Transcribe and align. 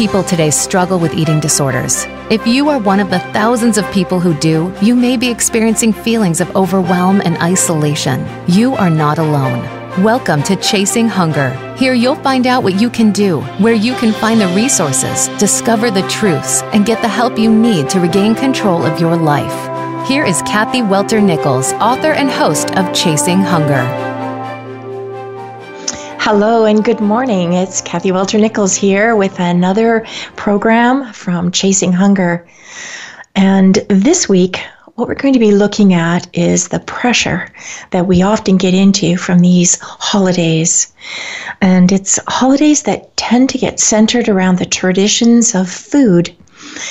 People 0.00 0.24
today 0.24 0.48
struggle 0.48 0.98
with 0.98 1.12
eating 1.12 1.38
disorders. 1.40 2.06
If 2.30 2.46
you 2.46 2.70
are 2.70 2.78
one 2.78 3.00
of 3.00 3.10
the 3.10 3.18
thousands 3.34 3.76
of 3.76 3.84
people 3.92 4.18
who 4.18 4.32
do, 4.38 4.72
you 4.80 4.96
may 4.96 5.18
be 5.18 5.28
experiencing 5.28 5.92
feelings 5.92 6.40
of 6.40 6.56
overwhelm 6.56 7.20
and 7.22 7.36
isolation. 7.36 8.26
You 8.48 8.74
are 8.76 8.88
not 8.88 9.18
alone. 9.18 9.60
Welcome 10.02 10.42
to 10.44 10.56
Chasing 10.56 11.06
Hunger. 11.06 11.50
Here 11.76 11.92
you'll 11.92 12.22
find 12.22 12.46
out 12.46 12.62
what 12.62 12.80
you 12.80 12.88
can 12.88 13.12
do, 13.12 13.42
where 13.58 13.74
you 13.74 13.94
can 13.96 14.14
find 14.14 14.40
the 14.40 14.48
resources, 14.56 15.28
discover 15.38 15.90
the 15.90 16.08
truths, 16.08 16.62
and 16.72 16.86
get 16.86 17.02
the 17.02 17.08
help 17.08 17.38
you 17.38 17.52
need 17.52 17.90
to 17.90 18.00
regain 18.00 18.34
control 18.34 18.86
of 18.86 18.98
your 18.98 19.16
life. 19.16 20.08
Here 20.08 20.24
is 20.24 20.40
Kathy 20.46 20.80
Welter 20.80 21.20
Nichols, 21.20 21.74
author 21.74 22.12
and 22.12 22.30
host 22.30 22.70
of 22.78 22.90
Chasing 22.94 23.42
Hunger. 23.42 23.84
Hello 26.22 26.66
and 26.66 26.84
good 26.84 27.00
morning. 27.00 27.54
It's 27.54 27.80
Kathy 27.80 28.12
Welter 28.12 28.36
Nichols 28.36 28.76
here 28.76 29.16
with 29.16 29.40
another 29.40 30.06
program 30.36 31.14
from 31.14 31.50
Chasing 31.50 31.94
Hunger. 31.94 32.46
And 33.34 33.76
this 33.88 34.28
week, 34.28 34.58
what 34.96 35.08
we're 35.08 35.14
going 35.14 35.32
to 35.32 35.40
be 35.40 35.52
looking 35.52 35.94
at 35.94 36.28
is 36.36 36.68
the 36.68 36.80
pressure 36.80 37.48
that 37.92 38.06
we 38.06 38.20
often 38.20 38.58
get 38.58 38.74
into 38.74 39.16
from 39.16 39.38
these 39.38 39.78
holidays. 39.80 40.92
And 41.62 41.90
it's 41.90 42.20
holidays 42.28 42.82
that 42.82 43.16
tend 43.16 43.48
to 43.48 43.58
get 43.58 43.80
centered 43.80 44.28
around 44.28 44.58
the 44.58 44.66
traditions 44.66 45.54
of 45.54 45.70
food 45.70 46.36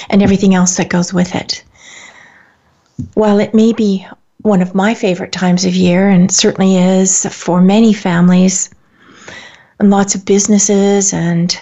and 0.10 0.24
everything 0.24 0.56
else 0.56 0.76
that 0.78 0.90
goes 0.90 1.14
with 1.14 1.36
it. 1.36 1.64
While 3.14 3.40
it 3.40 3.54
may 3.54 3.74
be 3.74 4.08
one 4.42 4.64
of 4.64 4.74
my 4.74 4.96
favorite 4.96 5.32
times 5.32 5.66
of 5.66 5.76
year, 5.76 6.10
and 6.10 6.32
certainly 6.32 6.78
is 6.78 7.28
for 7.28 7.62
many 7.62 7.94
families, 7.94 8.72
and 9.80 9.90
lots 9.90 10.16
of 10.16 10.26
businesses 10.26 11.14
and 11.14 11.60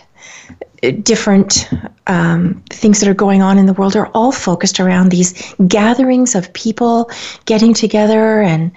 different 1.01 1.69
um, 2.07 2.61
things 2.69 2.99
that 2.99 3.09
are 3.09 3.13
going 3.13 3.41
on 3.41 3.57
in 3.57 3.65
the 3.65 3.73
world 3.73 3.95
are 3.95 4.11
all 4.13 4.31
focused 4.31 4.79
around 4.79 5.09
these 5.09 5.55
gatherings 5.67 6.35
of 6.35 6.51
people 6.53 7.09
getting 7.45 7.73
together 7.73 8.41
and 8.41 8.71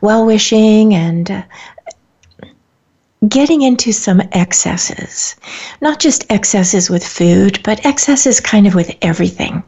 well 0.00 0.24
wishing 0.24 0.94
and 0.94 1.30
uh, 1.30 1.42
getting 3.28 3.62
into 3.62 3.92
some 3.92 4.20
excesses. 4.32 5.36
Not 5.80 5.98
just 5.98 6.30
excesses 6.30 6.90
with 6.90 7.06
food, 7.06 7.60
but 7.62 7.84
excesses 7.84 8.40
kind 8.40 8.66
of 8.66 8.74
with 8.74 8.94
everything. 9.02 9.62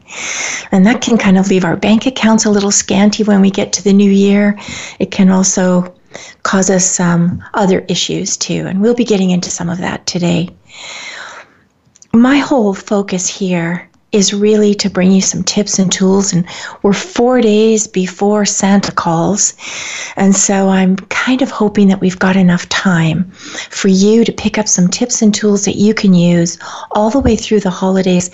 And 0.71 0.85
that 0.85 1.01
can 1.01 1.17
kind 1.17 1.37
of 1.37 1.49
leave 1.49 1.65
our 1.65 1.75
bank 1.75 2.05
accounts 2.05 2.45
a 2.45 2.51
little 2.51 2.71
scanty 2.71 3.23
when 3.23 3.41
we 3.41 3.49
get 3.49 3.73
to 3.73 3.83
the 3.83 3.93
new 3.93 4.11
year. 4.11 4.59
It 4.99 5.11
can 5.11 5.29
also 5.29 5.96
cause 6.43 6.69
us 6.69 6.85
some 6.85 7.43
other 7.53 7.79
issues 7.87 8.37
too. 8.37 8.65
And 8.67 8.81
we'll 8.81 8.95
be 8.95 9.05
getting 9.05 9.29
into 9.29 9.49
some 9.49 9.69
of 9.69 9.79
that 9.79 10.05
today. 10.05 10.49
My 12.13 12.37
whole 12.37 12.73
focus 12.73 13.27
here 13.27 13.89
is 14.13 14.33
really 14.33 14.73
to 14.73 14.89
bring 14.89 15.11
you 15.11 15.21
some 15.21 15.43
tips 15.43 15.79
and 15.79 15.91
tools. 15.91 16.31
And 16.31 16.45
we're 16.81 16.93
four 16.93 17.41
days 17.41 17.87
before 17.87 18.45
Santa 18.45 18.91
calls. 18.91 19.53
And 20.15 20.35
so 20.35 20.69
I'm 20.69 20.95
kind 20.95 21.41
of 21.41 21.51
hoping 21.51 21.89
that 21.89 21.99
we've 21.99 22.17
got 22.17 22.37
enough 22.37 22.67
time 22.69 23.29
for 23.31 23.89
you 23.89 24.23
to 24.23 24.31
pick 24.31 24.57
up 24.57 24.67
some 24.67 24.87
tips 24.87 25.21
and 25.21 25.33
tools 25.33 25.65
that 25.65 25.75
you 25.75 25.93
can 25.93 26.13
use 26.13 26.57
all 26.91 27.09
the 27.09 27.19
way 27.19 27.35
through 27.35 27.59
the 27.59 27.69
holidays. 27.69 28.29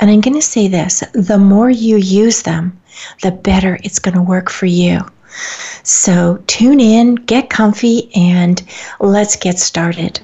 And 0.00 0.10
I'm 0.10 0.20
going 0.20 0.34
to 0.34 0.42
say 0.42 0.68
this 0.68 1.04
the 1.12 1.38
more 1.38 1.70
you 1.70 1.96
use 1.96 2.42
them, 2.42 2.80
the 3.22 3.30
better 3.30 3.78
it's 3.84 3.98
going 3.98 4.16
to 4.16 4.22
work 4.22 4.50
for 4.50 4.66
you. 4.66 5.00
So 5.82 6.42
tune 6.46 6.80
in, 6.80 7.14
get 7.14 7.50
comfy, 7.50 8.10
and 8.14 8.62
let's 8.98 9.36
get 9.36 9.58
started. 9.58 10.20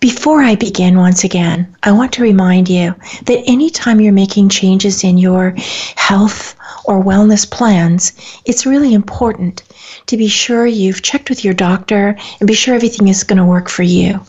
Before 0.00 0.42
I 0.42 0.56
begin, 0.56 0.98
once 0.98 1.22
again, 1.22 1.76
I 1.82 1.92
want 1.92 2.12
to 2.14 2.22
remind 2.22 2.68
you 2.68 2.94
that 3.26 3.44
anytime 3.46 4.00
you're 4.00 4.12
making 4.12 4.48
changes 4.48 5.04
in 5.04 5.16
your 5.16 5.54
health 5.94 6.56
or 6.84 7.02
wellness 7.02 7.48
plans, 7.48 8.12
it's 8.44 8.66
really 8.66 8.94
important 8.94 9.62
to 10.06 10.16
be 10.16 10.28
sure 10.28 10.66
you've 10.66 11.02
checked 11.02 11.28
with 11.30 11.44
your 11.44 11.54
doctor 11.54 12.16
and 12.40 12.46
be 12.46 12.54
sure 12.54 12.74
everything 12.74 13.08
is 13.08 13.24
going 13.24 13.38
to 13.38 13.44
work 13.44 13.68
for 13.68 13.82
you. 13.82 14.20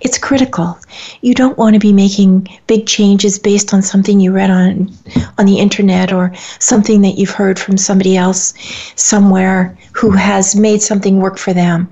It's 0.00 0.18
critical. 0.18 0.78
You 1.20 1.34
don't 1.34 1.58
want 1.58 1.74
to 1.74 1.80
be 1.80 1.92
making 1.92 2.48
big 2.66 2.86
changes 2.86 3.38
based 3.38 3.72
on 3.72 3.82
something 3.82 4.20
you 4.20 4.32
read 4.32 4.50
on 4.50 4.90
on 5.38 5.46
the 5.46 5.58
internet 5.58 6.12
or 6.12 6.34
something 6.58 7.02
that 7.02 7.18
you've 7.18 7.30
heard 7.30 7.58
from 7.58 7.76
somebody 7.76 8.16
else 8.16 8.54
somewhere 8.96 9.76
who 9.92 10.10
has 10.10 10.56
made 10.56 10.82
something 10.82 11.18
work 11.18 11.38
for 11.38 11.52
them 11.52 11.88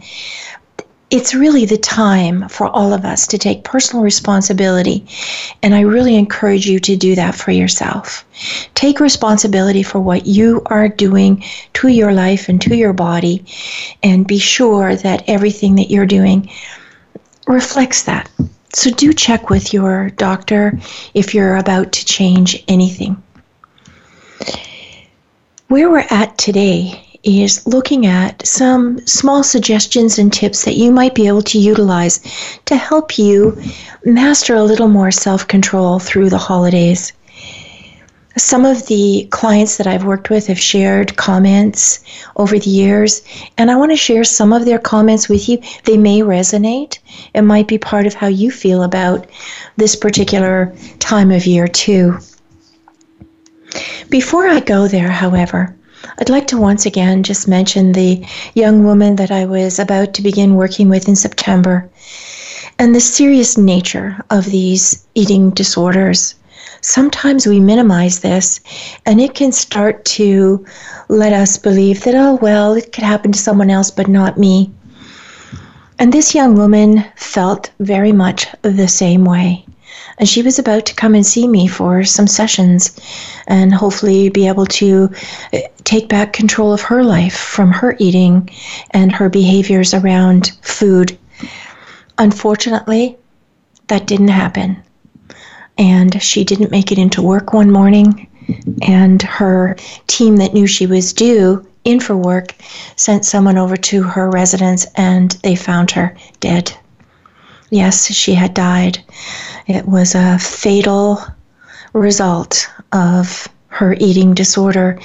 it's 1.11 1.35
really 1.35 1.65
the 1.65 1.77
time 1.77 2.49
for 2.49 2.69
all 2.69 2.93
of 2.93 3.05
us 3.05 3.27
to 3.27 3.39
take 3.39 3.65
personal 3.65 4.05
responsibility. 4.05 5.05
And 5.63 5.75
I 5.75 5.81
really 5.81 6.15
encourage 6.17 6.67
you 6.67 6.79
to 6.81 6.97
do 6.97 7.17
that 7.17 7.35
for 7.35 7.51
yourself. 7.51 8.25
Take 8.75 9.01
responsibility 9.01 9.83
for 9.83 9.99
what 9.99 10.27
you 10.27 10.63
are 10.67 10.89
doing 10.89 11.45
to 11.75 11.89
your 11.89 12.13
life 12.13 12.49
and 12.49 12.63
to 12.63 12.77
your 12.77 12.93
body, 12.93 13.45
and 14.03 14.27
be 14.27 14.39
sure 14.39 14.95
that 14.95 15.25
everything 15.27 15.75
that 15.75 15.91
you're 15.91 16.07
doing 16.07 16.49
reflects 17.47 18.05
that. 18.05 18.31
So 18.73 18.91
do 18.91 19.13
check 19.13 19.51
with 19.51 19.73
your 19.75 20.11
doctor 20.11 20.79
if 21.13 21.35
you're 21.35 21.57
about 21.57 21.91
to 21.93 22.05
change 22.05 22.63
anything. 22.69 23.21
Where 25.67 25.91
we're 25.91 26.07
at 26.11 26.39
today 26.39 27.10
is 27.23 27.67
looking 27.67 28.07
at 28.07 28.47
some 28.47 29.05
small 29.07 29.43
suggestions 29.43 30.19
and 30.19 30.33
tips 30.33 30.65
that 30.65 30.77
you 30.77 30.91
might 30.91 31.15
be 31.15 31.27
able 31.27 31.43
to 31.43 31.59
utilize 31.59 32.21
to 32.65 32.77
help 32.77 33.19
you 33.19 33.61
master 34.05 34.55
a 34.55 34.65
little 34.65 34.89
more 34.89 35.11
self 35.11 35.47
control 35.47 35.99
through 35.99 36.31
the 36.31 36.39
holidays. 36.39 37.13
Some 38.39 38.65
of 38.65 38.87
the 38.87 39.27
clients 39.31 39.77
that 39.77 39.87
I've 39.87 40.05
worked 40.05 40.31
with 40.31 40.47
have 40.47 40.59
shared 40.59 41.17
comments 41.17 42.01
over 42.37 42.59
the 42.59 42.71
years, 42.71 43.23
and 43.59 43.71
I 43.71 43.77
want 43.77 43.91
to 43.91 43.97
share 43.97 44.25
some 44.25 44.53
of 44.53 44.65
their 44.65 44.79
comments 44.79 45.29
with 45.29 45.49
you. 45.49 45.59
They 45.85 45.99
may 45.99 46.21
resonate. 46.21 47.01
It 47.35 47.43
might 47.43 47.69
be 47.69 47.77
part 47.77 48.07
of 48.07 48.15
how 48.15 48.29
you 48.29 48.51
feel 48.51 48.83
about 48.83 49.27
this 49.77 49.97
particular 49.97 50.73
time 51.01 51.33
of 51.33 51.45
year, 51.45 51.67
too. 51.67 52.19
Before 54.09 54.47
I 54.47 54.61
go 54.61 54.89
there, 54.89 55.11
however, 55.11 55.77
I'd 56.19 56.31
like 56.31 56.47
to 56.49 56.59
once 56.59 56.87
again 56.87 57.23
just 57.23 57.49
mention 57.49 57.93
the 57.93 58.25
young 58.55 58.85
woman 58.85 59.17
that 59.17 59.31
I 59.31 59.45
was 59.45 59.79
about 59.79 60.15
to 60.15 60.23
begin 60.23 60.55
working 60.55 60.89
with 60.89 61.09
in 61.09 61.17
September 61.17 61.89
and 62.79 62.95
the 62.95 63.01
serious 63.01 63.59
nature 63.59 64.19
of 64.31 64.47
these 64.47 65.07
eating 65.15 65.51
disorders. 65.51 66.35
Sometimes 66.81 67.47
we 67.47 67.61
minimize 67.61 68.21
this 68.21 68.61
and 69.05 69.21
it 69.21 69.35
can 69.35 69.53
start 69.53 70.05
to 70.17 70.65
let 71.09 71.33
us 71.33 71.59
believe 71.59 72.03
that, 72.05 72.15
oh, 72.15 72.39
well, 72.41 72.75
it 72.75 72.93
could 72.93 73.05
happen 73.05 73.33
to 73.33 73.39
someone 73.39 73.71
else, 73.71 73.91
but 73.91 74.09
not 74.09 74.39
me. 74.39 74.71
And 75.99 76.13
this 76.13 76.35
young 76.35 76.55
woman 76.55 77.05
felt 77.17 77.71
very 77.79 78.13
much 78.13 78.47
the 78.63 78.89
same 78.89 79.25
way 79.25 79.67
and 80.19 80.29
she 80.29 80.43
was 80.43 80.59
about 80.59 80.87
to 80.87 80.95
come 80.95 81.15
and 81.15 81.27
see 81.27 81.47
me 81.49 81.67
for 81.67 82.05
some 82.05 82.27
sessions 82.27 82.99
and 83.47 83.73
hopefully 83.73 84.29
be 84.29 84.47
able 84.49 84.67
to 84.67 85.11
uh, 85.53 85.59
take 85.85 86.09
back 86.09 86.33
control 86.33 86.73
of 86.73 86.83
her 86.83 87.03
life 87.03 87.37
from 87.37 87.73
her 87.73 87.97
eating 87.99 88.51
and 88.91 89.13
her 89.13 89.29
behaviors 89.29 89.95
around 89.95 90.53
food. 90.63 91.19
Unfortunately, 92.19 93.17
that 93.89 94.07
didn't 94.07 94.29
happen. 94.29 94.83
And 95.79 96.23
she 96.23 96.45
didn't 96.45 96.71
make 96.71 96.93
it 96.93 96.99
into 96.99 97.23
work 97.23 97.55
one 97.55 97.71
morning, 97.71 98.29
and 98.83 99.23
her 99.23 99.77
team 100.07 100.37
that 100.37 100.53
knew 100.53 100.67
she 100.67 100.87
was 100.87 101.13
due 101.13 101.67
in 101.85 102.01
for 102.01 102.17
work 102.17 102.55
sent 102.97 103.25
someone 103.25 103.57
over 103.57 103.77
to 103.77 104.03
her 104.03 104.31
residence 104.31 104.87
and 104.97 105.31
they 105.43 105.57
found 105.57 105.91
her 105.93 106.15
dead. 106.41 106.77
Yes, 107.71 108.13
she 108.13 108.35
had 108.35 108.53
died. 108.55 108.99
It 109.67 109.87
was 109.87 110.15
a 110.15 110.39
fatal 110.39 111.23
result 111.93 112.69
of 112.93 113.49
her 113.69 113.95
eating 114.01 114.35
disorder. 114.35 114.99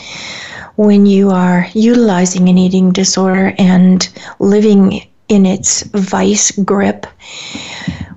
when 0.75 1.05
you 1.05 1.31
are 1.31 1.67
utilizing 1.73 2.49
an 2.49 2.57
eating 2.57 2.91
disorder 2.91 3.53
and 3.57 4.09
living 4.39 5.07
in 5.29 5.45
its 5.45 5.83
vice 5.83 6.51
grip, 6.51 7.07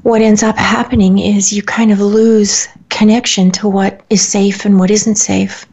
what 0.03 0.23
ends 0.23 0.43
up 0.43 0.57
happening 0.57 1.19
is 1.19 1.53
you 1.53 1.63
kind 1.63 1.93
of 1.93 2.01
lose 2.01 2.67
connection 2.89 3.51
to 3.53 3.69
what 3.69 4.01
is 4.11 4.27
safe 4.27 4.65
and 4.65 4.79
what 4.79 4.91
isn't 4.91 5.17
safe. 5.17 5.67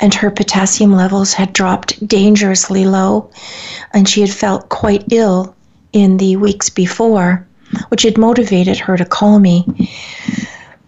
And 0.00 0.14
her 0.14 0.30
potassium 0.30 0.92
levels 0.92 1.32
had 1.34 1.52
dropped 1.52 2.06
dangerously 2.06 2.84
low, 2.84 3.30
and 3.92 4.08
she 4.08 4.20
had 4.20 4.30
felt 4.30 4.68
quite 4.68 5.12
ill 5.12 5.54
in 5.92 6.16
the 6.16 6.36
weeks 6.36 6.70
before, 6.70 7.46
which 7.88 8.02
had 8.02 8.18
motivated 8.18 8.78
her 8.78 8.96
to 8.96 9.04
call 9.04 9.38
me. 9.38 9.66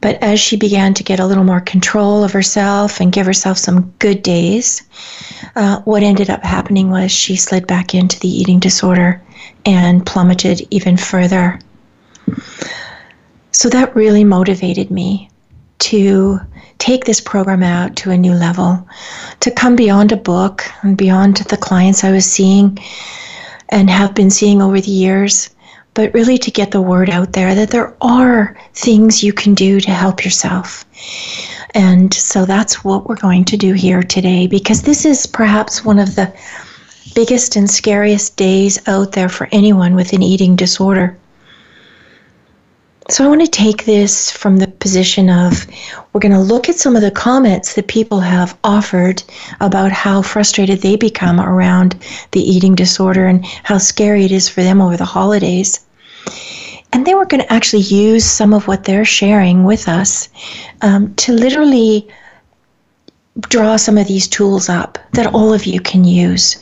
But 0.01 0.23
as 0.23 0.39
she 0.39 0.57
began 0.57 0.93
to 0.95 1.03
get 1.03 1.19
a 1.19 1.27
little 1.27 1.45
more 1.45 1.63
control 1.63 2.25
of 2.25 2.33
herself 2.33 3.01
and 3.01 3.11
give 3.13 3.25
herself 3.25 3.57
some 3.57 3.93
good 3.99 4.23
days, 4.23 4.83
uh, 5.57 5.81
what 5.83 6.03
ended 6.03 6.29
up 6.29 6.45
happening 6.45 6.91
was 6.91 7.11
she 7.11 7.37
slid 7.37 7.67
back 7.67 7.95
into 7.95 8.21
the 8.21 8.29
eating 8.29 8.59
disorder 8.59 9.23
and 9.65 10.05
plummeted 10.05 10.67
even 10.71 10.99
further. 10.99 11.59
So 13.53 13.71
that 13.71 13.97
really 13.97 14.25
motivated 14.25 14.91
me 14.91 15.31
to 15.79 16.41
take 16.79 17.05
this 17.05 17.21
program 17.21 17.63
out 17.63 17.97
to 17.97 18.11
a 18.11 18.17
new 18.17 18.35
level, 18.35 18.87
to 19.41 19.51
come 19.51 19.77
beyond 19.77 20.13
a 20.13 20.17
book 20.17 20.65
and 20.83 20.97
beyond 20.97 21.37
the 21.37 21.57
clients 21.57 22.05
I 22.05 22.13
was 22.13 22.31
seeing 22.31 22.79
and 23.71 23.89
have 23.89 24.15
been 24.15 24.31
seeing 24.31 24.61
over 24.61 24.81
the 24.81 24.91
years, 24.91 25.54
but 25.95 26.13
really 26.13 26.39
to 26.39 26.51
get 26.51 26.73
the 26.73 26.83
word 26.83 27.09
out 27.09 27.33
there 27.33 27.55
that 27.55 27.71
there 27.71 27.97
are 28.01 28.57
things 28.75 29.23
you 29.23 29.33
can 29.33 29.55
do 29.55 29.81
to 29.81 29.91
help 29.91 30.25
yourself. 30.25 30.85
And 31.73 32.13
so 32.13 32.45
that's 32.45 32.85
what 32.85 33.09
we're 33.09 33.17
going 33.17 33.45
to 33.47 33.57
do 33.57 33.73
here 33.73 34.03
today 34.03 34.47
because 34.47 34.83
this 34.83 35.05
is 35.05 35.27
perhaps 35.27 35.85
one 35.85 35.99
of 35.99 36.17
the 36.17 36.33
biggest 37.15 37.57
and 37.57 37.71
scariest 37.71 38.37
days 38.37 38.87
out 38.89 39.13
there 39.13 39.29
for 39.29 39.49
anyone 39.53 39.95
with 39.95 40.13
an 40.13 40.23
eating 40.23 40.57
disorder. 40.57 41.17
So 43.11 43.23
I 43.23 43.29
want 43.29 43.43
to 43.43 43.47
take 43.47 43.85
this 43.85 44.31
from 44.31 44.57
the 44.57 44.67
position 44.67 45.29
of 45.29 45.67
we're 46.13 46.23
going 46.23 46.33
to 46.33 46.39
look 46.41 46.71
at 46.71 46.77
some 46.77 46.97
of 46.97 47.03
the 47.03 47.11
comments 47.11 47.75
that 47.75 47.87
people 47.87 48.21
have 48.21 48.57
offered 48.65 49.23
about 49.61 49.93
how 49.93 50.23
frustrated 50.23 50.81
they 50.81 50.97
become 50.97 51.39
around 51.39 52.03
the 52.31 52.41
eating 52.41 52.75
disorder 52.75 53.27
and 53.27 53.45
how 53.45 53.77
scary 53.77 54.25
it 54.25 54.33
is 54.33 54.49
for 54.49 54.63
them 54.63 54.81
over 54.81 54.97
the 54.97 55.05
holidays. 55.05 55.84
And 56.93 57.05
then 57.05 57.17
we're 57.17 57.25
going 57.25 57.43
to 57.43 57.53
actually 57.53 57.83
use 57.83 58.25
some 58.25 58.55
of 58.55 58.69
what 58.69 58.85
they're 58.85 59.05
sharing 59.05 59.65
with 59.65 59.89
us 59.89 60.29
um, 60.81 61.15
to 61.17 61.33
literally 61.33 62.09
draw 63.41 63.77
some 63.77 63.99
of 63.99 64.07
these 64.07 64.29
tools 64.29 64.69
up 64.69 64.97
that 65.13 65.35
all 65.35 65.53
of 65.53 65.67
you 65.67 65.81
can 65.81 66.05
use. 66.05 66.57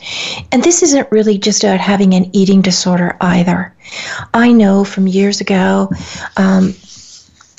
And 0.51 0.63
this 0.63 0.81
isn't 0.81 1.11
really 1.11 1.37
just 1.37 1.63
about 1.63 1.79
having 1.79 2.13
an 2.15 2.35
eating 2.35 2.61
disorder 2.61 3.15
either. 3.21 3.75
I 4.33 4.51
know 4.51 4.83
from 4.83 5.07
years 5.07 5.39
ago, 5.39 5.91
um, 6.37 6.73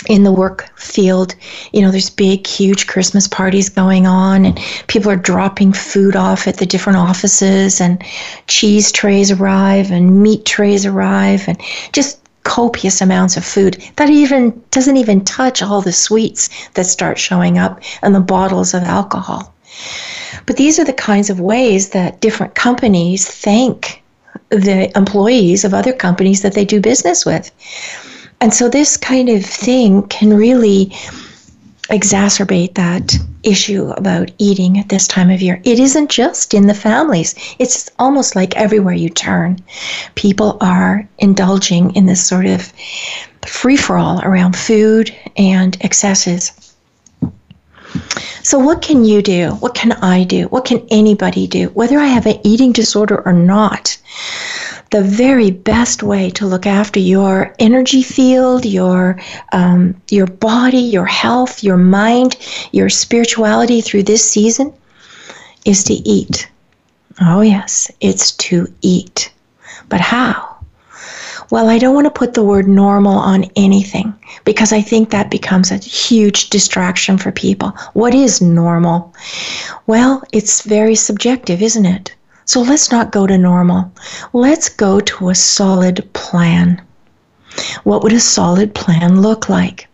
in 0.08 0.24
the 0.24 0.32
work 0.32 0.68
field, 0.78 1.34
you 1.72 1.80
know, 1.82 1.90
there's 1.90 2.10
big, 2.10 2.46
huge 2.46 2.86
Christmas 2.86 3.26
parties 3.26 3.68
going 3.68 4.06
on, 4.06 4.44
and 4.44 4.58
people 4.86 5.10
are 5.10 5.16
dropping 5.16 5.72
food 5.72 6.16
off 6.16 6.46
at 6.46 6.58
the 6.58 6.66
different 6.66 6.98
offices, 6.98 7.80
and 7.80 8.02
cheese 8.46 8.92
trays 8.92 9.30
arrive, 9.30 9.90
and 9.90 10.22
meat 10.22 10.44
trays 10.44 10.84
arrive, 10.86 11.46
and 11.48 11.60
just 11.92 12.20
copious 12.44 13.00
amounts 13.00 13.36
of 13.36 13.44
food 13.44 13.82
that 13.96 14.10
even 14.10 14.62
doesn't 14.70 14.98
even 14.98 15.24
touch 15.24 15.62
all 15.62 15.80
the 15.80 15.92
sweets 15.92 16.50
that 16.74 16.84
start 16.84 17.18
showing 17.18 17.56
up 17.58 17.80
and 18.02 18.14
the 18.14 18.20
bottles 18.20 18.74
of 18.74 18.82
alcohol. 18.82 19.54
But 20.46 20.56
these 20.56 20.78
are 20.78 20.84
the 20.84 20.92
kinds 20.92 21.30
of 21.30 21.40
ways 21.40 21.90
that 21.90 22.20
different 22.20 22.54
companies 22.54 23.26
thank 23.26 24.02
the 24.50 24.96
employees 24.96 25.64
of 25.64 25.74
other 25.74 25.92
companies 25.92 26.42
that 26.42 26.54
they 26.54 26.64
do 26.64 26.80
business 26.80 27.24
with. 27.24 27.50
And 28.40 28.52
so 28.52 28.68
this 28.68 28.96
kind 28.96 29.28
of 29.28 29.44
thing 29.44 30.02
can 30.08 30.34
really 30.34 30.92
exacerbate 31.90 32.74
that 32.74 33.14
issue 33.42 33.90
about 33.90 34.30
eating 34.38 34.78
at 34.78 34.88
this 34.88 35.06
time 35.06 35.30
of 35.30 35.42
year. 35.42 35.60
It 35.64 35.78
isn't 35.78 36.10
just 36.10 36.54
in 36.54 36.66
the 36.66 36.74
families, 36.74 37.34
it's 37.58 37.90
almost 37.98 38.34
like 38.34 38.56
everywhere 38.56 38.94
you 38.94 39.10
turn. 39.10 39.58
People 40.14 40.56
are 40.60 41.06
indulging 41.18 41.94
in 41.94 42.06
this 42.06 42.26
sort 42.26 42.46
of 42.46 42.72
free 43.46 43.76
for 43.76 43.96
all 43.96 44.20
around 44.22 44.56
food 44.56 45.14
and 45.36 45.76
excesses. 45.82 46.74
So, 48.42 48.58
what 48.58 48.82
can 48.82 49.04
you 49.04 49.22
do? 49.22 49.50
What 49.60 49.74
can 49.74 49.92
I 49.92 50.24
do? 50.24 50.46
What 50.48 50.64
can 50.64 50.84
anybody 50.90 51.46
do? 51.46 51.68
Whether 51.68 51.98
I 51.98 52.06
have 52.06 52.26
an 52.26 52.40
eating 52.42 52.72
disorder 52.72 53.22
or 53.24 53.32
not, 53.32 53.96
the 54.94 55.02
very 55.02 55.50
best 55.50 56.04
way 56.04 56.30
to 56.30 56.46
look 56.46 56.66
after 56.66 57.00
your 57.00 57.52
energy 57.58 58.00
field, 58.00 58.64
your 58.64 59.18
um, 59.50 60.00
your 60.08 60.28
body, 60.28 60.78
your 60.78 61.04
health, 61.04 61.64
your 61.64 61.76
mind, 61.76 62.36
your 62.70 62.88
spirituality 62.88 63.80
through 63.80 64.04
this 64.04 64.30
season 64.30 64.72
is 65.64 65.82
to 65.82 65.94
eat. 65.94 66.48
Oh 67.20 67.40
yes, 67.40 67.90
it's 68.00 68.30
to 68.46 68.72
eat. 68.82 69.32
But 69.88 70.00
how? 70.00 70.58
Well, 71.50 71.68
I 71.68 71.78
don't 71.78 71.96
want 71.96 72.06
to 72.06 72.20
put 72.20 72.34
the 72.34 72.44
word 72.44 72.68
normal 72.68 73.18
on 73.18 73.50
anything 73.56 74.14
because 74.44 74.72
I 74.72 74.80
think 74.80 75.10
that 75.10 75.28
becomes 75.28 75.72
a 75.72 75.76
huge 75.78 76.50
distraction 76.50 77.18
for 77.18 77.32
people. 77.32 77.70
What 77.94 78.14
is 78.14 78.40
normal? 78.40 79.12
Well, 79.88 80.22
it's 80.30 80.62
very 80.62 80.94
subjective, 80.94 81.62
isn't 81.62 81.84
it? 81.84 82.14
So 82.46 82.60
let's 82.60 82.90
not 82.90 83.12
go 83.12 83.26
to 83.26 83.38
normal. 83.38 83.90
Let's 84.32 84.68
go 84.68 85.00
to 85.00 85.30
a 85.30 85.34
solid 85.34 86.12
plan. 86.12 86.82
What 87.84 88.02
would 88.02 88.12
a 88.12 88.20
solid 88.20 88.74
plan 88.74 89.22
look 89.22 89.48
like? 89.48 89.88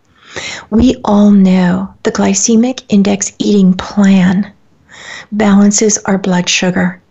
We 0.69 0.95
all 1.03 1.31
know 1.31 1.93
the 2.03 2.11
glycemic 2.11 2.83
index 2.89 3.33
eating 3.39 3.73
plan 3.73 4.51
balances 5.31 5.97
our 5.99 6.17
blood 6.17 6.49
sugar, 6.49 7.01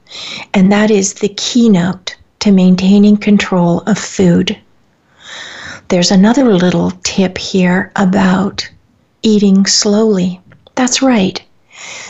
and 0.54 0.72
that 0.72 0.90
is 0.90 1.14
the 1.14 1.28
keynote 1.28 2.16
to 2.40 2.52
maintaining 2.52 3.16
control 3.16 3.80
of 3.80 3.98
food. 3.98 4.58
There's 5.88 6.10
another 6.10 6.54
little 6.54 6.92
tip 7.02 7.36
here 7.36 7.92
about 7.96 8.68
eating 9.22 9.66
slowly. 9.66 10.40
That's 10.74 11.02
right. 11.02 11.42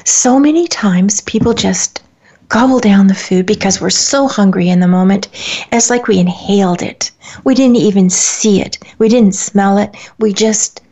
So 0.04 0.38
many 0.38 0.68
times 0.68 1.20
people 1.22 1.54
just 1.54 2.02
gobble 2.50 2.81
down 2.81 3.06
the 3.06 3.14
food 3.14 3.47
because 3.47 3.80
we're 3.80 3.90
so 3.90 4.28
hungry 4.28 4.69
in 4.69 4.80
the 4.80 4.88
moment. 4.88 5.28
It's 5.73 5.88
like 5.88 6.09
we 6.09 6.19
inhaled 6.19 6.83
it. 6.83 7.11
We 7.45 7.54
didn't 7.54 7.76
even 7.76 8.11
see 8.11 8.61
it. 8.61 8.78
We 8.99 9.09
didn't 9.09 9.35
smell 9.35 9.78
it. 9.78 9.97
We 10.19 10.35
just 10.35 10.83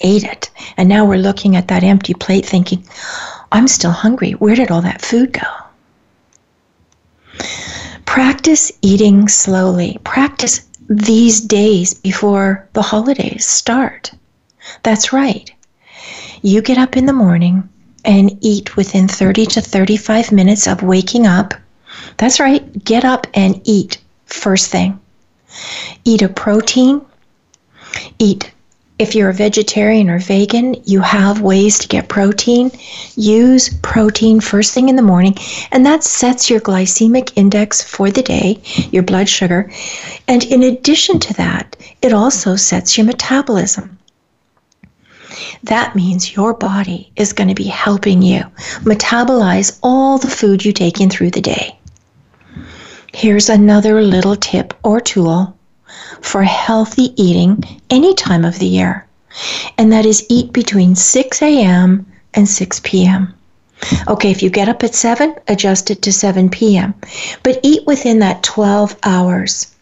ate 0.00 0.24
it. 0.24 0.50
And 0.76 0.88
now 0.88 1.04
we're 1.04 1.18
looking 1.18 1.56
at 1.56 1.68
that 1.68 1.82
empty 1.82 2.14
plate 2.14 2.46
thinking, 2.46 2.84
I'm 3.52 3.68
still 3.68 3.90
hungry. 3.90 4.32
Where 4.32 4.54
did 4.54 4.70
all 4.70 4.82
that 4.82 5.02
food 5.02 5.32
go? 5.32 5.48
Practice 8.06 8.72
eating 8.80 9.28
slowly. 9.28 9.98
Practice 10.04 10.62
these 10.88 11.40
days 11.40 11.92
before 11.92 12.68
the 12.72 12.82
holidays 12.82 13.44
start. 13.44 14.12
That's 14.84 15.12
right. 15.12 15.52
You 16.42 16.62
get 16.62 16.78
up 16.78 16.96
in 16.96 17.06
the 17.06 17.12
morning, 17.12 17.68
and 18.04 18.36
eat 18.40 18.76
within 18.76 19.08
30 19.08 19.46
to 19.46 19.60
35 19.60 20.32
minutes 20.32 20.66
of 20.66 20.82
waking 20.82 21.26
up. 21.26 21.54
That's 22.16 22.40
right, 22.40 22.84
get 22.84 23.04
up 23.04 23.26
and 23.34 23.60
eat 23.64 23.98
first 24.26 24.70
thing. 24.70 24.98
Eat 26.04 26.22
a 26.22 26.28
protein. 26.28 27.02
Eat, 28.18 28.50
if 29.00 29.14
you're 29.14 29.30
a 29.30 29.34
vegetarian 29.34 30.10
or 30.10 30.18
vegan, 30.18 30.76
you 30.84 31.00
have 31.00 31.40
ways 31.40 31.78
to 31.78 31.88
get 31.88 32.10
protein. 32.10 32.70
Use 33.16 33.70
protein 33.80 34.40
first 34.40 34.74
thing 34.74 34.90
in 34.90 34.96
the 34.96 35.02
morning, 35.02 35.36
and 35.72 35.86
that 35.86 36.04
sets 36.04 36.50
your 36.50 36.60
glycemic 36.60 37.32
index 37.34 37.82
for 37.82 38.10
the 38.10 38.20
day, 38.20 38.60
your 38.90 39.02
blood 39.02 39.26
sugar. 39.26 39.72
And 40.28 40.44
in 40.44 40.62
addition 40.62 41.18
to 41.20 41.32
that, 41.34 41.76
it 42.02 42.12
also 42.12 42.56
sets 42.56 42.98
your 42.98 43.06
metabolism 43.06 43.98
that 45.64 45.94
means 45.94 46.34
your 46.34 46.54
body 46.54 47.10
is 47.16 47.32
going 47.32 47.48
to 47.48 47.54
be 47.54 47.64
helping 47.64 48.22
you 48.22 48.40
metabolize 48.84 49.78
all 49.82 50.18
the 50.18 50.30
food 50.30 50.64
you 50.64 50.72
take 50.72 51.00
in 51.00 51.10
through 51.10 51.30
the 51.30 51.40
day. 51.40 51.76
Here's 53.12 53.48
another 53.48 54.02
little 54.02 54.36
tip 54.36 54.74
or 54.82 55.00
tool 55.00 55.56
for 56.20 56.42
healthy 56.42 57.12
eating 57.20 57.64
any 57.90 58.14
time 58.14 58.44
of 58.44 58.58
the 58.58 58.66
year, 58.66 59.06
and 59.78 59.92
that 59.92 60.06
is 60.06 60.26
eat 60.28 60.52
between 60.52 60.94
6 60.94 61.42
a.m. 61.42 62.06
and 62.34 62.48
6 62.48 62.80
p.m. 62.84 63.34
Okay, 64.08 64.30
if 64.30 64.42
you 64.42 64.50
get 64.50 64.68
up 64.68 64.84
at 64.84 64.94
7, 64.94 65.34
adjust 65.48 65.90
it 65.90 66.02
to 66.02 66.12
7 66.12 66.50
p.m., 66.50 66.94
but 67.42 67.58
eat 67.62 67.86
within 67.86 68.18
that 68.18 68.42
12 68.42 68.96
hours. 69.02 69.74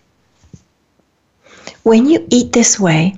When 1.82 2.08
you 2.08 2.26
eat 2.30 2.52
this 2.52 2.78
way, 2.78 3.16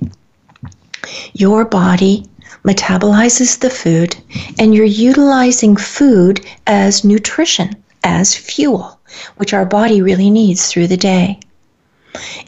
your 1.33 1.65
body 1.65 2.25
metabolizes 2.63 3.59
the 3.59 3.69
food, 3.69 4.15
and 4.59 4.73
you're 4.73 4.85
utilizing 4.85 5.75
food 5.75 6.45
as 6.67 7.03
nutrition, 7.03 7.75
as 8.03 8.35
fuel, 8.35 8.99
which 9.37 9.53
our 9.53 9.65
body 9.65 10.01
really 10.01 10.29
needs 10.29 10.67
through 10.67 10.87
the 10.87 10.97
day. 10.97 11.39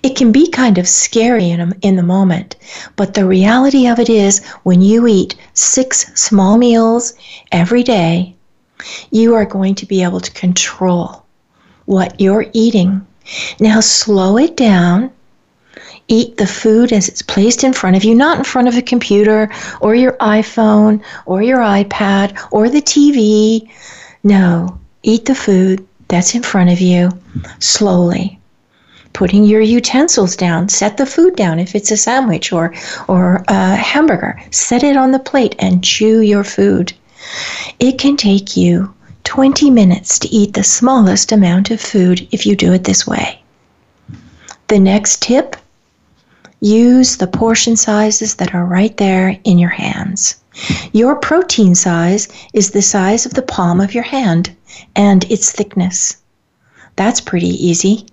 It 0.03 0.15
can 0.17 0.31
be 0.31 0.49
kind 0.49 0.77
of 0.77 0.87
scary 0.87 1.49
in, 1.49 1.61
a, 1.61 1.71
in 1.81 1.95
the 1.95 2.03
moment, 2.03 2.57
but 2.95 3.13
the 3.13 3.25
reality 3.25 3.87
of 3.87 3.97
it 3.97 4.09
is 4.09 4.43
when 4.63 4.81
you 4.81 5.07
eat 5.07 5.35
six 5.53 6.11
small 6.19 6.57
meals 6.57 7.13
every 7.51 7.81
day, 7.83 8.35
you 9.11 9.33
are 9.35 9.45
going 9.45 9.75
to 9.75 9.85
be 9.85 10.03
able 10.03 10.19
to 10.19 10.31
control 10.31 11.23
what 11.85 12.19
you're 12.19 12.45
eating. 12.53 13.07
Now, 13.59 13.79
slow 13.79 14.37
it 14.37 14.57
down. 14.57 15.11
Eat 16.07 16.37
the 16.37 16.47
food 16.47 16.91
as 16.91 17.07
it's 17.07 17.21
placed 17.21 17.63
in 17.63 17.73
front 17.73 17.95
of 17.95 18.03
you, 18.03 18.13
not 18.13 18.37
in 18.37 18.43
front 18.43 18.67
of 18.67 18.77
a 18.77 18.81
computer 18.81 19.49
or 19.81 19.95
your 19.95 20.13
iPhone 20.13 21.01
or 21.25 21.41
your 21.41 21.59
iPad 21.59 22.37
or 22.51 22.69
the 22.69 22.81
TV. 22.81 23.69
No, 24.23 24.79
eat 25.03 25.25
the 25.25 25.35
food 25.35 25.85
that's 26.07 26.35
in 26.35 26.43
front 26.43 26.69
of 26.69 26.79
you 26.79 27.09
slowly 27.59 28.39
putting 29.13 29.43
your 29.43 29.61
utensils 29.61 30.35
down. 30.35 30.67
Set 30.67 30.97
the 30.97 31.05
food 31.05 31.35
down 31.35 31.59
if 31.59 31.75
it's 31.75 31.91
a 31.91 31.97
sandwich 31.97 32.51
or, 32.51 32.73
or 33.07 33.43
a 33.47 33.75
hamburger. 33.75 34.41
Set 34.51 34.83
it 34.83 34.97
on 34.97 35.11
the 35.11 35.19
plate 35.19 35.55
and 35.59 35.83
chew 35.83 36.21
your 36.21 36.43
food. 36.43 36.91
It 37.79 37.99
can 37.99 38.17
take 38.17 38.57
you 38.57 38.93
20 39.23 39.69
minutes 39.69 40.19
to 40.19 40.27
eat 40.27 40.53
the 40.53 40.63
smallest 40.63 41.31
amount 41.31 41.71
of 41.71 41.79
food 41.79 42.27
if 42.31 42.45
you 42.45 42.55
do 42.55 42.73
it 42.73 42.83
this 42.83 43.07
way. 43.07 43.41
The 44.67 44.79
next 44.79 45.21
tip 45.21 45.55
use 46.63 47.17
the 47.17 47.27
portion 47.27 47.75
sizes 47.75 48.35
that 48.35 48.55
are 48.55 48.65
right 48.65 48.95
there 48.97 49.37
in 49.43 49.59
your 49.59 49.69
hands. 49.69 50.35
Your 50.93 51.15
protein 51.15 51.75
size 51.75 52.27
is 52.53 52.71
the 52.71 52.81
size 52.81 53.25
of 53.25 53.33
the 53.33 53.41
palm 53.41 53.81
of 53.81 53.93
your 53.93 54.03
hand 54.03 54.55
and 54.95 55.25
its 55.25 55.51
thickness. 55.51 56.17
That's 56.95 57.19
pretty 57.19 57.49
easy. 57.67 58.05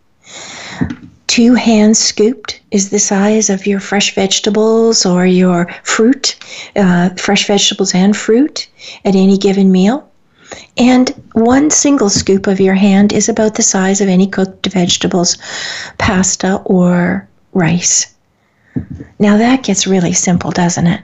Two 1.29 1.55
hands 1.55 2.01
scooped 2.01 2.61
is 2.73 2.91
the 2.91 2.99
size 2.99 3.51
of 3.51 3.67
your 3.67 3.79
fresh 3.79 4.17
vegetables 4.17 5.07
or 5.07 5.27
your 5.27 5.73
fruit, 5.85 6.37
uh, 6.75 7.11
fresh 7.11 7.47
vegetables 7.47 7.95
and 7.95 8.17
fruit 8.17 8.69
at 9.05 9.15
any 9.15 9.39
given 9.39 9.71
meal. 9.71 10.09
And 10.77 11.11
one 11.35 11.71
single 11.71 12.11
scoop 12.11 12.49
of 12.49 12.59
your 12.59 12.75
hand 12.75 13.13
is 13.13 13.29
about 13.29 13.55
the 13.55 13.63
size 13.63 14.01
of 14.01 14.09
any 14.09 14.27
cooked 14.27 14.67
vegetables, 14.67 15.39
pasta, 15.99 16.57
or 16.65 17.29
rice. 17.53 18.13
Now 19.19 19.37
that 19.37 19.63
gets 19.63 19.87
really 19.87 20.13
simple, 20.13 20.51
doesn't 20.51 20.87
it? 20.87 21.03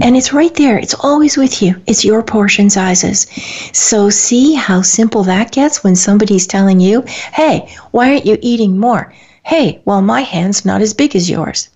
And 0.00 0.16
it's 0.16 0.32
right 0.32 0.54
there. 0.54 0.78
It's 0.78 0.94
always 0.94 1.36
with 1.36 1.60
you. 1.60 1.80
It's 1.86 2.04
your 2.04 2.22
portion 2.22 2.70
sizes. 2.70 3.26
So 3.72 4.08
see 4.08 4.54
how 4.54 4.82
simple 4.82 5.24
that 5.24 5.50
gets 5.50 5.82
when 5.82 5.96
somebody's 5.96 6.46
telling 6.46 6.78
you, 6.80 7.02
hey, 7.32 7.74
why 7.90 8.10
aren't 8.10 8.26
you 8.26 8.38
eating 8.40 8.78
more? 8.78 9.12
Hey, 9.42 9.82
well, 9.84 10.00
my 10.00 10.20
hand's 10.20 10.64
not 10.64 10.80
as 10.80 10.94
big 10.94 11.16
as 11.16 11.28
yours. 11.28 11.68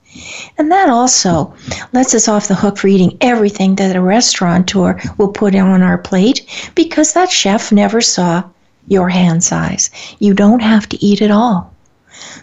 And 0.56 0.70
that 0.72 0.88
also 0.88 1.54
lets 1.92 2.14
us 2.14 2.28
off 2.28 2.48
the 2.48 2.54
hook 2.54 2.78
for 2.78 2.88
eating 2.88 3.16
everything 3.20 3.75
that 3.76 3.96
a 3.96 4.00
restaurateur 4.00 5.00
will 5.18 5.28
put 5.28 5.54
on 5.54 5.82
our 5.82 5.98
plate 5.98 6.46
because 6.75 7.12
that 7.12 7.30
chef 7.30 7.70
never 7.72 8.00
saw 8.00 8.42
your 8.87 9.08
hand 9.08 9.44
size. 9.44 9.90
You 10.18 10.34
don't 10.34 10.62
have 10.62 10.88
to 10.88 11.04
eat 11.04 11.20
it 11.20 11.30
all. 11.30 11.75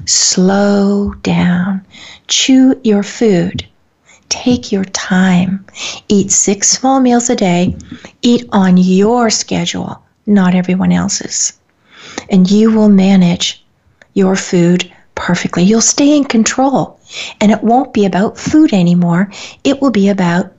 Slow 0.06 1.14
down. 1.22 1.86
Chew 2.28 2.80
your 2.84 3.04
food. 3.04 3.66
Take 4.30 4.72
your 4.72 4.86
time. 4.86 5.66
Eat 6.08 6.32
six 6.32 6.70
small 6.70 7.00
meals 7.00 7.30
a 7.30 7.36
day. 7.36 7.76
Eat 8.22 8.48
on 8.52 8.78
your 8.78 9.30
schedule, 9.30 10.02
not 10.26 10.56
everyone 10.56 10.92
else's. 10.92 11.54
And 12.30 12.50
you 12.50 12.72
will 12.72 12.90
manage 12.90 13.64
your 14.14 14.36
food 14.36 14.92
perfectly. 15.16 15.64
You'll 15.64 15.82
stay 15.82 16.16
in 16.16 16.26
control. 16.26 17.00
And 17.40 17.52
it 17.52 17.64
won't 17.64 17.94
be 17.94 18.06
about 18.06 18.38
food 18.38 18.74
anymore. 18.74 19.32
It 19.64 19.82
will 19.82 19.92
be 19.92 20.10
about 20.10 20.52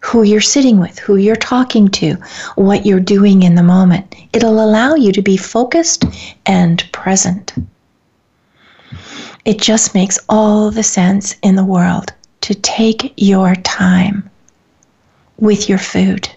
who 0.00 0.22
you're 0.22 0.40
sitting 0.40 0.80
with, 0.80 0.98
who 0.98 1.16
you're 1.16 1.36
talking 1.36 1.88
to, 1.88 2.14
what 2.54 2.86
you're 2.86 3.00
doing 3.00 3.42
in 3.42 3.54
the 3.54 3.62
moment. 3.62 4.14
It'll 4.32 4.64
allow 4.64 4.94
you 4.94 5.12
to 5.12 5.22
be 5.22 5.36
focused 5.36 6.04
and 6.46 6.82
present. 6.92 7.52
It 9.44 9.60
just 9.60 9.94
makes 9.94 10.18
all 10.28 10.70
the 10.70 10.82
sense 10.82 11.36
in 11.42 11.56
the 11.56 11.64
world 11.64 12.12
to 12.42 12.54
take 12.54 13.12
your 13.16 13.54
time 13.56 14.28
with 15.38 15.68
your 15.68 15.78
food 15.78 16.28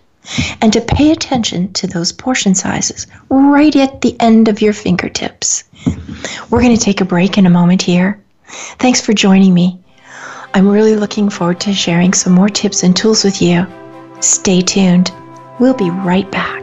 and 0.61 0.71
to 0.71 0.81
pay 0.81 1.11
attention 1.11 1.73
to 1.73 1.87
those 1.87 2.11
portion 2.11 2.55
sizes 2.55 3.07
right 3.29 3.75
at 3.75 4.01
the 4.01 4.15
end 4.19 4.47
of 4.47 4.61
your 4.61 4.73
fingertips. 4.73 5.65
We're 6.49 6.61
going 6.61 6.75
to 6.75 6.83
take 6.83 7.01
a 7.01 7.05
break 7.05 7.37
in 7.37 7.45
a 7.45 7.49
moment 7.49 7.81
here. 7.81 8.21
Thanks 8.45 9.01
for 9.01 9.13
joining 9.13 9.53
me. 9.53 9.79
I'm 10.53 10.67
really 10.67 10.95
looking 10.95 11.29
forward 11.29 11.59
to 11.61 11.73
sharing 11.73 12.13
some 12.13 12.33
more 12.33 12.49
tips 12.49 12.83
and 12.83 12.95
tools 12.95 13.23
with 13.23 13.41
you. 13.41 13.65
Stay 14.21 14.61
tuned. 14.61 15.11
We'll 15.59 15.73
be 15.73 15.89
right 15.89 16.29
back. 16.31 16.62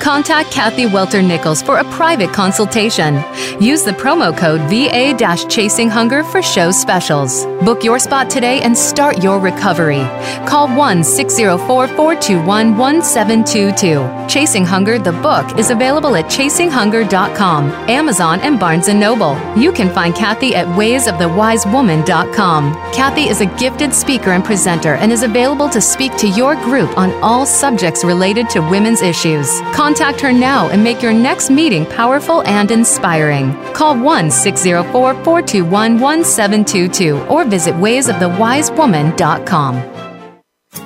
Contact 0.00 0.50
Kathy 0.50 0.86
Welter 0.86 1.20
Nichols 1.22 1.62
for 1.62 1.78
a 1.78 1.84
private 1.84 2.32
consultation. 2.32 3.22
Use 3.60 3.84
the 3.84 3.92
promo 3.92 4.36
code 4.36 4.60
VA 4.62 5.14
Chasing 5.48 5.88
Hunger 5.90 6.24
for 6.24 6.42
show 6.42 6.70
specials. 6.70 7.44
Book 7.64 7.84
your 7.84 7.98
spot 7.98 8.30
today 8.30 8.62
and 8.62 8.76
start 8.76 9.22
your 9.22 9.38
recovery. 9.38 10.02
Call 10.46 10.74
1 10.74 11.04
604 11.04 11.88
421 11.88 12.78
1722. 12.78 14.28
Chasing 14.28 14.64
Hunger, 14.64 14.98
the 14.98 15.12
book, 15.12 15.58
is 15.58 15.70
available 15.70 16.16
at 16.16 16.24
chasinghunger.com, 16.24 17.70
Amazon, 17.88 18.40
and 18.40 18.58
Barnes 18.58 18.88
& 18.88 18.94
Noble. 18.94 19.38
You 19.56 19.70
can 19.70 19.94
find 19.94 20.14
Kathy 20.14 20.54
at 20.54 20.66
waysofthewisewoman.com. 20.68 22.72
Kathy 22.92 23.28
is 23.28 23.42
a 23.42 23.58
gifted 23.58 23.92
speaker 23.92 24.30
and 24.30 24.42
presenter 24.44 24.94
and 24.94 25.12
is 25.12 25.22
available 25.22 25.68
to 25.68 25.80
speak 25.80 26.16
to 26.16 26.28
your 26.28 26.54
group 26.54 26.96
on 26.96 27.12
all 27.22 27.44
subjects 27.44 28.04
related 28.04 28.48
to 28.50 28.60
women's 28.60 29.02
issues. 29.02 29.59
Contact 29.74 30.20
her 30.20 30.32
now 30.32 30.68
and 30.68 30.82
make 30.82 31.02
your 31.02 31.12
next 31.12 31.50
meeting 31.50 31.84
powerful 31.86 32.42
and 32.42 32.70
inspiring. 32.70 33.52
Call 33.72 33.98
1 33.98 34.30
604 34.30 35.14
421 35.14 36.00
1722 36.00 37.26
or 37.26 37.44
visit 37.44 37.74
waysofthewisewoman.com. 37.74 40.00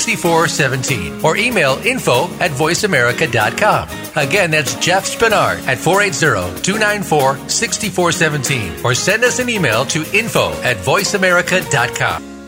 6417 0.00 1.24
or 1.24 1.36
email 1.36 1.76
info 1.84 2.24
at 2.40 2.50
voiceamerica.com. 2.52 3.88
Again, 4.16 4.50
that's 4.50 4.74
Jeff 4.76 5.04
Spinard 5.06 5.66
at 5.66 5.78
480 5.78 6.62
294 6.62 7.48
6417 7.48 8.84
or 8.84 8.94
send 8.94 9.24
us 9.24 9.38
an 9.38 9.48
email 9.48 9.84
to 9.86 10.00
info 10.16 10.50
at 10.62 10.76
voiceamerica.com. 10.78 12.38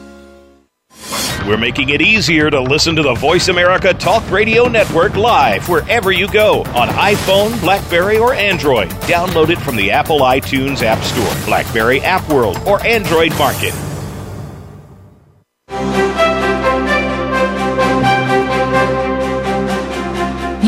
We're 1.46 1.56
making 1.56 1.88
it 1.88 2.02
easier 2.02 2.50
to 2.50 2.60
listen 2.60 2.94
to 2.96 3.02
the 3.02 3.14
Voice 3.14 3.48
America 3.48 3.94
Talk 3.94 4.28
Radio 4.30 4.68
Network 4.68 5.16
live 5.16 5.68
wherever 5.68 6.12
you 6.12 6.28
go 6.28 6.60
on 6.76 6.88
iPhone, 6.88 7.58
Blackberry, 7.60 8.18
or 8.18 8.34
Android. 8.34 8.90
Download 9.08 9.48
it 9.48 9.58
from 9.58 9.76
the 9.76 9.90
Apple 9.90 10.20
iTunes 10.20 10.82
App 10.82 11.02
Store, 11.02 11.46
Blackberry 11.46 12.02
App 12.02 12.28
World, 12.28 12.58
or 12.66 12.84
Android 12.86 13.36
Market. 13.38 13.74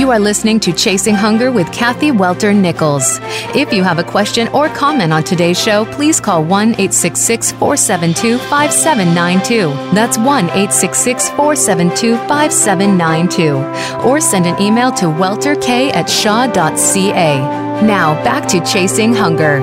You 0.02 0.11
are 0.11 0.18
listening 0.18 0.59
to 0.66 0.73
Chasing 0.73 1.14
Hunger 1.14 1.52
with 1.52 1.71
Kathy 1.71 2.11
Welter 2.11 2.52
Nichols. 2.52 3.21
If 3.54 3.73
you 3.73 3.85
have 3.85 4.00
a 4.00 4.02
question 4.02 4.49
or 4.49 4.68
comment 4.68 5.12
on 5.12 5.23
today's 5.23 5.62
show, 5.62 5.85
please 5.85 6.18
call 6.18 6.42
1 6.42 6.71
866 6.71 7.52
472 7.52 8.38
5792. 8.50 9.94
That's 9.94 10.18
1 10.18 10.26
866 10.26 11.28
472 11.28 12.16
5792. 12.26 14.04
Or 14.04 14.21
send 14.21 14.47
an 14.47 14.61
email 14.61 14.90
to 14.90 15.04
welterk 15.04 15.62
at 15.68 16.11
shaw.ca. 16.11 17.38
Now, 17.87 18.14
back 18.25 18.49
to 18.49 18.61
Chasing 18.64 19.14
Hunger. 19.14 19.61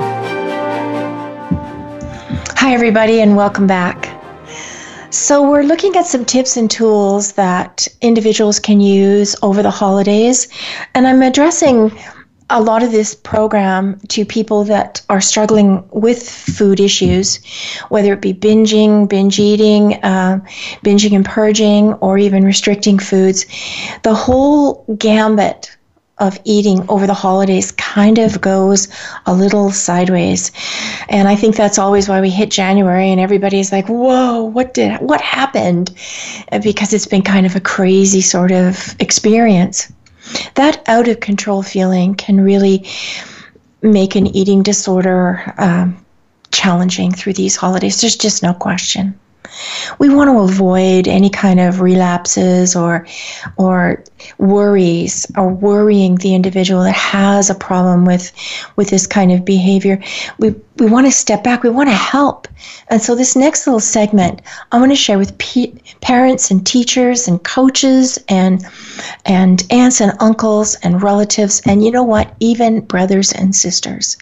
Hi, 2.56 2.72
everybody, 2.72 3.20
and 3.20 3.36
welcome 3.36 3.66
back. 3.66 4.09
So, 5.12 5.50
we're 5.50 5.64
looking 5.64 5.96
at 5.96 6.06
some 6.06 6.24
tips 6.24 6.56
and 6.56 6.70
tools 6.70 7.32
that 7.32 7.88
individuals 8.00 8.60
can 8.60 8.80
use 8.80 9.34
over 9.42 9.60
the 9.60 9.70
holidays. 9.70 10.46
And 10.94 11.04
I'm 11.04 11.20
addressing 11.22 11.90
a 12.48 12.60
lot 12.60 12.84
of 12.84 12.92
this 12.92 13.16
program 13.16 13.98
to 14.08 14.24
people 14.24 14.62
that 14.64 15.02
are 15.08 15.20
struggling 15.20 15.88
with 15.90 16.28
food 16.28 16.78
issues, 16.78 17.40
whether 17.88 18.12
it 18.12 18.20
be 18.20 18.32
binging, 18.32 19.08
binge 19.08 19.40
eating, 19.40 19.94
uh, 20.04 20.38
binging 20.84 21.16
and 21.16 21.24
purging, 21.24 21.94
or 21.94 22.16
even 22.16 22.44
restricting 22.44 23.00
foods. 23.00 23.46
The 24.04 24.14
whole 24.14 24.84
gambit 24.96 25.76
of 26.20 26.38
eating 26.44 26.84
over 26.88 27.06
the 27.06 27.14
holidays 27.14 27.72
kind 27.72 28.18
of 28.18 28.40
goes 28.40 28.88
a 29.26 29.34
little 29.34 29.70
sideways. 29.70 30.52
And 31.08 31.26
I 31.26 31.34
think 31.34 31.56
that's 31.56 31.78
always 31.78 32.08
why 32.08 32.20
we 32.20 32.30
hit 32.30 32.50
January 32.50 33.10
and 33.10 33.20
everybody's 33.20 33.72
like, 33.72 33.88
whoa, 33.88 34.44
what 34.44 34.74
did, 34.74 35.00
what 35.00 35.20
happened? 35.20 35.90
Because 36.62 36.92
it's 36.92 37.06
been 37.06 37.22
kind 37.22 37.46
of 37.46 37.56
a 37.56 37.60
crazy 37.60 38.20
sort 38.20 38.52
of 38.52 38.94
experience. 39.00 39.92
That 40.54 40.82
out 40.86 41.08
of 41.08 41.20
control 41.20 41.62
feeling 41.62 42.14
can 42.14 42.40
really 42.40 42.86
make 43.82 44.14
an 44.14 44.26
eating 44.28 44.62
disorder 44.62 45.54
um, 45.58 46.04
challenging 46.52 47.12
through 47.12 47.32
these 47.32 47.56
holidays. 47.56 48.00
There's 48.00 48.16
just 48.16 48.42
no 48.42 48.52
question 48.52 49.18
we 49.98 50.08
want 50.08 50.28
to 50.28 50.38
avoid 50.40 51.08
any 51.08 51.30
kind 51.30 51.60
of 51.60 51.80
relapses 51.80 52.76
or 52.76 53.06
or 53.56 54.02
worries 54.38 55.26
or 55.36 55.48
worrying 55.48 56.16
the 56.16 56.34
individual 56.34 56.82
that 56.82 56.94
has 56.94 57.50
a 57.50 57.54
problem 57.54 58.04
with 58.04 58.32
with 58.76 58.90
this 58.90 59.06
kind 59.06 59.32
of 59.32 59.44
behavior. 59.44 60.02
We 60.38 60.54
we 60.78 60.86
want 60.86 61.06
to 61.06 61.12
step 61.12 61.44
back. 61.44 61.62
We 61.62 61.70
want 61.70 61.88
to 61.88 61.94
help. 61.94 62.48
And 62.88 63.00
so 63.00 63.14
this 63.14 63.36
next 63.36 63.66
little 63.66 63.80
segment 63.80 64.42
i 64.72 64.78
want 64.78 64.92
to 64.92 64.96
share 64.96 65.18
with 65.18 65.36
p- 65.38 65.74
parents 66.00 66.50
and 66.50 66.66
teachers 66.66 67.28
and 67.28 67.42
coaches 67.42 68.18
and 68.28 68.64
and 69.24 69.62
aunts 69.70 70.00
and 70.00 70.12
uncles 70.20 70.74
and 70.82 71.02
relatives 71.02 71.62
and 71.66 71.84
you 71.84 71.90
know 71.90 72.02
what 72.02 72.34
even 72.40 72.80
brothers 72.80 73.32
and 73.32 73.54
sisters 73.54 74.16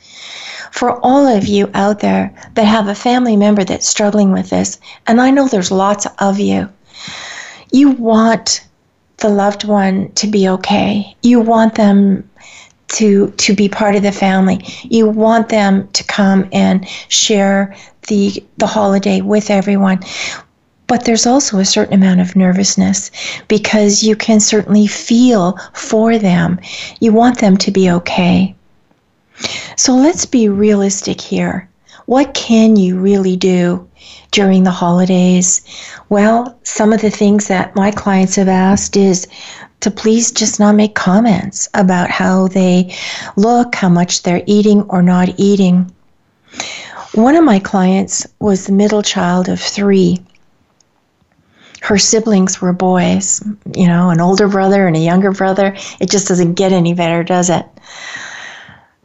for 0.71 0.99
all 1.05 1.27
of 1.27 1.47
you 1.47 1.71
out 1.75 2.01
there 2.01 2.35
that 2.55 2.65
have 2.65 2.89
a 2.89 2.95
family 2.95 3.37
member 3.37 3.65
that's 3.65 3.87
struggling 3.87 4.33
with 4.33 4.51
this, 4.51 4.79
and 5.07 5.21
I 5.21 5.31
know 5.31 5.49
there's 5.49 5.71
lots 5.71 6.07
of 6.19 6.39
you, 6.39 6.69
you 7.73 7.91
want 7.91 8.65
the 9.19 9.29
loved 9.29 9.65
one 9.65 10.11
to 10.13 10.27
be 10.27 10.49
okay. 10.49 11.17
You 11.23 11.41
want 11.41 11.75
them 11.75 12.29
to 12.89 13.31
to 13.33 13.55
be 13.55 13.69
part 13.69 13.95
of 13.97 14.03
the 14.03 14.13
family. 14.13 14.65
You 14.83 15.09
want 15.09 15.49
them 15.49 15.89
to 15.89 16.05
come 16.05 16.49
and 16.53 16.89
share 17.09 17.77
the 18.09 18.43
the 18.57 18.67
holiday 18.67 19.21
with 19.21 19.51
everyone. 19.51 20.01
But 20.87 21.05
there's 21.05 21.27
also 21.27 21.59
a 21.59 21.67
certain 21.67 21.93
amount 21.93 22.21
of 22.21 22.35
nervousness 22.35 23.11
because 23.47 24.03
you 24.03 24.17
can 24.17 24.41
certainly 24.41 24.87
feel 24.87 25.59
for 25.75 26.17
them. 26.17 26.59
You 27.01 27.13
want 27.13 27.41
them 27.41 27.59
to 27.59 27.71
be 27.71 27.91
okay. 27.91 28.55
So 29.77 29.95
let's 29.95 30.27
be 30.27 30.49
realistic 30.49 31.21
here. 31.21 31.69
What 32.07 32.35
can 32.35 32.77
you 32.77 32.99
really 32.99 33.37
do 33.37 33.89
during 34.31 34.65
the 34.65 34.71
holidays? 34.71 35.63
Well, 36.09 36.59
some 36.63 36.93
of 36.93 37.01
the 37.01 37.11
things 37.11 37.49
that 37.49 37.77
my 37.77 37.91
clients 37.91 38.37
have 38.37 38.49
asked 38.49 38.97
is 38.97 39.29
to 39.81 39.91
please 39.91 40.33
just 40.33 40.59
not 40.59 40.75
make 40.75 40.95
comments 40.95 41.69
about 41.75 42.11
how 42.11 42.49
they 42.49 42.97
look, 43.37 43.75
how 43.75 43.89
much 43.89 44.23
they're 44.23 44.43
eating 44.47 44.83
or 44.85 45.03
not 45.03 45.29
eating. 45.39 45.93
One 47.15 47.37
of 47.37 47.45
my 47.45 47.59
clients 47.59 48.27
was 48.41 48.67
the 48.67 48.73
middle 48.73 49.03
child 49.03 49.49
of 49.49 49.61
three. 49.61 50.19
Her 51.81 51.99
siblings 51.99 52.61
were 52.61 52.73
boys, 52.73 53.43
you 53.75 53.87
know, 53.87 54.11
an 54.11 54.21
older 54.21 54.49
brother 54.49 54.87
and 54.87 54.97
a 54.97 55.01
younger 55.01 55.33
brother. 55.33 55.77
It 56.01 56.11
just 56.11 56.27
doesn't 56.27 56.55
get 56.55 56.73
any 56.73 56.95
better, 56.95 57.23
does 57.23 57.51
it? 57.51 57.65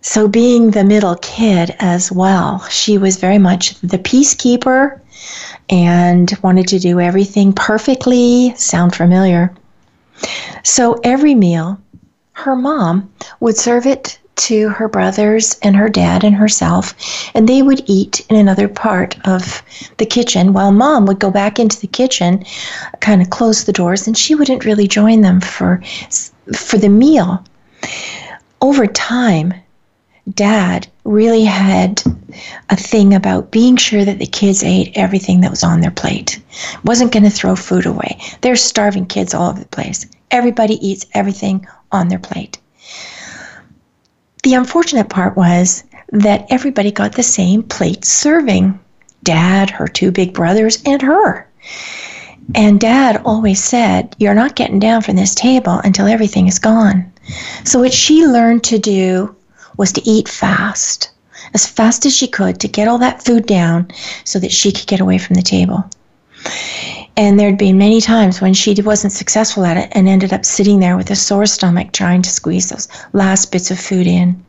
So, 0.06 0.28
being 0.28 0.72
the 0.72 0.84
middle 0.84 1.16
kid 1.16 1.74
as 1.80 2.12
well, 2.12 2.60
she 2.68 2.98
was 2.98 3.16
very 3.16 3.38
much 3.38 3.80
the 3.80 3.98
peacekeeper 3.98 5.00
and 5.70 6.38
wanted 6.44 6.68
to 6.68 6.80
do 6.80 7.00
everything 7.00 7.54
perfectly. 7.54 8.54
Sound 8.58 8.94
familiar? 8.94 9.54
So, 10.62 11.00
every 11.06 11.36
meal, 11.36 11.80
her 12.34 12.54
mom 12.54 13.10
would 13.40 13.58
serve 13.58 13.86
it 13.86 14.20
to 14.36 14.68
her 14.70 14.90
brothers 14.90 15.58
and 15.62 15.74
her 15.78 15.88
dad 15.88 16.26
and 16.26 16.36
herself, 16.36 16.94
and 17.34 17.48
they 17.48 17.62
would 17.62 17.82
eat 17.86 18.26
in 18.30 18.36
another 18.36 18.68
part 18.68 19.16
of 19.26 19.64
the 20.00 20.06
kitchen 20.06 20.52
while 20.52 20.74
mom 20.74 21.06
would 21.06 21.20
go 21.20 21.32
back 21.32 21.60
into 21.60 21.80
the 21.80 21.88
kitchen, 21.88 22.44
kind 23.00 23.22
of 23.22 23.30
close 23.30 23.64
the 23.64 23.72
doors, 23.72 24.06
and 24.06 24.18
she 24.18 24.36
wouldn't 24.36 24.66
really 24.66 24.86
join 24.86 25.22
them 25.22 25.40
for 25.40 25.82
for 26.54 26.78
the 26.78 26.90
meal. 26.90 27.42
Over 28.62 28.86
time, 28.86 29.54
dad 30.32 30.88
really 31.04 31.44
had 31.44 32.02
a 32.70 32.76
thing 32.76 33.14
about 33.14 33.52
being 33.52 33.76
sure 33.76 34.06
that 34.06 34.20
the 34.20 34.26
kids 34.26 34.64
ate 34.64 34.94
everything 34.96 35.42
that 35.42 35.50
was 35.50 35.64
on 35.64 35.82
their 35.82 35.92
plate. 35.92 36.42
Wasn't 36.84 37.12
going 37.12 37.24
to 37.24 37.30
throw 37.30 37.56
food 37.56 37.86
away. 37.86 38.20
There's 38.42 38.62
starving 38.62 39.06
kids 39.06 39.34
all 39.34 39.50
over 39.50 39.60
the 39.60 39.66
place. 39.66 40.06
Everybody 40.32 40.76
eats 40.86 41.06
everything 41.14 41.68
on 41.92 42.08
their 42.08 42.20
plate. 42.20 42.58
The 44.44 44.56
unfortunate 44.56 45.10
part 45.10 45.36
was 45.36 45.84
that 46.12 46.48
everybody 46.50 46.92
got 46.92 47.14
the 47.14 47.24
same 47.24 47.64
plate 47.64 48.06
serving 48.06 48.80
dad, 49.24 49.70
her 49.70 49.88
two 49.88 50.12
big 50.12 50.34
brothers, 50.34 50.82
and 50.86 51.02
her. 51.02 51.48
And 52.56 52.80
dad 52.80 53.22
always 53.24 53.64
said, 53.64 54.16
You're 54.20 54.34
not 54.34 54.56
getting 54.56 54.80
down 54.80 55.02
from 55.02 55.16
this 55.16 55.34
table 55.34 55.80
until 55.84 56.08
everything 56.08 56.48
is 56.48 56.60
gone. 56.60 57.12
So, 57.64 57.80
what 57.80 57.94
she 57.94 58.28
learned 58.28 58.66
to 58.66 58.80
do 58.80 59.34
was 59.78 59.92
to 59.94 60.10
eat 60.10 60.28
fast, 60.28 61.10
as 61.54 61.66
fast 61.66 62.06
as 62.06 62.16
she 62.16 62.28
could 62.28 62.60
to 62.60 62.68
get 62.68 62.88
all 62.88 62.98
that 63.00 63.24
food 63.24 63.46
down 63.46 63.88
so 64.24 64.40
that 64.40 64.52
she 64.52 64.72
could 64.72 64.88
get 64.88 65.00
away 65.00 65.18
from 65.18 65.36
the 65.36 65.42
table. 65.42 65.90
And 67.16 67.40
there'd 67.40 67.58
been 67.58 67.78
many 67.78 68.02
times 68.02 68.42
when 68.42 68.54
she 68.54 68.74
wasn't 68.82 69.14
successful 69.14 69.66
at 69.66 69.78
it 69.78 69.90
and 69.92 70.08
ended 70.08 70.34
up 70.34 70.46
sitting 70.46 70.80
there 70.80 70.98
with 70.98 71.12
a 71.12 71.16
sore 71.16 71.46
stomach 71.46 71.92
trying 71.92 72.22
to 72.24 72.30
squeeze 72.30 72.70
those 72.70 72.88
last 73.14 73.52
bits 73.52 73.70
of 73.72 73.80
food 73.80 74.08
in. 74.08 74.44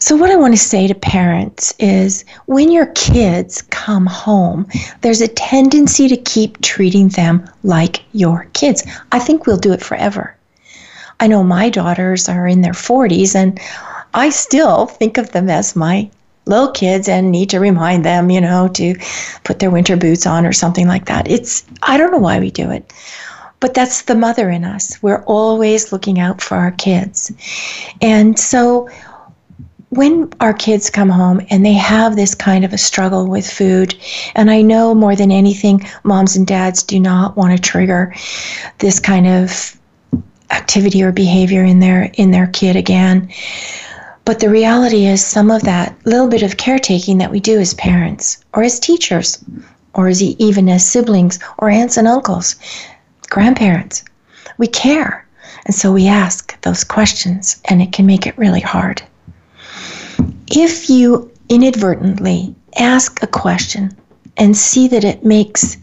So, 0.00 0.16
what 0.16 0.30
I 0.30 0.36
want 0.36 0.52
to 0.52 0.60
say 0.60 0.86
to 0.86 0.94
parents 0.94 1.72
is 1.78 2.24
when 2.46 2.70
your 2.70 2.86
kids 2.88 3.62
come 3.62 4.06
home, 4.06 4.66
there's 5.00 5.22
a 5.22 5.28
tendency 5.28 6.08
to 6.08 6.16
keep 6.16 6.60
treating 6.60 7.08
them 7.08 7.48
like 7.62 8.04
your 8.12 8.46
kids. 8.52 8.84
I 9.12 9.18
think 9.18 9.46
we'll 9.46 9.56
do 9.56 9.72
it 9.72 9.82
forever. 9.82 10.36
I 11.20 11.26
know 11.26 11.42
my 11.42 11.70
daughters 11.70 12.28
are 12.28 12.46
in 12.46 12.62
their 12.62 12.72
40s, 12.72 13.34
and 13.34 13.60
I 14.14 14.30
still 14.30 14.86
think 14.86 15.18
of 15.18 15.32
them 15.32 15.48
as 15.48 15.76
my 15.76 16.10
little 16.46 16.70
kids 16.70 17.08
and 17.08 17.30
need 17.30 17.50
to 17.50 17.60
remind 17.60 18.04
them, 18.04 18.30
you 18.30 18.40
know, 18.40 18.68
to 18.68 18.94
put 19.44 19.58
their 19.58 19.70
winter 19.70 19.96
boots 19.96 20.26
on 20.26 20.44
or 20.44 20.52
something 20.52 20.86
like 20.86 21.06
that. 21.06 21.30
It's, 21.30 21.64
I 21.82 21.96
don't 21.96 22.12
know 22.12 22.18
why 22.18 22.38
we 22.38 22.50
do 22.50 22.70
it, 22.70 22.92
but 23.60 23.74
that's 23.74 24.02
the 24.02 24.14
mother 24.14 24.50
in 24.50 24.64
us. 24.64 25.02
We're 25.02 25.24
always 25.24 25.92
looking 25.92 26.18
out 26.20 26.42
for 26.42 26.56
our 26.56 26.72
kids. 26.72 27.32
And 28.02 28.38
so, 28.38 28.88
when 29.90 30.32
our 30.40 30.52
kids 30.52 30.90
come 30.90 31.08
home 31.08 31.40
and 31.50 31.64
they 31.64 31.72
have 31.72 32.16
this 32.16 32.34
kind 32.34 32.64
of 32.64 32.72
a 32.72 32.78
struggle 32.78 33.28
with 33.28 33.48
food, 33.48 33.94
and 34.34 34.50
I 34.50 34.60
know 34.60 34.92
more 34.92 35.14
than 35.14 35.30
anything, 35.30 35.88
moms 36.02 36.34
and 36.34 36.46
dads 36.46 36.82
do 36.82 36.98
not 36.98 37.36
want 37.36 37.56
to 37.56 37.62
trigger 37.62 38.12
this 38.80 38.98
kind 38.98 39.28
of 39.28 39.78
activity 40.50 41.02
or 41.02 41.12
behavior 41.12 41.64
in 41.64 41.80
their 41.80 42.10
in 42.14 42.30
their 42.30 42.46
kid 42.48 42.76
again. 42.76 43.30
But 44.24 44.40
the 44.40 44.48
reality 44.48 45.04
is 45.04 45.24
some 45.24 45.50
of 45.50 45.62
that 45.62 45.94
little 46.06 46.28
bit 46.28 46.42
of 46.42 46.56
caretaking 46.56 47.18
that 47.18 47.30
we 47.30 47.40
do 47.40 47.58
as 47.58 47.74
parents 47.74 48.42
or 48.54 48.62
as 48.62 48.80
teachers 48.80 49.44
or 49.92 50.08
as 50.08 50.22
even 50.22 50.68
as 50.68 50.86
siblings 50.86 51.38
or 51.58 51.68
aunts 51.68 51.96
and 51.96 52.08
uncles, 52.08 52.56
grandparents, 53.28 54.02
we 54.56 54.66
care. 54.66 55.26
And 55.66 55.74
so 55.74 55.92
we 55.92 56.06
ask 56.06 56.58
those 56.62 56.84
questions 56.84 57.60
and 57.66 57.82
it 57.82 57.92
can 57.92 58.06
make 58.06 58.26
it 58.26 58.38
really 58.38 58.60
hard. 58.60 59.02
If 60.46 60.88
you 60.88 61.30
inadvertently 61.48 62.54
ask 62.76 63.22
a 63.22 63.26
question 63.26 63.94
and 64.36 64.56
see 64.56 64.88
that 64.88 65.04
it 65.04 65.24
makes 65.24 65.76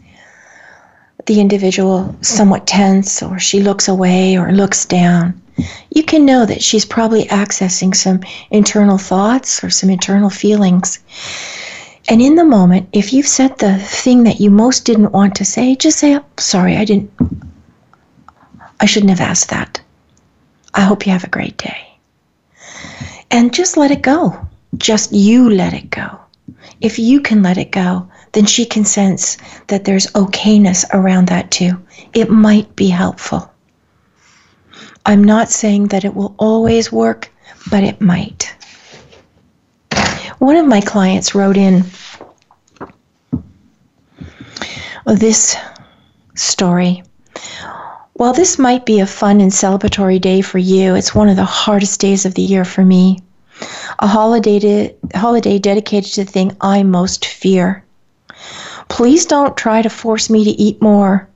the 1.26 1.40
individual 1.40 2.16
somewhat 2.22 2.68
tense, 2.68 3.22
or 3.22 3.40
she 3.40 3.62
looks 3.62 3.88
away 3.88 4.38
or 4.38 4.52
looks 4.52 4.86
down, 4.86 5.42
you 5.92 6.04
can 6.04 6.26
know 6.26 6.46
that 6.46 6.64
she's 6.64 6.86
probably 6.86 7.26
accessing 7.26 7.96
some 7.96 8.22
internal 8.50 8.98
thoughts 8.98 9.64
or 9.64 9.70
some 9.70 9.90
internal 9.90 10.30
feelings. 10.30 11.00
And 12.10 12.22
in 12.22 12.36
the 12.36 12.46
moment, 12.46 12.90
if 12.94 13.14
you've 13.14 13.28
said 13.28 13.58
the 13.58 13.78
thing 13.78 14.24
that 14.24 14.40
you 14.40 14.50
most 14.50 14.86
didn't 14.86 15.12
want 15.12 15.36
to 15.36 15.46
say, 15.46 15.76
just 15.76 16.00
say, 16.00 16.18
oh, 16.18 16.26
sorry, 16.38 16.76
I 16.78 16.86
didn't, 16.86 17.12
I 18.80 18.86
shouldn't 18.86 19.12
have 19.12 19.22
asked 19.22 19.50
that. 19.50 19.80
I 20.74 20.82
hope 20.82 21.06
you 21.06 21.12
have 21.12 21.24
a 21.24 21.30
great 21.30 21.58
day. 21.58 22.00
And 23.30 23.54
just 23.54 23.78
let 23.78 23.92
it 23.92 24.02
go. 24.02 24.48
Just 24.78 25.12
you 25.12 25.50
let 25.50 25.74
it 25.74 25.90
go. 25.90 26.20
If 26.80 26.98
you 26.98 27.22
can 27.22 27.44
let 27.44 27.58
it 27.58 27.72
go, 27.72 28.10
then 28.34 28.46
she 28.46 28.66
can 28.66 28.86
sense 28.86 29.38
that 29.68 29.86
there's 29.86 30.08
okayness 30.08 30.86
around 30.94 31.28
that 31.28 31.52
too. 31.52 31.82
It 32.14 32.30
might 32.30 32.76
be 32.76 32.88
helpful. 32.88 33.52
I'm 35.06 35.24
not 35.24 35.50
saying 35.50 35.88
that 35.88 36.06
it 36.06 36.16
will 36.16 36.36
always 36.38 36.92
work, 36.92 37.32
but 37.70 37.84
it 37.84 38.00
might. 38.02 38.54
One 40.38 40.56
of 40.56 40.66
my 40.66 40.82
clients 40.82 41.36
wrote 41.36 41.58
in 41.58 41.84
oh, 45.06 45.16
this 45.16 45.56
story. 46.36 47.04
While 48.14 48.34
this 48.34 48.60
might 48.60 48.86
be 48.86 49.00
a 49.00 49.08
fun 49.08 49.42
and 49.42 49.52
celebratory 49.52 50.22
day 50.22 50.42
for 50.42 50.58
you, 50.58 50.96
it's 50.96 51.16
one 51.16 51.30
of 51.30 51.36
the 51.36 51.46
hardest 51.46 52.00
days 52.00 52.26
of 52.26 52.36
the 52.36 52.42
year 52.42 52.66
for 52.66 52.84
me. 52.86 53.20
A 54.00 54.08
holiday, 54.08 54.60
to, 54.60 54.94
holiday 55.16 55.60
dedicated 55.60 56.14
to 56.14 56.24
the 56.24 56.32
thing 56.32 56.56
I 56.62 56.84
most 56.84 57.26
fear. 57.26 57.84
Please 58.92 59.26
don't 59.26 59.56
try 59.56 59.82
to 59.82 59.90
force 59.90 60.30
me 60.30 60.44
to 60.44 60.50
eat 60.50 60.82
more. 60.82 61.30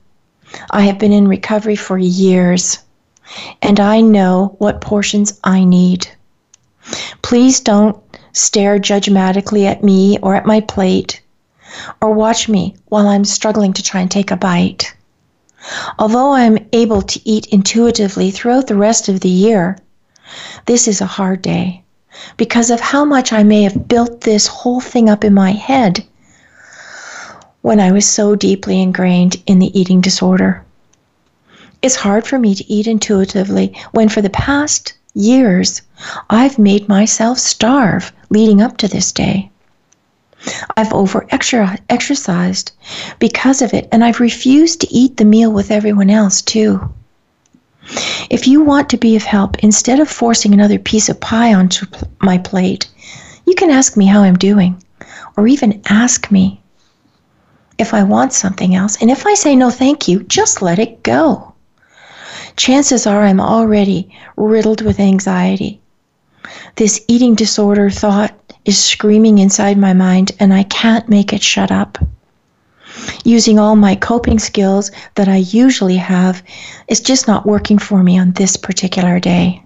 I 0.70 0.82
have 0.82 0.98
been 0.98 1.10
in 1.10 1.26
recovery 1.26 1.74
for 1.74 1.96
years, 1.96 2.80
and 3.62 3.80
I 3.80 4.02
know 4.02 4.56
what 4.58 4.82
portions 4.82 5.40
I 5.42 5.64
need. 5.64 6.06
Please 7.22 7.60
don't 7.60 7.96
stare 8.32 8.78
judgmatically 8.78 9.64
at 9.64 9.82
me 9.82 10.18
or 10.18 10.34
at 10.34 10.44
my 10.44 10.60
plate, 10.60 11.22
or 12.02 12.10
watch 12.10 12.46
me 12.46 12.76
while 12.90 13.08
I'm 13.08 13.24
struggling 13.24 13.72
to 13.72 13.82
try 13.82 14.02
and 14.02 14.10
take 14.10 14.30
a 14.30 14.36
bite. 14.36 14.94
Although 15.98 16.32
I 16.32 16.42
am 16.42 16.58
able 16.74 17.00
to 17.00 17.20
eat 17.26 17.46
intuitively 17.46 18.30
throughout 18.30 18.66
the 18.66 18.76
rest 18.76 19.08
of 19.08 19.20
the 19.20 19.30
year, 19.30 19.78
this 20.66 20.86
is 20.86 21.00
a 21.00 21.06
hard 21.06 21.40
day 21.40 21.82
because 22.36 22.70
of 22.70 22.80
how 22.80 23.06
much 23.06 23.32
I 23.32 23.44
may 23.44 23.62
have 23.62 23.88
built 23.88 24.20
this 24.20 24.46
whole 24.46 24.82
thing 24.82 25.08
up 25.08 25.24
in 25.24 25.32
my 25.32 25.52
head 25.52 26.04
when 27.66 27.80
I 27.80 27.90
was 27.90 28.06
so 28.06 28.36
deeply 28.36 28.80
ingrained 28.80 29.42
in 29.44 29.58
the 29.58 29.76
eating 29.76 30.00
disorder. 30.00 30.64
It's 31.82 31.96
hard 31.96 32.24
for 32.24 32.38
me 32.38 32.54
to 32.54 32.72
eat 32.72 32.86
intuitively 32.86 33.76
when 33.90 34.08
for 34.08 34.22
the 34.22 34.30
past 34.30 34.92
years 35.14 35.82
I've 36.30 36.60
made 36.60 36.88
myself 36.88 37.40
starve 37.40 38.12
leading 38.30 38.62
up 38.62 38.76
to 38.76 38.86
this 38.86 39.10
day. 39.10 39.50
I've 40.76 40.92
over 40.92 41.26
exercised 41.28 42.70
because 43.18 43.62
of 43.62 43.74
it, 43.74 43.88
and 43.90 44.04
I've 44.04 44.20
refused 44.20 44.82
to 44.82 44.94
eat 44.94 45.16
the 45.16 45.24
meal 45.24 45.50
with 45.50 45.72
everyone 45.72 46.08
else, 46.08 46.42
too. 46.42 46.94
If 48.30 48.46
you 48.46 48.62
want 48.62 48.90
to 48.90 48.96
be 48.96 49.16
of 49.16 49.24
help, 49.24 49.58
instead 49.64 49.98
of 49.98 50.08
forcing 50.08 50.54
another 50.54 50.78
piece 50.78 51.08
of 51.08 51.18
pie 51.18 51.52
onto 51.52 51.86
my 52.20 52.38
plate, 52.38 52.88
you 53.44 53.56
can 53.56 53.70
ask 53.70 53.96
me 53.96 54.06
how 54.06 54.22
I'm 54.22 54.38
doing, 54.38 54.80
or 55.36 55.48
even 55.48 55.82
ask 55.88 56.30
me 56.30 56.60
if 57.78 57.94
I 57.94 58.02
want 58.02 58.32
something 58.32 58.74
else. 58.74 59.00
And 59.00 59.10
if 59.10 59.26
I 59.26 59.34
say 59.34 59.56
no, 59.56 59.70
thank 59.70 60.08
you, 60.08 60.22
just 60.22 60.62
let 60.62 60.78
it 60.78 61.02
go. 61.02 61.54
Chances 62.56 63.06
are 63.06 63.22
I'm 63.22 63.40
already 63.40 64.16
riddled 64.36 64.80
with 64.80 64.98
anxiety. 64.98 65.80
This 66.76 67.04
eating 67.08 67.34
disorder 67.34 67.90
thought 67.90 68.34
is 68.64 68.82
screaming 68.82 69.38
inside 69.38 69.78
my 69.78 69.92
mind, 69.92 70.32
and 70.40 70.52
I 70.54 70.62
can't 70.62 71.08
make 71.08 71.32
it 71.32 71.42
shut 71.42 71.70
up. 71.70 71.98
Using 73.24 73.58
all 73.58 73.76
my 73.76 73.94
coping 73.94 74.38
skills 74.38 74.90
that 75.16 75.28
I 75.28 75.36
usually 75.36 75.96
have 75.96 76.42
is 76.88 77.00
just 77.00 77.28
not 77.28 77.46
working 77.46 77.78
for 77.78 78.02
me 78.02 78.18
on 78.18 78.32
this 78.32 78.56
particular 78.56 79.20
day. 79.20 79.62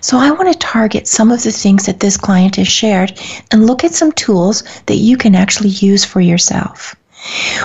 So, 0.00 0.18
I 0.18 0.30
want 0.30 0.52
to 0.52 0.58
target 0.58 1.08
some 1.08 1.30
of 1.30 1.42
the 1.42 1.52
things 1.52 1.86
that 1.86 2.00
this 2.00 2.16
client 2.16 2.56
has 2.56 2.68
shared 2.68 3.18
and 3.50 3.66
look 3.66 3.84
at 3.84 3.94
some 3.94 4.12
tools 4.12 4.62
that 4.86 4.96
you 4.96 5.16
can 5.16 5.34
actually 5.34 5.70
use 5.70 6.04
for 6.04 6.20
yourself. 6.20 6.94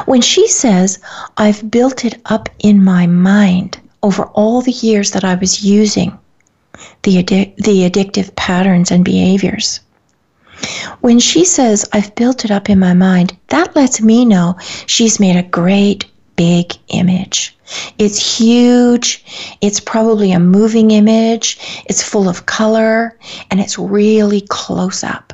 When 0.05 0.21
she 0.21 0.47
says, 0.47 0.99
I've 1.37 1.69
built 1.69 2.05
it 2.05 2.19
up 2.25 2.49
in 2.59 2.83
my 2.83 3.07
mind 3.07 3.79
over 4.01 4.25
all 4.33 4.61
the 4.61 4.71
years 4.71 5.11
that 5.11 5.23
I 5.23 5.35
was 5.35 5.63
using 5.63 6.17
the, 7.03 7.23
addi- 7.23 7.55
the 7.57 7.89
addictive 7.89 8.35
patterns 8.35 8.91
and 8.91 9.05
behaviors. 9.05 9.79
When 11.01 11.19
she 11.19 11.45
says, 11.45 11.87
I've 11.93 12.15
built 12.15 12.45
it 12.45 12.51
up 12.51 12.69
in 12.69 12.79
my 12.79 12.93
mind, 12.93 13.37
that 13.47 13.75
lets 13.75 14.01
me 14.01 14.25
know 14.25 14.55
she's 14.85 15.19
made 15.19 15.35
a 15.35 15.43
great 15.43 16.05
big 16.43 16.73
image. 16.89 17.55
It's 17.97 18.37
huge. 18.37 19.23
It's 19.61 19.79
probably 19.79 20.33
a 20.33 20.41
moving 20.41 20.91
image. 20.91 21.57
It's 21.85 22.03
full 22.03 22.27
of 22.27 22.45
color 22.45 23.17
and 23.49 23.61
it's 23.61 23.79
really 23.79 24.41
close 24.49 25.05
up. 25.05 25.31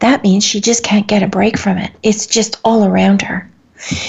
That 0.00 0.22
means 0.22 0.44
she 0.44 0.60
just 0.60 0.84
can't 0.84 1.06
get 1.06 1.22
a 1.22 1.26
break 1.26 1.56
from 1.56 1.78
it. 1.78 1.92
It's 2.02 2.26
just 2.26 2.60
all 2.64 2.84
around 2.84 3.22
her. 3.22 3.50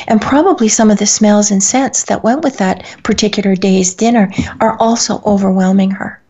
And 0.06 0.22
probably 0.22 0.68
some 0.68 0.92
of 0.92 1.00
the 1.00 1.06
smells 1.06 1.50
and 1.50 1.64
scents 1.64 2.04
that 2.04 2.26
went 2.26 2.44
with 2.44 2.58
that 2.58 2.84
particular 3.04 3.56
day's 3.56 3.96
dinner 3.96 4.30
are 4.60 4.78
also 4.82 5.22
overwhelming 5.26 5.92
her. 5.92 6.22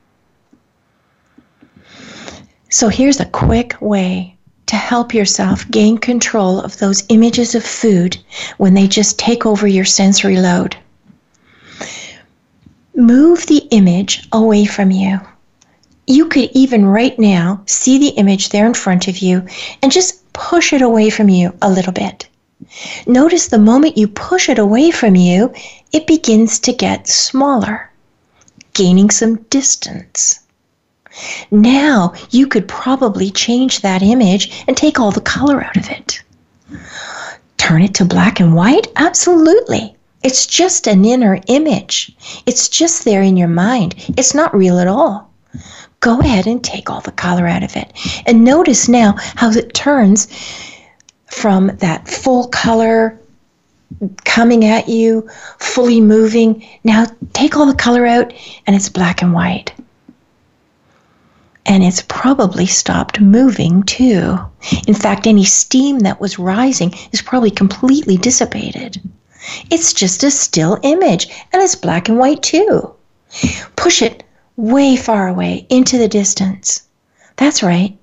So 2.70 2.88
here's 2.88 3.20
a 3.20 3.26
quick 3.26 3.82
way 3.82 4.38
to 4.72 4.78
help 4.78 5.14
yourself 5.14 5.70
gain 5.70 5.98
control 5.98 6.62
of 6.62 6.78
those 6.78 7.04
images 7.10 7.56
of 7.56 7.64
food 7.66 8.18
when 8.56 8.74
they 8.74 8.88
just 8.88 9.20
take 9.20 9.46
over 9.46 9.68
your 9.68 9.84
sensory 9.84 10.38
load. 10.38 10.78
Move 12.96 13.46
the 13.48 13.68
image 13.72 14.30
away 14.32 14.64
from 14.64 14.90
you. 14.90 15.20
You 16.08 16.26
could 16.28 16.52
even 16.54 16.86
right 16.86 17.20
now 17.20 17.62
see 17.66 17.98
the 17.98 18.16
image 18.16 18.48
there 18.48 18.66
in 18.66 18.74
front 18.74 19.10
of 19.10 19.18
you 19.18 19.46
and 19.82 19.92
just 19.92 20.32
push 20.32 20.72
it 20.72 20.82
away 20.82 21.10
from 21.10 21.28
you 21.28 21.54
a 21.62 21.70
little 21.70 21.92
bit. 21.92 22.30
Notice 23.06 23.48
the 23.48 23.58
moment 23.58 23.98
you 23.98 24.08
push 24.08 24.48
it 24.48 24.58
away 24.58 24.90
from 24.92 25.18
you, 25.18 25.54
it 25.92 26.08
begins 26.08 26.60
to 26.60 26.72
get 26.72 27.10
smaller, 27.10 27.92
gaining 28.72 29.10
some 29.10 29.36
distance. 29.50 30.40
Now 31.52 32.14
you 32.30 32.48
could 32.48 32.68
probably 32.68 33.32
change 33.32 33.82
that 33.82 34.02
image 34.02 34.64
and 34.68 34.78
take 34.78 35.00
all 35.00 35.12
the 35.12 35.22
color 35.22 35.64
out 35.64 35.78
of 35.78 35.90
it. 35.90 36.22
Turn 37.58 37.82
it 37.82 37.94
to 37.96 38.06
black 38.06 38.40
and 38.40 38.56
white? 38.56 38.88
Absolutely. 38.96 39.96
It's 40.24 40.46
just 40.46 40.88
an 40.88 41.04
inner 41.04 41.40
image. 41.48 42.16
It's 42.46 42.70
just 42.70 43.06
there 43.06 43.22
in 43.22 43.38
your 43.38 43.48
mind. 43.48 43.96
It's 44.18 44.34
not 44.34 44.56
real 44.56 44.80
at 44.80 44.88
all. 44.88 45.32
Go 46.00 46.20
ahead 46.20 46.48
and 46.48 46.64
take 46.64 46.90
all 46.90 47.02
the 47.02 47.12
color 47.12 47.48
out 47.48 47.64
of 47.64 47.76
it. 47.76 47.92
And 48.26 48.44
notice 48.44 48.88
now 48.88 49.16
how 49.18 49.52
it 49.52 49.74
turns 49.74 50.28
from 51.28 51.68
that 51.78 52.08
full 52.08 52.48
color 52.48 53.20
coming 54.24 54.66
at 54.66 54.88
you, 54.88 55.30
fully 55.60 56.02
moving. 56.02 56.66
Now 56.84 57.06
take 57.34 57.56
all 57.56 57.66
the 57.66 57.76
color 57.76 58.06
out 58.06 58.34
and 58.66 58.76
it's 58.76 58.90
black 58.90 59.22
and 59.22 59.34
white 59.34 59.74
and 61.66 61.84
it's 61.84 62.02
probably 62.02 62.66
stopped 62.66 63.20
moving 63.20 63.84
too. 63.84 64.38
In 64.88 64.94
fact, 64.94 65.28
any 65.28 65.44
steam 65.44 66.00
that 66.00 66.20
was 66.20 66.40
rising 66.40 66.94
is 67.12 67.22
probably 67.22 67.52
completely 67.52 68.18
dissipated. 68.18 69.02
It's 69.70 69.94
just 69.94 70.24
a 70.24 70.32
still 70.32 70.80
image, 70.84 71.28
and 71.52 71.62
it's 71.62 71.76
black 71.76 72.10
and 72.10 72.18
white 72.18 72.44
too. 72.44 72.94
Push 73.76 74.02
it 74.02 74.24
way 74.56 74.96
far 74.96 75.28
away 75.28 75.66
into 75.70 75.98
the 75.98 76.08
distance. 76.08 76.84
That's 77.38 77.64
right. 77.64 77.98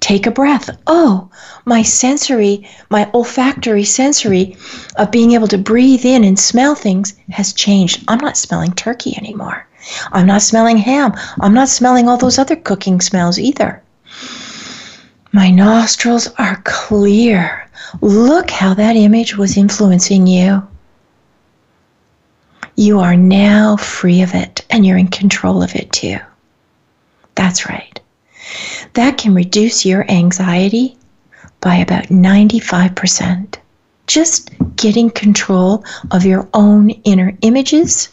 Take 0.00 0.26
a 0.26 0.30
breath. 0.30 0.70
Oh, 0.86 1.30
my 1.64 1.82
sensory, 1.82 2.68
my 2.90 3.10
olfactory 3.12 3.84
sensory 3.84 4.56
of 4.96 5.10
being 5.10 5.32
able 5.32 5.48
to 5.48 5.58
breathe 5.58 6.04
in 6.04 6.22
and 6.24 6.38
smell 6.38 6.74
things 6.74 7.14
has 7.30 7.52
changed. 7.52 8.04
I'm 8.06 8.20
not 8.20 8.36
smelling 8.36 8.72
turkey 8.72 9.16
anymore. 9.16 9.65
I'm 10.12 10.26
not 10.26 10.42
smelling 10.42 10.78
ham. 10.78 11.12
I'm 11.40 11.54
not 11.54 11.68
smelling 11.68 12.08
all 12.08 12.16
those 12.16 12.38
other 12.38 12.56
cooking 12.56 13.00
smells 13.00 13.38
either. 13.38 13.82
My 15.32 15.50
nostrils 15.50 16.28
are 16.38 16.62
clear. 16.64 17.68
Look 18.00 18.50
how 18.50 18.74
that 18.74 18.96
image 18.96 19.36
was 19.36 19.56
influencing 19.56 20.26
you. 20.26 20.66
You 22.74 23.00
are 23.00 23.16
now 23.16 23.76
free 23.76 24.22
of 24.22 24.34
it 24.34 24.64
and 24.70 24.84
you're 24.84 24.98
in 24.98 25.08
control 25.08 25.62
of 25.62 25.74
it 25.74 25.92
too. 25.92 26.18
That's 27.34 27.68
right. 27.68 28.00
That 28.94 29.18
can 29.18 29.34
reduce 29.34 29.84
your 29.84 30.10
anxiety 30.10 30.96
by 31.60 31.76
about 31.76 32.04
95%. 32.04 33.56
Just 34.06 34.50
getting 34.76 35.10
control 35.10 35.84
of 36.10 36.24
your 36.24 36.48
own 36.54 36.90
inner 36.90 37.36
images 37.42 38.08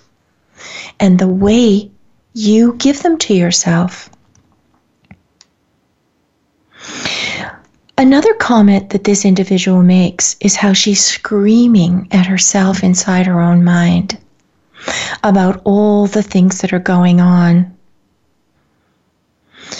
and 0.99 1.19
the 1.19 1.27
way 1.27 1.91
you 2.33 2.73
give 2.73 3.01
them 3.03 3.17
to 3.19 3.33
yourself. 3.33 4.09
Another 7.97 8.33
comment 8.33 8.89
that 8.89 9.03
this 9.03 9.23
individual 9.23 9.83
makes 9.83 10.35
is 10.39 10.55
how 10.55 10.73
she's 10.73 11.03
screaming 11.03 12.07
at 12.11 12.25
herself 12.25 12.83
inside 12.83 13.27
her 13.27 13.39
own 13.39 13.63
mind 13.63 14.17
about 15.23 15.61
all 15.63 16.07
the 16.07 16.23
things 16.23 16.59
that 16.61 16.73
are 16.73 16.79
going 16.79 17.21
on. 17.21 17.77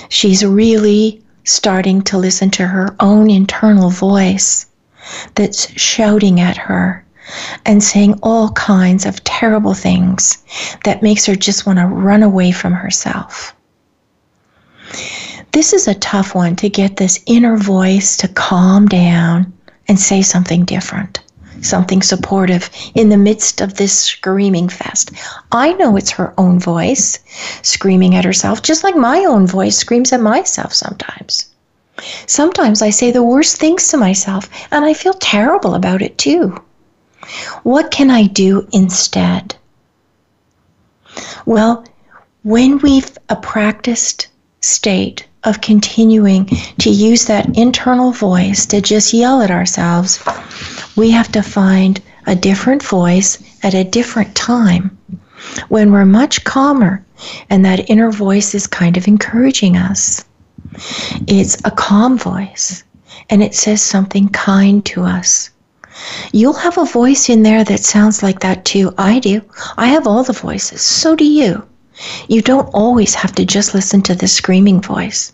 She's 0.10 0.46
really 0.46 1.22
starting 1.44 2.02
to 2.04 2.18
listen 2.18 2.52
to 2.52 2.68
her 2.68 2.96
own 3.00 3.30
internal 3.30 3.90
voice 3.90 4.68
that's 5.36 5.70
shouting 5.80 6.40
at 6.40 6.56
her 6.56 7.03
and 7.66 7.84
saying 7.84 8.20
all 8.24 8.52
kinds 8.52 9.06
of 9.06 9.24
terrible 9.24 9.74
things 9.74 10.44
that 10.84 11.04
makes 11.04 11.26
her 11.26 11.36
just 11.36 11.66
want 11.66 11.80
to 11.80 11.86
run 11.86 12.24
away 12.24 12.52
from 12.52 12.74
herself. 12.74 13.56
This 15.52 15.74
is 15.74 15.88
a 15.88 15.94
tough 15.94 16.34
one 16.34 16.56
to 16.58 16.70
get 16.70 16.98
this 16.98 17.22
inner 17.26 17.58
voice 17.58 18.18
to 18.18 18.28
calm 18.28 18.88
down 18.88 19.54
and 19.88 20.00
say 20.00 20.22
something 20.22 20.66
different, 20.66 21.20
something 21.62 22.02
supportive 22.02 22.70
in 22.96 23.10
the 23.10 23.18
midst 23.18 23.62
of 23.62 23.76
this 23.76 23.98
screaming 23.98 24.68
fest. 24.68 25.12
I 25.52 25.74
know 25.74 25.96
it's 25.96 26.12
her 26.12 26.34
own 26.38 26.60
voice 26.60 27.20
screaming 27.62 28.16
at 28.16 28.26
herself, 28.26 28.62
just 28.62 28.84
like 28.84 28.96
my 28.96 29.26
own 29.26 29.46
voice 29.46 29.78
screams 29.78 30.12
at 30.12 30.22
myself 30.22 30.74
sometimes. 30.74 31.48
Sometimes 32.26 32.82
I 32.82 32.90
say 32.90 33.12
the 33.12 33.22
worst 33.22 33.58
things 33.58 33.88
to 33.90 33.98
myself 33.98 34.50
and 34.72 34.84
I 34.84 34.94
feel 34.94 35.14
terrible 35.14 35.76
about 35.76 36.02
it 36.02 36.18
too. 36.18 36.60
What 37.64 37.92
can 37.92 38.10
I 38.10 38.28
do 38.28 38.68
instead? 38.72 39.56
Well, 41.46 41.86
when 42.44 42.80
we've 42.80 43.18
a 43.30 43.36
practiced 43.36 44.28
state 44.62 45.26
of 45.44 45.62
continuing 45.62 46.46
to 46.80 46.90
use 46.90 47.26
that 47.26 47.58
internal 47.58 48.12
voice 48.12 48.66
to 48.68 48.82
just 48.82 49.14
yell 49.14 49.42
at 49.42 49.52
ourselves, 49.52 50.24
we 50.96 51.12
have 51.12 51.32
to 51.34 51.42
find 51.42 52.02
a 52.28 52.36
different 52.36 52.82
voice 52.82 53.38
at 53.64 53.74
a 53.74 53.84
different 53.84 54.34
time 54.36 54.98
when 55.68 55.92
we're 55.92 56.06
much 56.06 56.44
calmer 56.44 57.06
and 57.50 57.66
that 57.66 57.90
inner 57.90 58.12
voice 58.12 58.56
is 58.56 58.68
kind 58.68 58.98
of 58.98 59.08
encouraging 59.08 59.78
us. 59.78 60.24
It's 61.28 61.58
a 61.66 61.72
calm 61.72 62.18
voice 62.18 62.84
and 63.30 63.44
it 63.44 63.56
says 63.56 63.82
something 63.82 64.30
kind 64.30 64.86
to 64.86 65.04
us. 65.04 65.50
You'll 66.32 66.54
have 66.54 66.78
a 66.78 66.86
voice 66.86 67.30
in 67.30 67.44
there 67.44 67.64
that 67.64 67.84
sounds 67.84 68.24
like 68.24 68.40
that 68.42 68.66
too. 68.66 68.94
I 68.98 69.20
do. 69.20 69.42
I 69.78 69.88
have 69.88 70.08
all 70.08 70.24
the 70.24 70.34
voices. 70.34 70.82
So 70.82 71.16
do 71.16 71.26
you. 71.26 71.66
You 72.28 72.42
don't 72.42 72.74
always 72.74 73.14
have 73.16 73.34
to 73.36 73.46
just 73.46 73.74
listen 73.74 74.02
to 74.04 74.16
the 74.16 74.28
screaming 74.28 74.82
voice. 74.82 75.32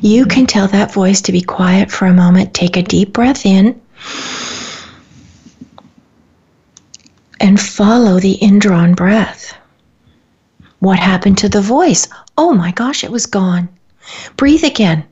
You 0.00 0.26
can 0.26 0.46
tell 0.46 0.66
that 0.68 0.92
voice 0.92 1.20
to 1.22 1.32
be 1.32 1.40
quiet 1.40 1.90
for 1.90 2.06
a 2.06 2.12
moment. 2.12 2.52
Take 2.52 2.76
a 2.76 2.82
deep 2.82 3.12
breath 3.12 3.46
in 3.46 3.80
and 7.40 7.60
follow 7.60 8.18
the 8.18 8.32
indrawn 8.32 8.94
breath. 8.94 9.54
What 10.80 10.98
happened 10.98 11.38
to 11.38 11.48
the 11.48 11.60
voice? 11.60 12.08
Oh 12.36 12.52
my 12.52 12.72
gosh, 12.72 13.04
it 13.04 13.10
was 13.10 13.26
gone. 13.26 13.68
Breathe 14.36 14.64
again. 14.64 15.04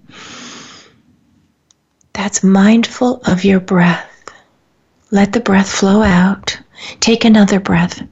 That's 2.12 2.44
mindful 2.44 3.22
of 3.26 3.44
your 3.44 3.60
breath. 3.60 4.13
Let 5.14 5.32
the 5.32 5.38
breath 5.38 5.70
flow 5.70 6.02
out. 6.02 6.58
Take 6.98 7.24
another 7.24 7.60
breath. 7.60 8.02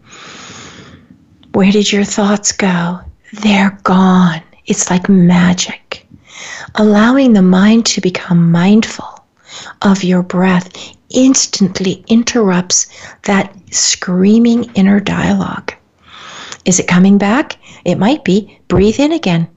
Where 1.52 1.72
did 1.72 1.90
your 1.90 2.04
thoughts 2.04 2.52
go? 2.52 3.00
They're 3.32 3.76
gone. 3.82 4.40
It's 4.66 4.88
like 4.88 5.08
magic. 5.08 6.06
Allowing 6.76 7.32
the 7.32 7.42
mind 7.42 7.86
to 7.86 8.00
become 8.00 8.52
mindful 8.52 9.26
of 9.82 10.04
your 10.04 10.22
breath 10.22 10.70
instantly 11.10 12.04
interrupts 12.06 12.86
that 13.22 13.52
screaming 13.72 14.70
inner 14.74 15.00
dialogue. 15.00 15.74
Is 16.64 16.78
it 16.78 16.86
coming 16.86 17.18
back? 17.18 17.56
It 17.84 17.98
might 17.98 18.22
be. 18.22 18.60
Breathe 18.68 19.00
in 19.00 19.10
again. 19.10 19.48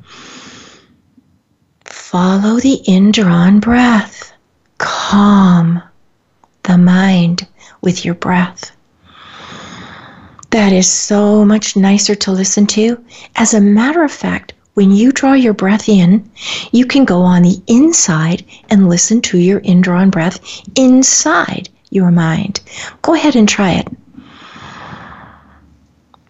Follow 1.85 2.59
the 2.59 2.81
indrawn 2.87 3.59
breath. 3.59 4.33
Calm 4.79 5.83
the 6.65 6.77
mind 6.77 7.47
with 7.81 8.05
your 8.05 8.15
breath. 8.15 8.71
That 10.51 10.71
is 10.71 10.89
so 10.91 11.43
much 11.45 11.75
nicer 11.75 12.15
to 12.15 12.31
listen 12.31 12.65
to. 12.67 13.03
As 13.35 13.53
a 13.53 13.61
matter 13.61 14.03
of 14.03 14.11
fact, 14.11 14.53
when 14.73 14.91
you 14.91 15.11
draw 15.11 15.33
your 15.33 15.53
breath 15.53 15.87
in, 15.87 16.29
you 16.71 16.85
can 16.85 17.05
go 17.05 17.21
on 17.21 17.43
the 17.43 17.61
inside 17.67 18.45
and 18.69 18.89
listen 18.89 19.21
to 19.21 19.37
your 19.37 19.59
indrawn 19.59 20.09
breath 20.09 20.39
inside 20.75 21.69
your 21.89 22.11
mind. 22.11 22.61
Go 23.01 23.13
ahead 23.13 23.35
and 23.35 23.47
try 23.47 23.73
it. 23.73 23.87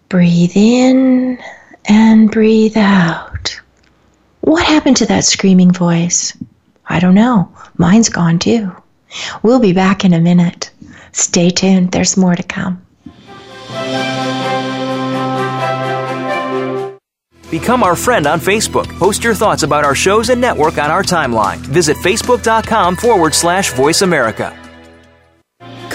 Breathe 0.08 0.52
in 0.54 1.38
and 1.86 2.30
breathe 2.30 2.76
out. 2.76 3.60
What 4.42 4.64
happened 4.64 4.98
to 4.98 5.06
that 5.06 5.24
screaming 5.24 5.72
voice? 5.72 6.36
I 6.86 7.00
don't 7.00 7.14
know. 7.14 7.50
Mine's 7.76 8.08
gone 8.08 8.38
too. 8.38 8.70
We'll 9.42 9.60
be 9.60 9.72
back 9.72 10.04
in 10.04 10.12
a 10.12 10.20
minute. 10.20 10.70
Stay 11.12 11.50
tuned, 11.50 11.92
there's 11.92 12.16
more 12.16 12.34
to 12.34 12.42
come. 12.42 12.82
Become 17.50 17.84
our 17.84 17.94
friend 17.94 18.26
on 18.26 18.40
Facebook. 18.40 18.86
Post 18.98 19.22
your 19.22 19.34
thoughts 19.34 19.62
about 19.62 19.84
our 19.84 19.94
shows 19.94 20.30
and 20.30 20.40
network 20.40 20.78
on 20.78 20.90
our 20.90 21.02
timeline. 21.02 21.58
Visit 21.58 21.96
facebook.com 21.98 22.96
forward 22.96 23.34
slash 23.34 23.72
voice 23.72 24.02
America. 24.02 24.65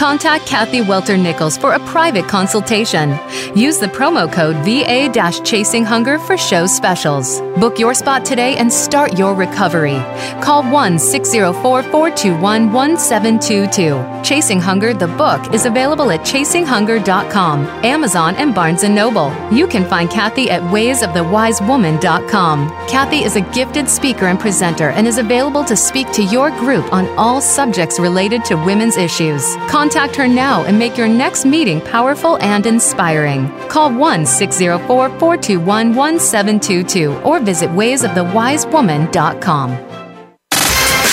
Contact 0.02 0.48
Kathy 0.48 0.82
Welter 0.82 1.16
Nichols 1.16 1.60
for 1.60 1.74
a 1.74 1.80
private 1.82 2.28
consultation. 2.28 3.12
Use 3.56 3.78
the 3.78 3.86
promo 3.86 4.34
code 4.34 4.56
VA 4.66 5.12
Chasing 5.44 5.86
Hunger 5.86 6.18
for 6.18 6.40
show 6.40 6.66
specials. 6.66 7.40
Book 7.60 7.78
your 7.78 7.94
spot 7.94 8.26
today 8.26 8.58
and 8.58 8.74
start 8.74 9.20
your 9.20 9.36
recovery. 9.36 10.00
Call 10.42 10.64
1 10.64 10.98
604 10.98 11.84
421 11.84 12.74
1722. 12.74 14.24
Chasing 14.24 14.60
Hunger, 14.60 14.96
the 14.96 15.06
book, 15.06 15.54
is 15.54 15.68
available 15.68 16.10
at 16.10 16.22
chasinghunger.com, 16.22 17.68
Amazon, 17.86 18.36
and 18.38 18.56
Barnes 18.56 18.84
& 18.84 18.90
Noble. 18.90 19.32
You 19.52 19.68
can 19.68 19.88
find 19.88 20.10
Kathy 20.10 20.50
at 20.50 20.64
waysofthewisewoman.com. 20.64 22.70
Kathy 22.88 23.24
is 23.24 23.36
a 23.36 23.42
gifted 23.42 23.88
speaker 23.88 24.26
and 24.26 24.40
presenter 24.40 24.90
and 24.92 25.06
is 25.06 25.20
available 25.20 25.64
to 25.66 25.76
speak 25.76 26.12
to 26.14 26.24
your 26.24 26.50
group 26.52 26.92
on 26.92 27.08
all 27.20 27.40
subjects 27.40 28.00
related 28.00 28.44
to 28.46 28.56
women's 28.56 28.98
issues. 28.98 29.46
Contact 29.68 29.91
Contact 29.92 30.16
her 30.16 30.26
now 30.26 30.64
and 30.64 30.80
make 30.80 30.98
your 30.98 31.10
next 31.10 31.44
meeting 31.44 31.82
powerful 31.82 32.38
and 32.38 32.66
inspiring. 32.66 33.50
Call 33.68 33.94
1 33.94 34.26
604 34.26 35.10
421 35.20 35.94
1722 35.94 37.20
or 37.24 37.42
visit 37.42 37.70
waysofthewisewoman.com. 37.72 39.91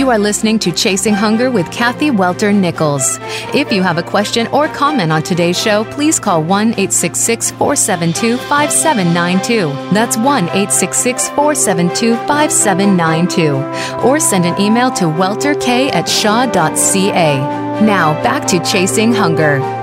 You 0.00 0.08
are 0.08 0.18
listening 0.18 0.58
to 0.60 0.72
Chasing 0.72 1.12
Hunger 1.12 1.50
with 1.50 1.70
Kathy 1.70 2.10
Welter 2.10 2.54
Nichols. 2.54 3.18
If 3.54 3.70
you 3.70 3.82
have 3.82 3.98
a 3.98 4.02
question 4.02 4.46
or 4.46 4.66
comment 4.66 5.12
on 5.12 5.22
today's 5.22 5.60
show, 5.60 5.84
please 5.84 6.18
call 6.18 6.42
1 6.42 6.68
866 6.68 7.50
472 7.50 8.38
5792. 8.48 9.68
That's 9.92 10.16
1 10.16 10.44
866 10.44 11.28
472 11.28 12.16
5792. 12.26 14.08
Or 14.08 14.18
send 14.18 14.46
an 14.46 14.58
email 14.58 14.90
to 14.92 15.04
welterk 15.04 15.68
at 15.68 16.08
shaw.ca. 16.08 17.36
Now, 17.84 18.14
back 18.22 18.46
to 18.48 18.58
Chasing 18.64 19.12
Hunger. 19.12 19.79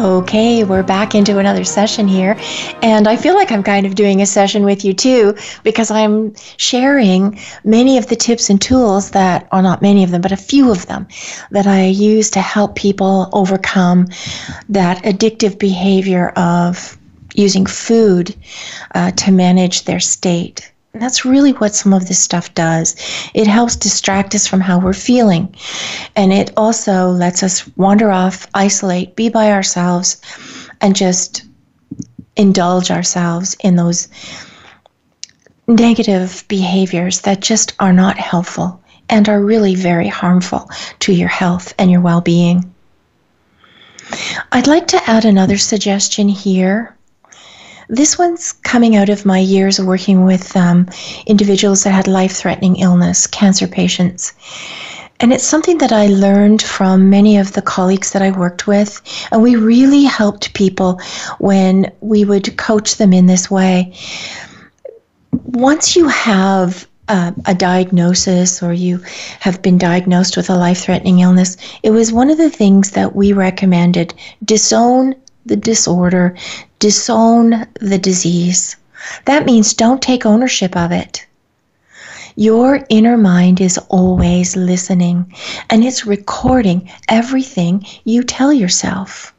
Okay, 0.00 0.62
we're 0.62 0.84
back 0.84 1.16
into 1.16 1.38
another 1.38 1.64
session 1.64 2.06
here. 2.06 2.36
And 2.82 3.08
I 3.08 3.16
feel 3.16 3.34
like 3.34 3.50
I'm 3.50 3.64
kind 3.64 3.84
of 3.84 3.96
doing 3.96 4.22
a 4.22 4.26
session 4.26 4.64
with 4.64 4.84
you 4.84 4.94
too, 4.94 5.34
because 5.64 5.90
I'm 5.90 6.36
sharing 6.56 7.40
many 7.64 7.98
of 7.98 8.06
the 8.06 8.14
tips 8.14 8.48
and 8.48 8.62
tools 8.62 9.10
that, 9.10 9.48
or 9.50 9.60
not 9.60 9.82
many 9.82 10.04
of 10.04 10.12
them, 10.12 10.20
but 10.20 10.30
a 10.30 10.36
few 10.36 10.70
of 10.70 10.86
them 10.86 11.08
that 11.50 11.66
I 11.66 11.86
use 11.86 12.30
to 12.30 12.40
help 12.40 12.76
people 12.76 13.28
overcome 13.32 14.06
that 14.68 15.02
addictive 15.02 15.58
behavior 15.58 16.28
of 16.28 16.96
using 17.34 17.66
food 17.66 18.36
uh, 18.94 19.10
to 19.10 19.32
manage 19.32 19.82
their 19.82 20.00
state. 20.00 20.70
And 20.98 21.04
that's 21.04 21.24
really 21.24 21.52
what 21.52 21.76
some 21.76 21.92
of 21.92 22.08
this 22.08 22.18
stuff 22.18 22.52
does. 22.54 22.96
It 23.32 23.46
helps 23.46 23.76
distract 23.76 24.34
us 24.34 24.48
from 24.48 24.60
how 24.60 24.80
we're 24.80 24.92
feeling. 24.92 25.54
And 26.16 26.32
it 26.32 26.50
also 26.56 27.10
lets 27.10 27.44
us 27.44 27.70
wander 27.76 28.10
off, 28.10 28.48
isolate, 28.52 29.14
be 29.14 29.28
by 29.28 29.52
ourselves, 29.52 30.20
and 30.80 30.96
just 30.96 31.44
indulge 32.34 32.90
ourselves 32.90 33.56
in 33.60 33.76
those 33.76 34.08
negative 35.68 36.44
behaviors 36.48 37.20
that 37.20 37.42
just 37.42 37.74
are 37.78 37.92
not 37.92 38.18
helpful 38.18 38.82
and 39.08 39.28
are 39.28 39.40
really 39.40 39.76
very 39.76 40.08
harmful 40.08 40.68
to 40.98 41.12
your 41.12 41.28
health 41.28 41.74
and 41.78 41.92
your 41.92 42.00
well 42.00 42.22
being. 42.22 42.74
I'd 44.50 44.66
like 44.66 44.88
to 44.88 45.08
add 45.08 45.24
another 45.24 45.58
suggestion 45.58 46.28
here 46.28 46.97
this 47.88 48.18
one's 48.18 48.52
coming 48.52 48.96
out 48.96 49.08
of 49.08 49.24
my 49.24 49.38
years 49.38 49.78
of 49.78 49.86
working 49.86 50.24
with 50.24 50.56
um, 50.56 50.88
individuals 51.26 51.84
that 51.84 51.90
had 51.90 52.06
life 52.06 52.32
threatening 52.32 52.76
illness, 52.76 53.26
cancer 53.26 53.66
patients. 53.66 54.34
And 55.20 55.32
it's 55.32 55.44
something 55.44 55.78
that 55.78 55.92
I 55.92 56.06
learned 56.06 56.62
from 56.62 57.10
many 57.10 57.38
of 57.38 57.52
the 57.52 57.62
colleagues 57.62 58.12
that 58.12 58.22
I 58.22 58.30
worked 58.30 58.66
with. 58.66 59.00
And 59.32 59.42
we 59.42 59.56
really 59.56 60.04
helped 60.04 60.54
people 60.54 61.00
when 61.38 61.90
we 62.00 62.24
would 62.24 62.56
coach 62.56 62.96
them 62.96 63.12
in 63.12 63.26
this 63.26 63.50
way. 63.50 63.94
Once 65.32 65.96
you 65.96 66.06
have 66.08 66.86
uh, 67.08 67.32
a 67.46 67.54
diagnosis 67.54 68.62
or 68.62 68.72
you 68.72 68.98
have 69.40 69.60
been 69.62 69.78
diagnosed 69.78 70.36
with 70.36 70.50
a 70.50 70.56
life 70.56 70.82
threatening 70.82 71.20
illness, 71.20 71.56
it 71.82 71.90
was 71.90 72.12
one 72.12 72.30
of 72.30 72.38
the 72.38 72.50
things 72.50 72.92
that 72.92 73.16
we 73.16 73.32
recommended 73.32 74.14
disown 74.44 75.16
the 75.48 75.56
disorder, 75.56 76.36
disown 76.78 77.66
the 77.80 77.98
disease. 77.98 78.76
That 79.24 79.46
means 79.46 79.74
don't 79.74 80.02
take 80.02 80.24
ownership 80.24 80.76
of 80.76 80.92
it. 80.92 81.26
Your 82.36 82.84
inner 82.88 83.16
mind 83.16 83.60
is 83.60 83.78
always 83.88 84.54
listening 84.54 85.34
and 85.70 85.84
it's 85.84 86.06
recording 86.06 86.88
everything 87.08 87.84
you 88.04 88.22
tell 88.22 88.52
yourself. 88.52 89.34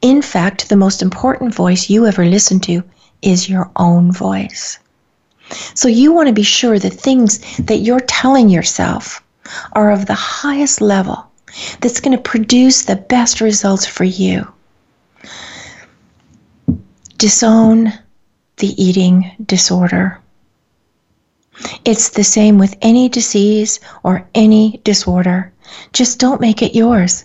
In 0.00 0.22
fact, 0.22 0.68
the 0.68 0.76
most 0.76 1.02
important 1.02 1.54
voice 1.54 1.90
you 1.90 2.06
ever 2.06 2.24
listen 2.24 2.58
to 2.60 2.82
is 3.20 3.50
your 3.50 3.70
own 3.76 4.10
voice. 4.12 4.78
So 5.74 5.88
you 5.88 6.12
want 6.12 6.28
to 6.28 6.32
be 6.32 6.42
sure 6.42 6.78
the 6.78 6.88
things 6.88 7.40
that 7.58 7.80
you're 7.80 8.00
telling 8.00 8.48
yourself 8.48 9.22
are 9.72 9.90
of 9.90 10.06
the 10.06 10.14
highest 10.14 10.80
level 10.80 11.26
that's 11.80 12.00
going 12.00 12.16
to 12.16 12.22
produce 12.22 12.86
the 12.86 12.96
best 12.96 13.42
results 13.42 13.84
for 13.84 14.04
you 14.04 14.46
disown 17.22 17.92
the 18.56 18.82
eating 18.82 19.30
disorder. 19.46 20.18
It's 21.84 22.08
the 22.08 22.24
same 22.24 22.58
with 22.58 22.76
any 22.82 23.08
disease 23.08 23.78
or 24.02 24.26
any 24.34 24.80
disorder. 24.82 25.52
Just 25.92 26.18
don't 26.18 26.40
make 26.40 26.62
it 26.62 26.74
yours. 26.74 27.24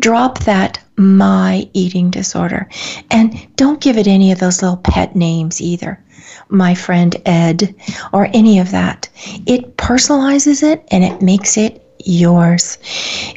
Drop 0.00 0.40
that 0.40 0.80
my 0.96 1.70
eating 1.74 2.10
disorder. 2.10 2.68
And 3.12 3.46
don't 3.54 3.80
give 3.80 3.96
it 3.96 4.08
any 4.08 4.32
of 4.32 4.40
those 4.40 4.62
little 4.62 4.78
pet 4.78 5.14
names 5.14 5.60
either. 5.60 6.02
My 6.48 6.74
friend 6.74 7.14
Ed 7.24 7.72
or 8.12 8.28
any 8.34 8.58
of 8.58 8.72
that. 8.72 9.08
It 9.46 9.76
personalizes 9.76 10.64
it 10.64 10.84
and 10.90 11.04
it 11.04 11.22
makes 11.22 11.56
it 11.56 11.86
yours. 12.04 12.78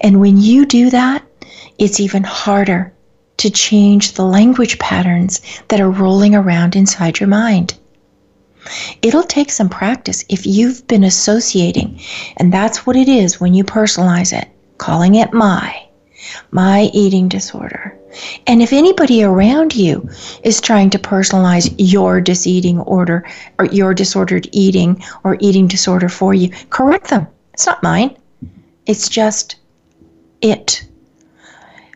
And 0.01 0.19
when 0.19 0.37
you 0.37 0.65
do 0.65 0.89
that, 0.89 1.23
it's 1.77 1.99
even 1.99 2.23
harder 2.23 2.91
to 3.39 3.49
change 3.49 4.13
the 4.13 4.25
language 4.25 4.79
patterns 4.79 5.41
that 5.69 5.81
are 5.81 5.89
rolling 5.89 6.35
around 6.35 6.75
inside 6.75 7.19
your 7.19 7.29
mind. 7.29 7.73
It'll 9.01 9.23
take 9.23 9.51
some 9.51 9.69
practice 9.69 10.25
if 10.29 10.45
you've 10.45 10.85
been 10.87 11.03
associating, 11.03 11.99
and 12.37 12.51
that's 12.53 12.85
what 12.85 12.95
it 12.95 13.07
is 13.07 13.39
when 13.39 13.53
you 13.53 13.63
personalize 13.63 14.37
it, 14.37 14.47
calling 14.77 15.15
it 15.15 15.33
my, 15.33 15.87
my 16.51 16.89
eating 16.93 17.29
disorder. 17.29 17.97
And 18.45 18.61
if 18.61 18.73
anybody 18.73 19.23
around 19.23 19.75
you 19.75 20.09
is 20.43 20.59
trying 20.59 20.89
to 20.89 20.99
personalize 20.99 21.73
your 21.77 22.19
diseating 22.19 22.79
order 22.79 23.25
or 23.57 23.65
your 23.65 23.93
disordered 23.93 24.49
eating 24.51 25.01
or 25.23 25.37
eating 25.39 25.67
disorder 25.67 26.09
for 26.09 26.33
you, 26.33 26.49
correct 26.69 27.09
them. 27.09 27.27
It's 27.53 27.65
not 27.65 27.83
mine. 27.83 28.17
It's 28.85 29.07
just 29.07 29.55
it. 30.41 30.88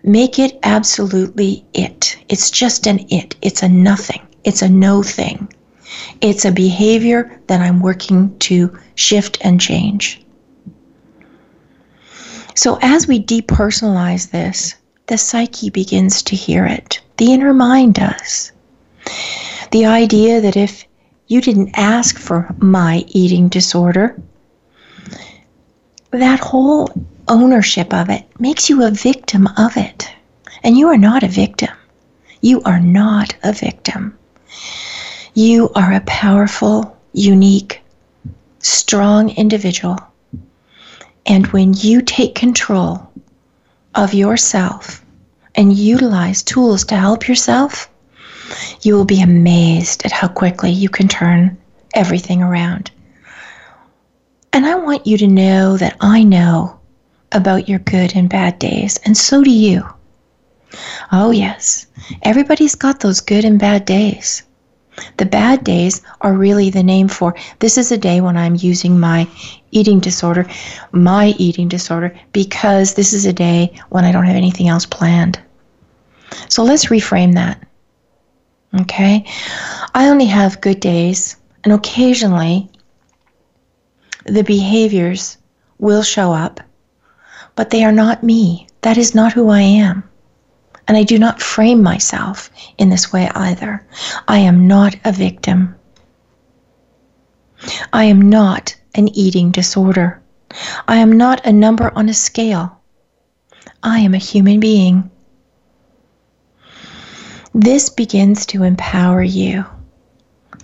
Make 0.04 0.38
it 0.38 0.60
absolutely 0.64 1.66
it. 1.74 2.18
It's 2.28 2.52
just 2.52 2.88
an 2.88 3.06
it. 3.10 3.36
It's 3.42 3.64
a 3.64 3.70
nothing. 3.70 4.22
It's 4.44 4.62
a 4.62 4.68
no 4.68 5.02
thing. 5.02 5.48
It's 6.20 6.44
a 6.44 6.52
behavior 6.52 7.40
that 7.48 7.62
I'm 7.62 7.82
working 7.82 8.38
to 8.40 8.78
shift 8.96 9.38
and 9.42 9.62
change. 9.62 10.22
So 12.56 12.78
as 12.82 13.08
we 13.08 13.24
depersonalize 13.24 14.32
this, 14.32 14.76
the 15.08 15.18
psyche 15.18 15.70
begins 15.70 16.22
to 16.24 16.36
hear 16.36 16.66
it. 16.66 17.02
The 17.18 17.34
inner 17.34 17.54
mind 17.54 17.96
does. 17.96 18.52
The 19.72 19.86
idea 19.86 20.42
that 20.42 20.58
if 20.58 20.86
you 21.28 21.42
didn't 21.42 21.72
ask 21.76 22.18
for 22.18 22.54
my 22.58 23.06
eating 23.08 23.48
disorder, 23.48 24.22
that 26.12 26.40
whole 26.40 26.90
ownership 27.28 27.94
of 27.94 28.10
it 28.10 28.26
makes 28.40 28.70
you 28.70 28.84
a 28.84 28.92
victim 28.92 29.48
of 29.58 29.78
it. 29.78 30.10
And 30.64 30.78
you 30.78 30.88
are 30.88 30.98
not 30.98 31.24
a 31.24 31.28
victim. 31.28 31.70
You 32.42 32.62
are 32.64 32.80
not 32.80 33.36
a 33.44 33.54
victim. 33.54 34.18
You 35.34 35.72
are 35.76 35.94
a 35.94 36.02
powerful, 36.02 36.98
unique, 37.14 37.82
strong 38.60 39.30
individual. 39.30 39.98
And 41.26 41.48
when 41.48 41.74
you 41.74 42.02
take 42.02 42.36
control 42.36 43.10
of 43.96 44.14
yourself 44.14 45.04
and 45.56 45.74
utilize 45.74 46.44
tools 46.44 46.86
to 46.86 46.96
help 46.96 47.28
yourself, 47.28 47.90
you 48.82 48.96
will 48.96 49.06
be 49.06 49.22
amazed 49.22 50.06
at 50.06 50.12
how 50.12 50.28
quickly 50.28 50.72
you 50.72 50.90
can 50.90 51.08
turn 51.08 51.58
everything 51.94 52.42
around. 52.42 52.92
And 54.52 54.66
I 54.66 54.76
want 54.76 55.08
you 55.08 55.18
to 55.20 55.28
know 55.28 55.78
that 55.78 55.98
I 56.00 56.24
know 56.24 56.80
about 57.34 57.68
your 57.70 57.80
good 57.80 58.16
and 58.16 58.30
bad 58.30 58.60
days, 58.60 59.00
and 59.06 59.18
so 59.18 59.44
do 59.44 59.52
you. 59.52 59.88
Oh, 61.12 61.32
yes, 61.32 61.88
everybody's 62.24 62.76
got 62.76 63.00
those 63.00 63.22
good 63.22 63.46
and 63.46 63.60
bad 63.60 63.86
days. 63.86 64.44
The 65.18 65.26
bad 65.26 65.64
days 65.64 66.02
are 66.22 66.34
really 66.34 66.70
the 66.70 66.84
name 66.84 67.08
for 67.08 67.36
this 67.60 67.78
is 67.78 67.92
a 67.92 67.98
day 67.98 68.22
when 68.22 68.38
I'm 68.38 68.56
using 68.56 69.00
my 69.00 69.28
eating 69.72 70.00
disorder, 70.00 70.48
my 70.92 71.34
eating 71.38 71.68
disorder, 71.68 72.16
because 72.32 72.94
this 72.94 73.14
is 73.14 73.26
a 73.26 73.34
day 73.34 73.80
when 73.90 74.06
I 74.06 74.12
don't 74.12 74.26
have 74.26 74.36
anything 74.36 74.68
else 74.68 74.86
planned. 74.86 75.40
So 76.50 76.64
let's 76.64 76.86
reframe 76.86 77.34
that. 77.34 77.66
Okay? 78.82 79.26
I 79.94 80.10
only 80.10 80.26
have 80.26 80.62
good 80.62 80.80
days, 80.80 81.38
and 81.64 81.74
occasionally 81.74 82.70
the 84.26 84.44
behaviors 84.44 85.38
will 85.80 86.04
show 86.04 86.32
up 86.32 86.60
but 87.56 87.70
they 87.70 87.84
are 87.84 87.92
not 87.92 88.24
me. 88.24 88.68
That 88.82 88.98
is 88.98 89.16
not 89.16 89.34
who 89.34 89.50
I 89.50 89.62
am. 89.62 90.04
And 90.88 90.98
I 90.98 91.04
do 91.04 91.18
not 91.18 91.42
frame 91.42 91.82
myself 91.82 92.50
in 92.78 92.90
this 92.90 93.14
way 93.14 93.30
either. 93.34 93.86
I 94.28 94.40
am 94.40 94.68
not 94.68 94.96
a 95.06 95.12
victim. 95.12 95.76
I 97.94 98.06
am 98.06 98.30
not 98.30 98.76
an 98.96 99.08
eating 99.10 99.52
disorder. 99.52 100.22
I 100.88 100.98
am 100.98 101.12
not 101.12 101.46
a 101.46 101.54
number 101.54 101.92
on 101.96 102.10
a 102.10 102.14
scale. 102.14 102.80
I 103.82 104.00
am 104.00 104.14
a 104.14 104.18
human 104.18 104.60
being. 104.60 105.10
This 107.54 107.90
begins 107.90 108.46
to 108.48 108.64
empower 108.64 109.24
you 109.24 109.66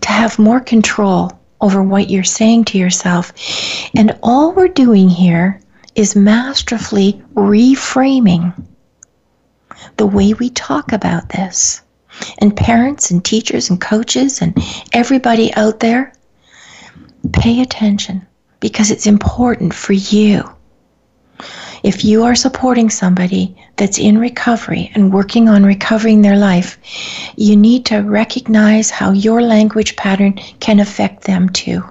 to 0.02 0.10
have 0.10 0.40
more 0.40 0.60
control 0.60 1.32
over 1.62 1.84
what 1.84 2.10
you're 2.10 2.24
saying 2.24 2.66
to 2.66 2.78
yourself. 2.78 3.34
And 3.96 4.18
all 4.24 4.54
we're 4.54 4.68
doing 4.68 5.10
here 5.10 5.62
is 5.96 6.16
masterfully 6.16 7.22
reframing 7.34 8.54
the 9.98 10.08
way 10.08 10.34
we 10.34 10.50
talk 10.50 10.92
about 10.92 11.30
this. 11.30 11.82
And 12.40 12.56
parents 12.56 13.12
and 13.12 13.24
teachers 13.24 13.70
and 13.70 13.80
coaches 13.80 14.42
and 14.42 14.58
everybody 14.94 15.54
out 15.54 15.80
there, 15.80 16.14
pay 17.34 17.62
attention 17.62 18.26
because 18.60 18.92
it's 18.92 19.08
important 19.08 19.74
for 19.74 19.94
you. 19.94 20.44
if 21.84 22.04
you 22.04 22.24
are 22.24 22.36
supporting 22.36 22.90
somebody 22.90 23.56
that's 23.78 23.98
in 23.98 24.18
recovery 24.18 24.92
and 24.96 25.14
working 25.14 25.48
on 25.48 25.64
recovering 25.64 26.22
their 26.22 26.38
life, 26.38 26.78
you 27.38 27.56
need 27.56 27.86
to 27.86 28.00
recognize 28.00 28.90
how 28.90 29.12
your 29.12 29.42
language 29.42 29.96
pattern 29.96 30.34
can 30.60 30.80
affect 30.80 31.24
them 31.24 31.48
too. 31.50 31.84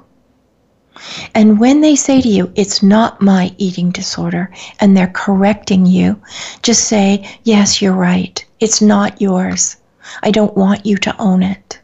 And 1.34 1.60
when 1.60 1.80
they 1.80 1.96
say 1.96 2.20
to 2.20 2.28
you, 2.28 2.52
it's 2.54 2.82
not 2.82 3.22
my 3.22 3.54
eating 3.58 3.90
disorder, 3.90 4.52
and 4.80 4.96
they're 4.96 5.12
correcting 5.14 5.86
you, 5.86 6.20
just 6.62 6.84
say, 6.84 7.38
yes, 7.44 7.80
you're 7.80 7.92
right. 7.92 8.44
It's 8.60 8.80
not 8.80 9.20
yours. 9.20 9.76
I 10.22 10.30
don't 10.30 10.56
want 10.56 10.86
you 10.86 10.96
to 10.98 11.16
own 11.18 11.42
it. 11.42 11.80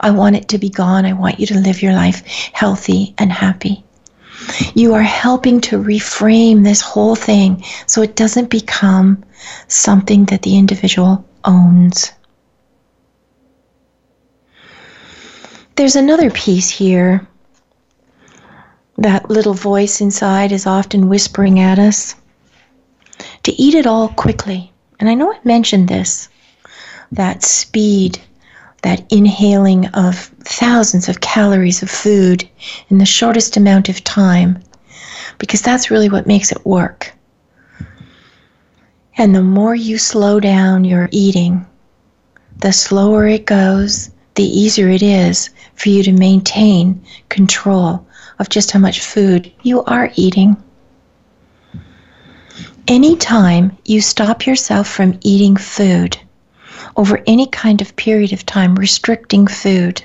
I 0.00 0.10
want 0.10 0.36
it 0.36 0.48
to 0.48 0.58
be 0.58 0.68
gone. 0.68 1.04
I 1.04 1.12
want 1.12 1.38
you 1.40 1.46
to 1.46 1.58
live 1.58 1.82
your 1.82 1.92
life 1.92 2.26
healthy 2.52 3.14
and 3.18 3.32
happy. 3.32 3.84
You 4.74 4.94
are 4.94 5.02
helping 5.02 5.60
to 5.62 5.82
reframe 5.82 6.62
this 6.62 6.80
whole 6.80 7.16
thing 7.16 7.64
so 7.86 8.02
it 8.02 8.16
doesn't 8.16 8.50
become 8.50 9.24
something 9.68 10.26
that 10.26 10.42
the 10.42 10.56
individual 10.56 11.24
owns. 11.44 12.12
There's 15.76 15.96
another 15.96 16.30
piece 16.30 16.70
here. 16.70 17.26
That 18.98 19.28
little 19.28 19.54
voice 19.54 20.00
inside 20.00 20.52
is 20.52 20.66
often 20.66 21.08
whispering 21.08 21.60
at 21.60 21.78
us 21.78 22.14
to 23.42 23.52
eat 23.52 23.74
it 23.74 23.86
all 23.86 24.08
quickly. 24.08 24.72
And 24.98 25.08
I 25.08 25.14
know 25.14 25.32
I 25.32 25.38
mentioned 25.44 25.88
this 25.88 26.28
that 27.12 27.42
speed 27.42 28.20
that 28.82 29.04
inhaling 29.10 29.86
of 29.88 30.16
thousands 30.44 31.08
of 31.08 31.20
calories 31.20 31.82
of 31.82 31.90
food 31.90 32.48
in 32.88 32.98
the 32.98 33.04
shortest 33.06 33.56
amount 33.56 33.88
of 33.88 34.04
time, 34.04 34.62
because 35.38 35.60
that's 35.60 35.90
really 35.90 36.08
what 36.08 36.26
makes 36.26 36.52
it 36.52 36.64
work. 36.64 37.12
And 39.18 39.34
the 39.34 39.42
more 39.42 39.74
you 39.74 39.98
slow 39.98 40.40
down 40.40 40.84
your 40.84 41.08
eating, 41.10 41.66
the 42.58 42.72
slower 42.72 43.26
it 43.26 43.44
goes, 43.44 44.10
the 44.36 44.44
easier 44.44 44.88
it 44.88 45.02
is 45.02 45.50
for 45.74 45.88
you 45.88 46.02
to 46.02 46.12
maintain 46.12 47.02
control 47.28 48.05
of 48.38 48.48
just 48.48 48.70
how 48.70 48.78
much 48.78 49.00
food 49.00 49.52
you 49.62 49.82
are 49.84 50.10
eating. 50.14 50.56
Anytime 52.88 53.76
you 53.84 54.00
stop 54.00 54.46
yourself 54.46 54.88
from 54.88 55.18
eating 55.22 55.56
food, 55.56 56.18
over 56.96 57.22
any 57.26 57.46
kind 57.46 57.80
of 57.80 57.96
period 57.96 58.32
of 58.32 58.46
time 58.46 58.74
restricting 58.74 59.46
food 59.46 60.02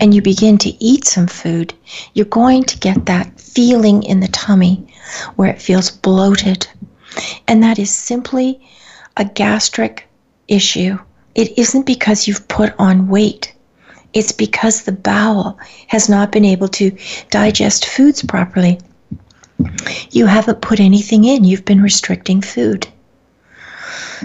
and 0.00 0.14
you 0.14 0.22
begin 0.22 0.58
to 0.58 0.84
eat 0.84 1.04
some 1.04 1.26
food, 1.26 1.74
you're 2.14 2.26
going 2.26 2.64
to 2.64 2.78
get 2.78 3.06
that 3.06 3.40
feeling 3.40 4.02
in 4.02 4.20
the 4.20 4.28
tummy 4.28 4.86
where 5.36 5.50
it 5.50 5.62
feels 5.62 5.90
bloated. 5.90 6.66
And 7.46 7.62
that 7.62 7.78
is 7.78 7.90
simply 7.90 8.60
a 9.16 9.24
gastric 9.24 10.08
issue. 10.48 10.98
It 11.34 11.56
isn't 11.58 11.86
because 11.86 12.26
you've 12.26 12.48
put 12.48 12.74
on 12.78 13.08
weight. 13.08 13.54
It's 14.12 14.32
because 14.32 14.82
the 14.82 14.92
bowel 14.92 15.58
has 15.86 16.08
not 16.08 16.32
been 16.32 16.44
able 16.44 16.68
to 16.68 16.96
digest 17.30 17.86
foods 17.86 18.22
properly. 18.22 18.78
You 20.10 20.26
haven't 20.26 20.62
put 20.62 20.80
anything 20.80 21.24
in, 21.24 21.44
you've 21.44 21.64
been 21.64 21.82
restricting 21.82 22.40
food. 22.40 22.88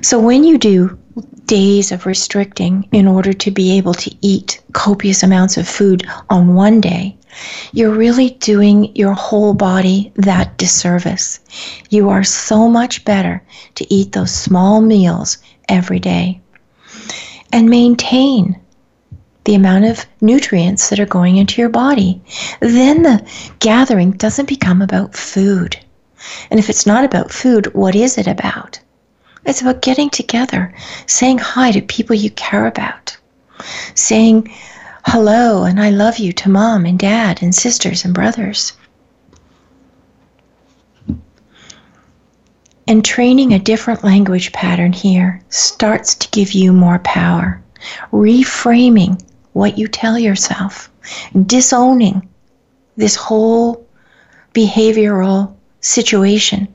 So 0.02 0.20
when 0.20 0.44
you 0.44 0.58
do 0.58 0.98
days 1.46 1.92
of 1.92 2.06
restricting 2.06 2.88
in 2.92 3.08
order 3.08 3.32
to 3.32 3.52
be 3.52 3.78
able 3.78 3.94
to 3.94 4.16
eat 4.22 4.62
copious 4.74 5.24
amounts 5.24 5.58
of 5.58 5.68
food 5.68 6.06
on 6.30 6.56
one 6.56 6.82
day, 6.82 7.18
you're 7.74 7.94
really 7.94 8.32
doing 8.32 8.96
your 8.96 9.14
whole 9.14 9.54
body 9.54 10.12
that 10.16 10.58
disservice. 10.58 11.40
You 11.90 12.10
are 12.10 12.24
so 12.24 12.70
much 12.70 13.06
better 13.06 13.44
to 13.76 13.94
eat 13.94 14.14
those 14.14 14.34
small 14.34 14.82
meals 14.82 15.38
every 15.70 16.00
day 16.00 16.42
and 17.52 17.70
maintain 17.70 18.60
the 19.46 19.56
amount 19.56 19.86
of 19.86 20.06
nutrients 20.22 20.90
that 20.90 21.00
are 21.00 21.06
going 21.06 21.38
into 21.38 21.62
your 21.62 21.70
body. 21.70 22.22
Then 22.60 23.04
the 23.04 23.26
gathering 23.60 24.12
doesn't 24.12 24.50
become 24.50 24.82
about 24.82 25.16
food. 25.16 25.80
And 26.50 26.60
if 26.60 26.70
it's 26.70 26.86
not 26.86 27.06
about 27.06 27.32
food, 27.32 27.74
what 27.74 27.96
is 27.96 28.18
it 28.18 28.28
about? 28.28 28.80
It's 29.46 29.62
about 29.62 29.84
getting 29.84 30.10
together, 30.10 30.74
saying 31.06 31.38
hi 31.38 31.72
to 31.72 31.82
people 31.82 32.16
you 32.16 32.32
care 32.32 32.66
about, 32.66 33.16
saying 33.94 34.52
hello 35.06 35.64
and 35.64 35.80
I 35.80 35.92
love 35.92 36.18
you 36.18 36.34
to 36.34 36.50
mom 36.50 36.86
and 36.86 36.98
dad 36.98 37.44
and 37.44 37.54
sisters 37.54 38.04
and 38.04 38.14
brothers. 38.14 38.74
And 42.88 43.06
training 43.06 43.54
a 43.54 43.60
different 43.60 44.04
language 44.04 44.52
pattern 44.52 44.94
here 44.94 45.42
starts 45.50 46.16
to 46.16 46.30
give 46.30 46.54
you 46.54 46.74
more 46.74 47.00
power. 47.00 47.62
Reframing 48.12 49.24
what 49.56 49.78
you 49.78 49.88
tell 49.88 50.20
yourself, 50.20 50.92
disowning 51.46 52.28
this 52.98 53.16
whole 53.16 53.88
behavioral 54.54 55.56
situation. 55.80 56.68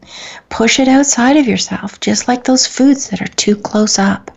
Push 0.49 0.81
it 0.81 0.89
outside 0.89 1.37
of 1.37 1.47
yourself, 1.47 2.01
just 2.01 2.26
like 2.26 2.45
those 2.45 2.66
foods 2.66 3.11
that 3.11 3.20
are 3.20 3.35
too 3.37 3.55
close 3.55 3.99
up. 3.99 4.31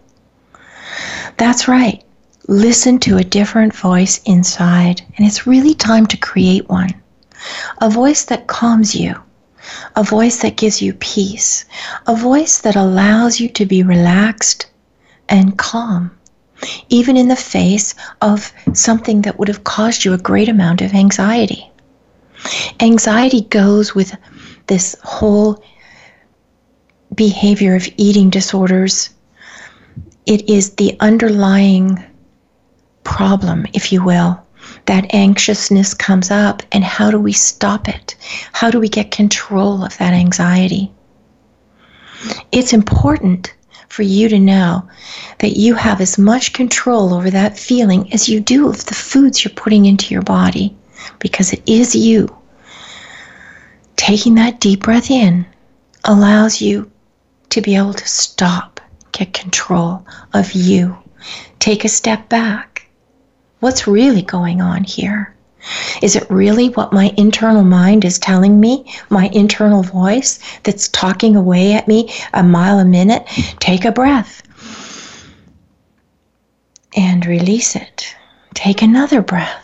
That's 1.37 1.69
right. 1.69 2.03
Listen 2.49 2.99
to 2.99 3.15
a 3.15 3.23
different 3.23 3.73
voice 3.73 4.19
inside, 4.25 5.01
and 5.15 5.25
it's 5.25 5.47
really 5.47 5.73
time 5.73 6.05
to 6.07 6.17
create 6.17 6.67
one. 6.67 6.93
A 7.79 7.89
voice 7.89 8.25
that 8.25 8.47
calms 8.47 8.93
you, 8.93 9.15
a 9.95 10.03
voice 10.03 10.41
that 10.41 10.57
gives 10.57 10.81
you 10.81 10.93
peace, 10.95 11.63
a 12.07 12.13
voice 12.13 12.57
that 12.59 12.75
allows 12.75 13.39
you 13.39 13.47
to 13.47 13.65
be 13.65 13.83
relaxed 13.83 14.69
and 15.29 15.57
calm, 15.57 16.11
even 16.89 17.17
in 17.17 17.27
the 17.27 17.35
face 17.35 17.95
of 18.21 18.51
something 18.73 19.21
that 19.23 19.37
would 19.39 19.47
have 19.47 19.63
caused 19.63 20.05
you 20.05 20.13
a 20.13 20.17
great 20.17 20.49
amount 20.49 20.81
of 20.81 20.93
anxiety. 20.93 21.69
Anxiety 22.79 23.41
goes 23.41 23.95
with 23.95 24.15
this 24.67 24.95
whole 25.03 25.63
behavior 27.13 27.75
of 27.75 27.87
eating 27.97 28.29
disorders. 28.29 29.09
It 30.25 30.49
is 30.49 30.75
the 30.75 30.95
underlying 30.99 32.03
problem, 33.03 33.65
if 33.73 33.91
you 33.91 34.03
will. 34.03 34.39
That 34.85 35.13
anxiousness 35.13 35.93
comes 35.93 36.31
up, 36.31 36.63
and 36.71 36.83
how 36.83 37.11
do 37.11 37.19
we 37.19 37.33
stop 37.33 37.87
it? 37.87 38.15
How 38.53 38.71
do 38.71 38.79
we 38.79 38.89
get 38.89 39.11
control 39.11 39.83
of 39.83 39.97
that 39.97 40.13
anxiety? 40.13 40.91
It's 42.51 42.73
important 42.73 43.53
for 43.93 44.01
you 44.01 44.27
to 44.27 44.39
know 44.39 44.89
that 45.39 45.55
you 45.57 45.75
have 45.75 46.01
as 46.01 46.17
much 46.17 46.53
control 46.53 47.13
over 47.13 47.29
that 47.29 47.59
feeling 47.59 48.11
as 48.11 48.27
you 48.27 48.39
do 48.39 48.67
of 48.67 48.85
the 48.87 48.95
foods 48.95 49.43
you're 49.43 49.53
putting 49.53 49.85
into 49.85 50.13
your 50.13 50.23
body 50.23 50.75
because 51.19 51.53
it 51.53 51.61
is 51.67 51.95
you 51.95 52.27
taking 53.95 54.35
that 54.35 54.59
deep 54.59 54.81
breath 54.81 55.09
in 55.11 55.45
allows 56.03 56.59
you 56.59 56.91
to 57.49 57.61
be 57.61 57.75
able 57.75 57.93
to 57.93 58.07
stop, 58.07 58.81
get 59.11 59.31
control 59.31 60.05
of 60.33 60.51
you. 60.53 60.97
Take 61.59 61.85
a 61.85 61.89
step 61.89 62.27
back. 62.27 62.87
What's 63.59 63.87
really 63.87 64.23
going 64.23 64.59
on 64.59 64.83
here? 64.83 65.32
Is 66.01 66.15
it 66.15 66.29
really 66.29 66.69
what 66.69 66.93
my 66.93 67.13
internal 67.17 67.63
mind 67.63 68.05
is 68.05 68.19
telling 68.19 68.59
me? 68.59 68.91
My 69.09 69.27
internal 69.33 69.83
voice 69.83 70.39
that's 70.63 70.87
talking 70.89 71.35
away 71.35 71.73
at 71.73 71.87
me 71.87 72.13
a 72.33 72.43
mile 72.43 72.79
a 72.79 72.85
minute? 72.85 73.25
Take 73.59 73.85
a 73.85 73.91
breath 73.91 74.41
and 76.95 77.25
release 77.25 77.75
it. 77.75 78.15
Take 78.53 78.81
another 78.81 79.21
breath 79.21 79.63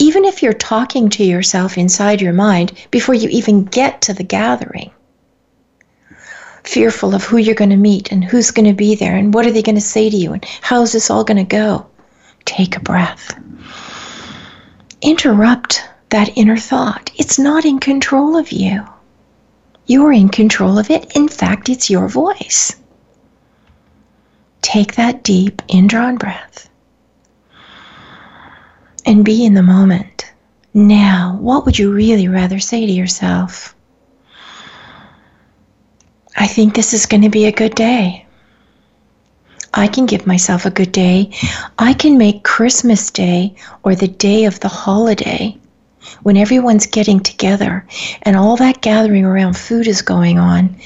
even 0.00 0.24
if 0.24 0.42
you're 0.42 0.54
talking 0.54 1.10
to 1.10 1.22
yourself 1.24 1.76
inside 1.76 2.22
your 2.22 2.32
mind 2.32 2.72
before 2.90 3.14
you 3.14 3.28
even 3.28 3.64
get 3.64 4.00
to 4.00 4.14
the 4.14 4.24
gathering, 4.24 4.90
fearful 6.64 7.14
of 7.14 7.22
who 7.22 7.36
you're 7.36 7.54
going 7.54 7.70
to 7.70 7.76
meet 7.76 8.10
and 8.10 8.24
who's 8.24 8.50
going 8.50 8.66
to 8.66 8.72
be 8.72 8.94
there 8.94 9.14
and 9.14 9.34
what 9.34 9.44
are 9.44 9.52
they 9.52 9.62
going 9.62 9.74
to 9.74 9.80
say 9.80 10.08
to 10.08 10.16
you 10.16 10.32
and 10.32 10.42
how's 10.62 10.92
this 10.92 11.10
all 11.10 11.22
going 11.22 11.36
to 11.36 11.44
go, 11.44 11.86
take 12.46 12.78
a 12.78 12.80
breath. 12.80 13.38
Interrupt 15.02 15.88
that 16.10 16.36
inner 16.36 16.56
thought. 16.56 17.10
It's 17.16 17.38
not 17.38 17.64
in 17.64 17.78
control 17.78 18.36
of 18.36 18.52
you. 18.52 18.86
You're 19.86 20.12
in 20.12 20.28
control 20.28 20.78
of 20.78 20.90
it. 20.90 21.16
In 21.16 21.28
fact, 21.28 21.68
it's 21.68 21.90
your 21.90 22.08
voice. 22.08 22.76
Take 24.62 24.94
that 24.94 25.22
deep, 25.24 25.62
indrawn 25.68 26.16
breath 26.16 26.68
and 29.06 29.24
be 29.24 29.44
in 29.44 29.54
the 29.54 29.62
moment. 29.62 30.30
Now, 30.74 31.36
what 31.40 31.64
would 31.64 31.78
you 31.78 31.92
really 31.92 32.28
rather 32.28 32.60
say 32.60 32.86
to 32.86 32.92
yourself? 32.92 33.74
I 36.36 36.46
think 36.46 36.74
this 36.74 36.92
is 36.92 37.06
going 37.06 37.22
to 37.22 37.28
be 37.28 37.46
a 37.46 37.52
good 37.52 37.74
day. 37.74 38.26
I 39.74 39.88
can 39.88 40.06
give 40.06 40.26
myself 40.26 40.66
a 40.66 40.70
good 40.70 40.92
day. 40.92 41.30
I 41.78 41.94
can 41.94 42.18
make 42.18 42.44
Christmas 42.44 43.10
Day 43.10 43.54
or 43.82 43.94
the 43.94 44.08
day 44.08 44.44
of 44.44 44.60
the 44.60 44.68
holiday 44.68 45.56
when 46.22 46.36
everyone's 46.36 46.86
getting 46.86 47.20
together 47.20 47.86
and 48.22 48.36
all 48.36 48.56
that 48.56 48.80
gathering 48.80 49.24
around 49.24 49.56
food 49.56 49.86
is 49.86 50.02
going 50.02 50.38
on, 50.38 50.76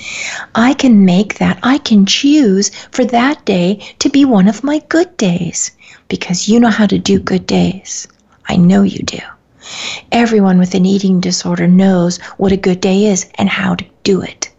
I 0.55 0.75
can 0.75 1.05
make 1.05 1.39
that, 1.39 1.59
I 1.63 1.79
can 1.79 2.05
choose 2.07 2.71
for 2.91 3.05
that 3.07 3.45
day 3.45 3.77
to 4.01 4.09
be 4.09 4.25
one 4.25 4.49
of 4.49 4.65
my 4.65 4.81
good 4.89 5.17
days 5.17 5.71
because 6.09 6.49
you 6.49 6.61
know 6.61 6.71
how 6.71 6.87
to 6.87 6.99
do 6.99 7.19
good 7.19 7.47
days. 7.47 8.09
I 8.49 8.57
know 8.57 8.83
you 8.83 8.99
do. 8.99 9.21
Everyone 10.13 10.59
with 10.59 10.75
an 10.75 10.85
eating 10.85 11.21
disorder 11.21 11.67
knows 11.67 12.19
what 12.37 12.53
a 12.53 12.57
good 12.57 12.81
day 12.81 13.07
is 13.07 13.27
and 13.37 13.49
how 13.49 13.77
to 13.77 13.85
do 14.03 14.21
it. 14.21 14.51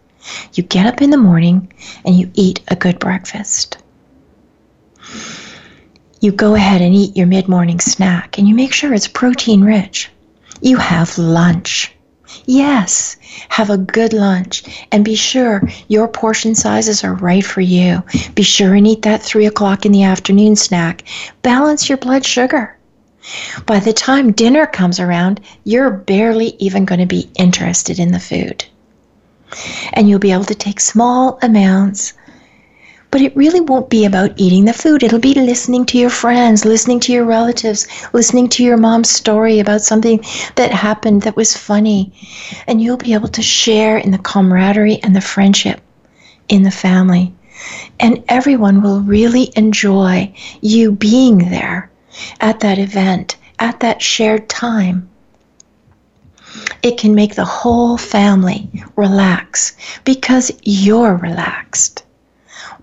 You 0.54 0.64
get 0.64 0.86
up 0.86 1.00
in 1.00 1.10
the 1.10 1.16
morning 1.16 1.72
and 2.04 2.16
you 2.16 2.30
eat 2.34 2.60
a 2.68 2.76
good 2.76 2.98
breakfast. 2.98 3.75
You 6.26 6.32
go 6.32 6.56
ahead 6.56 6.82
and 6.82 6.92
eat 6.92 7.16
your 7.16 7.28
mid 7.28 7.46
morning 7.46 7.78
snack 7.78 8.36
and 8.36 8.48
you 8.48 8.54
make 8.56 8.72
sure 8.72 8.92
it's 8.92 9.06
protein 9.06 9.62
rich. 9.62 10.10
You 10.60 10.76
have 10.76 11.18
lunch. 11.18 11.94
Yes, 12.46 13.14
have 13.48 13.70
a 13.70 13.78
good 13.78 14.12
lunch 14.12 14.64
and 14.90 15.04
be 15.04 15.14
sure 15.14 15.62
your 15.86 16.08
portion 16.08 16.56
sizes 16.56 17.04
are 17.04 17.14
right 17.14 17.46
for 17.46 17.60
you. 17.60 18.02
Be 18.34 18.42
sure 18.42 18.74
and 18.74 18.88
eat 18.88 19.02
that 19.02 19.22
three 19.22 19.46
o'clock 19.46 19.86
in 19.86 19.92
the 19.92 20.02
afternoon 20.02 20.56
snack. 20.56 21.04
Balance 21.42 21.88
your 21.88 21.98
blood 21.98 22.24
sugar. 22.24 22.76
By 23.64 23.78
the 23.78 23.92
time 23.92 24.32
dinner 24.32 24.66
comes 24.66 24.98
around, 24.98 25.40
you're 25.62 25.92
barely 25.92 26.56
even 26.58 26.86
going 26.86 26.98
to 26.98 27.06
be 27.06 27.30
interested 27.36 28.00
in 28.00 28.10
the 28.10 28.18
food. 28.18 28.64
And 29.92 30.08
you'll 30.08 30.18
be 30.18 30.32
able 30.32 30.42
to 30.46 30.56
take 30.56 30.80
small 30.80 31.38
amounts 31.40 32.14
but 33.10 33.20
it 33.20 33.36
really 33.36 33.60
won't 33.60 33.88
be 33.88 34.04
about 34.04 34.32
eating 34.36 34.64
the 34.64 34.72
food. 34.72 35.02
It'll 35.02 35.18
be 35.18 35.34
listening 35.34 35.86
to 35.86 35.98
your 35.98 36.10
friends, 36.10 36.64
listening 36.64 37.00
to 37.00 37.12
your 37.12 37.24
relatives, 37.24 37.86
listening 38.12 38.48
to 38.50 38.64
your 38.64 38.76
mom's 38.76 39.10
story 39.10 39.58
about 39.58 39.80
something 39.82 40.20
that 40.56 40.72
happened 40.72 41.22
that 41.22 41.36
was 41.36 41.56
funny. 41.56 42.12
And 42.66 42.82
you'll 42.82 42.96
be 42.96 43.14
able 43.14 43.28
to 43.28 43.42
share 43.42 43.96
in 43.96 44.10
the 44.10 44.18
camaraderie 44.18 45.00
and 45.02 45.14
the 45.14 45.20
friendship 45.20 45.80
in 46.48 46.62
the 46.62 46.70
family. 46.70 47.32
And 48.00 48.22
everyone 48.28 48.82
will 48.82 49.00
really 49.00 49.50
enjoy 49.56 50.34
you 50.60 50.92
being 50.92 51.38
there 51.38 51.90
at 52.40 52.60
that 52.60 52.78
event, 52.78 53.36
at 53.58 53.80
that 53.80 54.02
shared 54.02 54.48
time. 54.48 55.08
It 56.82 56.98
can 56.98 57.14
make 57.14 57.34
the 57.34 57.44
whole 57.44 57.98
family 57.98 58.70
relax 58.96 59.76
because 60.04 60.50
you're 60.62 61.14
relaxed. 61.16 62.02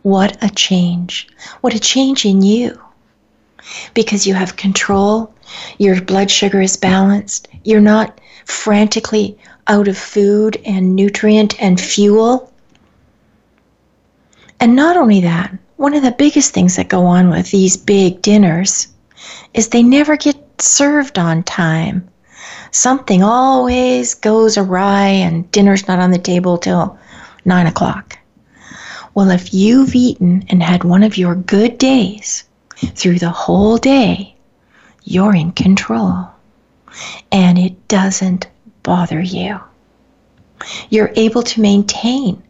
What 0.03 0.37
a 0.43 0.49
change. 0.49 1.27
What 1.61 1.73
a 1.73 1.79
change 1.79 2.25
in 2.25 2.41
you. 2.41 2.79
Because 3.93 4.27
you 4.27 4.33
have 4.33 4.57
control, 4.57 5.33
your 5.77 6.01
blood 6.01 6.29
sugar 6.29 6.61
is 6.61 6.75
balanced, 6.75 7.47
you're 7.63 7.79
not 7.79 8.19
frantically 8.45 9.37
out 9.67 9.87
of 9.87 9.97
food 9.97 10.61
and 10.65 10.95
nutrient 10.95 11.61
and 11.61 11.79
fuel. 11.79 12.51
And 14.59 14.75
not 14.75 14.97
only 14.97 15.21
that, 15.21 15.57
one 15.77 15.93
of 15.93 16.03
the 16.03 16.11
biggest 16.11 16.53
things 16.53 16.75
that 16.75 16.89
go 16.89 17.05
on 17.05 17.29
with 17.29 17.51
these 17.51 17.77
big 17.77 18.21
dinners 18.21 18.89
is 19.53 19.69
they 19.69 19.83
never 19.83 20.17
get 20.17 20.61
served 20.61 21.17
on 21.17 21.43
time. 21.43 22.07
Something 22.71 23.23
always 23.23 24.15
goes 24.15 24.57
awry 24.57 25.07
and 25.07 25.49
dinner's 25.51 25.87
not 25.87 25.99
on 25.99 26.11
the 26.11 26.17
table 26.17 26.57
till 26.57 26.97
nine 27.45 27.67
o'clock. 27.67 28.17
Well, 29.15 29.29
if 29.29 29.53
you've 29.53 29.93
eaten 29.93 30.43
and 30.49 30.63
had 30.63 30.83
one 30.83 31.03
of 31.03 31.17
your 31.17 31.35
good 31.35 31.77
days 31.77 32.45
through 32.75 33.19
the 33.19 33.29
whole 33.29 33.77
day, 33.77 34.35
you're 35.03 35.35
in 35.35 35.51
control 35.51 36.29
and 37.31 37.59
it 37.59 37.87
doesn't 37.87 38.47
bother 38.81 39.21
you. 39.21 39.59
You're 40.89 41.11
able 41.15 41.43
to 41.43 41.61
maintain 41.61 42.41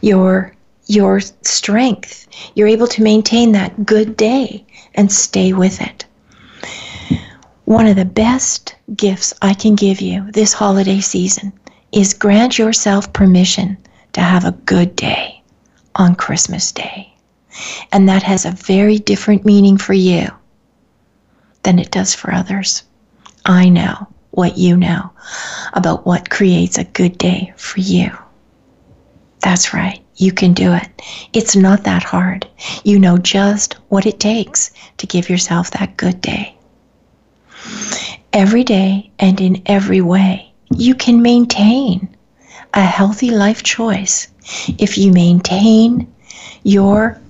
your 0.00 0.54
your 0.86 1.20
strength. 1.20 2.26
You're 2.56 2.68
able 2.68 2.88
to 2.88 3.02
maintain 3.02 3.52
that 3.52 3.86
good 3.86 4.16
day 4.16 4.66
and 4.96 5.10
stay 5.10 5.52
with 5.52 5.80
it. 5.80 6.04
One 7.64 7.86
of 7.86 7.94
the 7.94 8.04
best 8.04 8.74
gifts 8.96 9.32
I 9.40 9.54
can 9.54 9.76
give 9.76 10.00
you 10.00 10.28
this 10.32 10.52
holiday 10.52 11.00
season 11.00 11.52
is 11.92 12.12
grant 12.12 12.58
yourself 12.58 13.12
permission 13.12 13.78
to 14.14 14.20
have 14.20 14.44
a 14.44 14.52
good 14.52 14.96
day 14.96 15.31
on 15.94 16.14
Christmas 16.14 16.72
Day. 16.72 17.12
And 17.92 18.08
that 18.08 18.22
has 18.22 18.44
a 18.44 18.50
very 18.50 18.98
different 18.98 19.44
meaning 19.44 19.76
for 19.76 19.92
you 19.92 20.28
than 21.62 21.78
it 21.78 21.90
does 21.90 22.14
for 22.14 22.32
others. 22.32 22.82
I 23.44 23.68
know 23.68 24.08
what 24.30 24.56
you 24.56 24.76
know 24.76 25.10
about 25.74 26.06
what 26.06 26.30
creates 26.30 26.78
a 26.78 26.84
good 26.84 27.18
day 27.18 27.52
for 27.56 27.80
you. 27.80 28.10
That's 29.40 29.74
right. 29.74 30.00
You 30.16 30.32
can 30.32 30.54
do 30.54 30.72
it. 30.72 30.88
It's 31.32 31.56
not 31.56 31.84
that 31.84 32.02
hard. 32.02 32.46
You 32.84 32.98
know 32.98 33.18
just 33.18 33.74
what 33.88 34.06
it 34.06 34.20
takes 34.20 34.70
to 34.98 35.06
give 35.06 35.28
yourself 35.28 35.72
that 35.72 35.96
good 35.96 36.20
day. 36.20 36.56
Every 38.32 38.64
day 38.64 39.10
and 39.18 39.40
in 39.40 39.62
every 39.66 40.00
way, 40.00 40.52
you 40.74 40.94
can 40.94 41.22
maintain 41.22 42.16
a 42.72 42.82
healthy 42.82 43.30
life 43.30 43.62
choice 43.62 44.28
if 44.78 44.98
you 44.98 45.12
maintain 45.12 46.12
your 46.62 47.20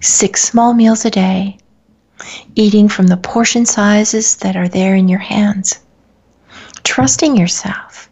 six 0.00 0.42
small 0.42 0.74
meals 0.74 1.04
a 1.04 1.10
day, 1.10 1.58
eating 2.54 2.88
from 2.88 3.06
the 3.06 3.16
portion 3.16 3.66
sizes 3.66 4.36
that 4.36 4.56
are 4.56 4.68
there 4.68 4.94
in 4.94 5.08
your 5.08 5.18
hands, 5.18 5.80
trusting 6.84 7.36
yourself, 7.36 8.10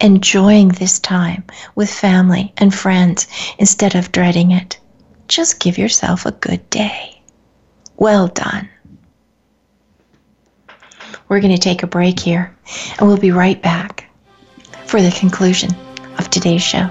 enjoying 0.00 0.68
this 0.68 0.98
time 0.98 1.44
with 1.74 1.90
family 1.90 2.52
and 2.58 2.74
friends 2.74 3.26
instead 3.58 3.94
of 3.94 4.12
dreading 4.12 4.50
it. 4.50 4.78
Just 5.28 5.60
give 5.60 5.78
yourself 5.78 6.26
a 6.26 6.32
good 6.32 6.68
day. 6.70 7.20
Well 7.96 8.28
done. 8.28 8.68
We're 11.28 11.40
going 11.40 11.54
to 11.54 11.62
take 11.62 11.84
a 11.84 11.86
break 11.86 12.18
here, 12.18 12.56
and 12.98 13.06
we'll 13.06 13.16
be 13.16 13.30
right 13.30 13.62
back 13.62 14.10
for 14.86 15.00
the 15.00 15.12
conclusion 15.12 15.70
of 16.18 16.28
today's 16.28 16.62
show. 16.62 16.90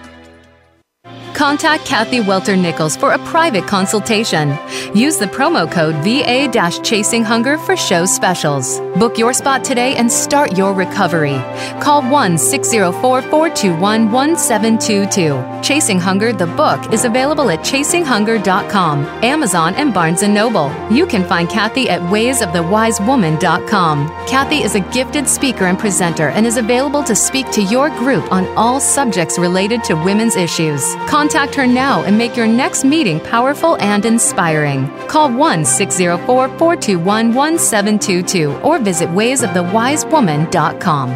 Contact 1.41 1.81
Kathy 1.85 2.19
Welter 2.19 2.55
Nichols 2.55 2.95
for 2.95 3.13
a 3.13 3.17
private 3.25 3.65
consultation. 3.65 4.55
Use 4.93 5.17
the 5.17 5.25
promo 5.25 5.65
code 5.71 5.95
VA 6.03 6.51
Chasing 6.83 7.23
Hunger 7.23 7.57
for 7.57 7.75
show 7.75 8.05
specials. 8.05 8.79
Book 8.99 9.17
your 9.17 9.33
spot 9.33 9.63
today 9.63 9.95
and 9.95 10.11
start 10.11 10.55
your 10.55 10.71
recovery. 10.71 11.41
Call 11.81 12.03
1 12.03 12.37
604 12.37 13.23
421 13.23 14.11
1722. 14.11 15.63
Chasing 15.63 15.99
Hunger, 15.99 16.31
the 16.31 16.45
book, 16.45 16.93
is 16.93 17.05
available 17.05 17.49
at 17.49 17.61
chasinghunger.com, 17.61 19.05
Amazon, 19.23 19.73
and 19.75 19.93
Barnes 19.93 20.23
& 20.23 20.27
Noble. 20.27 20.71
You 20.91 21.07
can 21.07 21.23
find 21.23 21.49
Kathy 21.49 21.89
at 21.89 22.01
waysofthewisewoman.com. 22.01 24.07
Kathy 24.27 24.57
is 24.57 24.75
a 24.75 24.81
gifted 24.91 25.27
speaker 25.27 25.65
and 25.65 25.79
presenter 25.79 26.29
and 26.29 26.45
is 26.45 26.57
available 26.57 27.01
to 27.03 27.15
speak 27.15 27.49
to 27.51 27.63
your 27.63 27.89
group 27.89 28.31
on 28.31 28.45
all 28.57 28.79
subjects 28.79 29.39
related 29.39 29.83
to 29.85 29.95
women's 29.95 30.35
issues. 30.35 30.83
Contact 31.07 31.30
Contact 31.31 31.55
her 31.55 31.65
now 31.65 32.03
and 32.03 32.17
make 32.17 32.35
your 32.35 32.45
next 32.45 32.83
meeting 32.83 33.17
powerful 33.17 33.77
and 33.77 34.05
inspiring. 34.05 34.89
Call 35.07 35.31
1 35.31 35.63
604 35.63 36.49
421 36.57 37.33
1722 37.33 38.59
or 38.59 38.79
visit 38.79 39.07
waysofthewisewoman.com. 39.07 41.11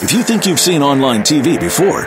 If 0.00 0.14
you 0.14 0.22
think 0.22 0.46
you've 0.46 0.58
seen 0.58 0.80
online 0.80 1.20
TV 1.20 1.60
before, 1.60 2.06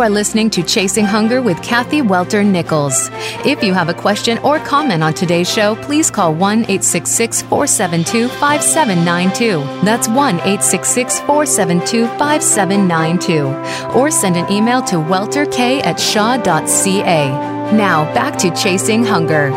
Are 0.00 0.10
listening 0.10 0.50
to 0.50 0.62
Chasing 0.62 1.04
Hunger 1.04 1.42
with 1.42 1.62
Kathy 1.62 2.02
Welter 2.02 2.42
Nichols. 2.42 3.10
If 3.44 3.62
you 3.62 3.74
have 3.74 3.88
a 3.88 3.94
question 3.94 4.38
or 4.38 4.58
comment 4.58 5.02
on 5.02 5.14
today's 5.14 5.48
show, 5.48 5.76
please 5.76 6.10
call 6.10 6.34
1 6.34 6.60
866 6.62 7.42
472 7.42 8.28
5792. 8.28 9.58
That's 9.84 10.08
1 10.08 10.16
866 10.16 11.20
472 11.20 12.06
5792. 12.18 13.98
Or 13.98 14.10
send 14.10 14.36
an 14.36 14.50
email 14.50 14.82
to 14.82 14.96
welterk 14.96 15.58
at 15.58 16.00
shaw.ca. 16.00 17.28
Now, 17.72 18.04
back 18.14 18.38
to 18.38 18.50
Chasing 18.54 19.04
Hunger. 19.04 19.50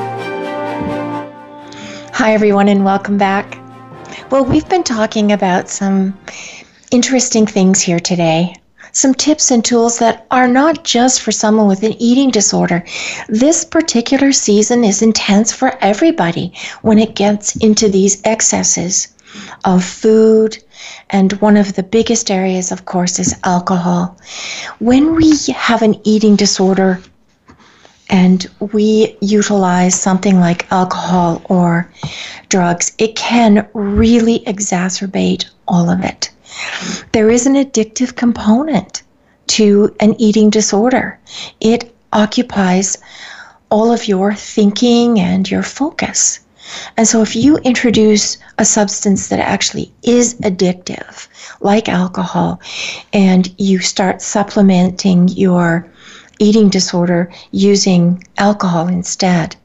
Hi, 2.13 2.33
everyone, 2.33 2.67
and 2.67 2.83
welcome 2.83 3.17
back. 3.17 3.59
Well, 4.29 4.45
we've 4.45 4.67
been 4.67 4.83
talking 4.83 5.31
about 5.31 5.69
some 5.69 6.17
interesting 6.91 7.45
things 7.45 7.81
here 7.81 7.99
today. 7.99 8.55
Some 8.97 9.13
tips 9.13 9.51
and 9.51 9.63
tools 9.63 9.99
that 9.99 10.25
are 10.31 10.47
not 10.47 10.83
just 10.83 11.21
for 11.21 11.31
someone 11.31 11.67
with 11.67 11.83
an 11.83 11.93
eating 12.01 12.31
disorder. 12.31 12.83
This 13.29 13.63
particular 13.63 14.31
season 14.31 14.83
is 14.83 15.03
intense 15.03 15.51
for 15.51 15.77
everybody 15.81 16.53
when 16.81 16.97
it 16.97 17.13
gets 17.13 17.55
into 17.57 17.89
these 17.89 18.19
excesses 18.23 19.09
of 19.65 19.85
food. 19.85 20.57
And 21.11 21.33
one 21.33 21.57
of 21.57 21.75
the 21.75 21.83
biggest 21.83 22.31
areas, 22.31 22.71
of 22.71 22.85
course, 22.85 23.19
is 23.19 23.39
alcohol. 23.43 24.17
When 24.79 25.13
we 25.13 25.37
have 25.53 25.83
an 25.83 26.01
eating 26.03 26.35
disorder, 26.35 26.99
and 28.09 28.47
we 28.73 29.15
utilize 29.21 29.93
something 29.93 30.39
like 30.39 30.71
alcohol 30.71 31.43
or 31.49 31.91
drugs, 32.49 32.93
it 32.97 33.15
can 33.15 33.67
really 33.75 34.39
exacerbate 34.39 35.45
all 35.67 35.87
of 35.87 36.03
it. 36.03 36.31
There 37.11 37.29
is 37.29 37.45
an 37.45 37.55
addictive 37.55 38.15
component 38.15 39.03
to 39.47 39.95
an 39.99 40.15
eating 40.19 40.49
disorder. 40.49 41.19
It 41.59 41.95
occupies 42.13 42.97
all 43.69 43.91
of 43.91 44.07
your 44.07 44.33
thinking 44.33 45.19
and 45.19 45.49
your 45.49 45.63
focus. 45.63 46.39
And 46.97 47.07
so, 47.07 47.21
if 47.21 47.35
you 47.35 47.57
introduce 47.57 48.37
a 48.57 48.65
substance 48.65 49.29
that 49.29 49.39
actually 49.39 49.91
is 50.03 50.33
addictive, 50.35 51.27
like 51.61 51.87
alcohol, 51.87 52.59
and 53.13 53.53
you 53.57 53.79
start 53.79 54.21
supplementing 54.21 55.29
your 55.29 55.87
eating 56.39 56.69
disorder 56.69 57.31
using 57.51 58.23
alcohol 58.37 58.87
instead, 58.87 59.55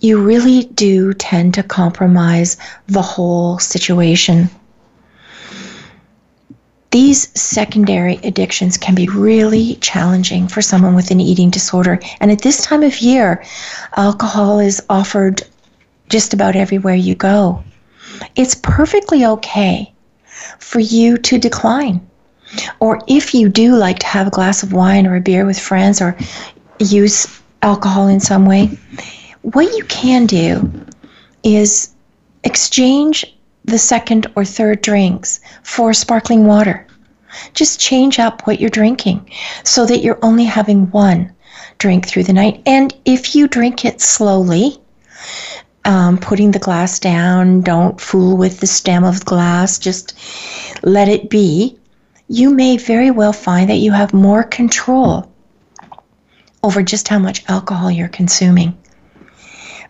you 0.00 0.20
really 0.20 0.64
do 0.64 1.14
tend 1.14 1.54
to 1.54 1.62
compromise 1.62 2.56
the 2.86 3.02
whole 3.02 3.58
situation. 3.58 4.50
These 6.96 7.28
secondary 7.38 8.14
addictions 8.24 8.78
can 8.78 8.94
be 8.94 9.06
really 9.06 9.74
challenging 9.82 10.48
for 10.48 10.62
someone 10.62 10.94
with 10.94 11.10
an 11.10 11.20
eating 11.20 11.50
disorder. 11.50 12.00
And 12.20 12.30
at 12.30 12.40
this 12.40 12.62
time 12.62 12.82
of 12.82 13.02
year, 13.02 13.44
alcohol 13.98 14.60
is 14.60 14.82
offered 14.88 15.42
just 16.08 16.32
about 16.32 16.56
everywhere 16.56 16.94
you 16.94 17.14
go. 17.14 17.62
It's 18.34 18.54
perfectly 18.54 19.26
okay 19.26 19.92
for 20.58 20.80
you 20.80 21.18
to 21.18 21.36
decline 21.36 22.00
or 22.80 23.02
if 23.06 23.34
you 23.34 23.50
do 23.50 23.76
like 23.76 23.98
to 23.98 24.06
have 24.06 24.28
a 24.28 24.30
glass 24.38 24.62
of 24.62 24.72
wine 24.72 25.06
or 25.06 25.16
a 25.16 25.20
beer 25.20 25.44
with 25.44 25.60
friends 25.60 26.00
or 26.00 26.16
use 26.78 27.26
alcohol 27.60 28.08
in 28.08 28.20
some 28.20 28.46
way, 28.46 28.70
what 29.42 29.76
you 29.76 29.84
can 29.84 30.24
do 30.24 30.72
is 31.42 31.90
exchange 32.42 33.26
the 33.66 33.78
second 33.78 34.28
or 34.34 34.46
third 34.46 34.80
drinks 34.80 35.40
for 35.62 35.92
sparkling 35.92 36.46
water. 36.46 36.85
Just 37.54 37.80
change 37.80 38.18
up 38.18 38.46
what 38.46 38.60
you're 38.60 38.70
drinking 38.70 39.30
so 39.64 39.86
that 39.86 40.02
you're 40.02 40.18
only 40.22 40.44
having 40.44 40.90
one 40.90 41.32
drink 41.78 42.06
through 42.06 42.24
the 42.24 42.32
night. 42.32 42.62
And 42.66 42.94
if 43.04 43.34
you 43.34 43.48
drink 43.48 43.84
it 43.84 44.00
slowly, 44.00 44.78
um, 45.84 46.18
putting 46.18 46.50
the 46.50 46.58
glass 46.58 46.98
down, 46.98 47.60
don't 47.60 48.00
fool 48.00 48.36
with 48.36 48.60
the 48.60 48.66
stem 48.66 49.04
of 49.04 49.20
the 49.20 49.24
glass, 49.24 49.78
just 49.78 50.14
let 50.82 51.08
it 51.08 51.30
be 51.30 51.78
you 52.28 52.52
may 52.52 52.76
very 52.76 53.10
well 53.10 53.32
find 53.32 53.70
that 53.70 53.76
you 53.76 53.92
have 53.92 54.12
more 54.12 54.42
control 54.42 55.30
over 56.62 56.82
just 56.82 57.06
how 57.06 57.18
much 57.18 57.44
alcohol 57.48 57.90
you're 57.90 58.08
consuming. 58.08 58.76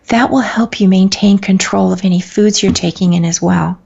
That 0.09 0.29
will 0.29 0.41
help 0.41 0.79
you 0.79 0.87
maintain 0.87 1.39
control 1.39 1.91
of 1.91 2.05
any 2.05 2.21
foods 2.21 2.61
you're 2.61 2.71
taking 2.71 3.13
in 3.13 3.25
as 3.25 3.41
well. 3.41 3.79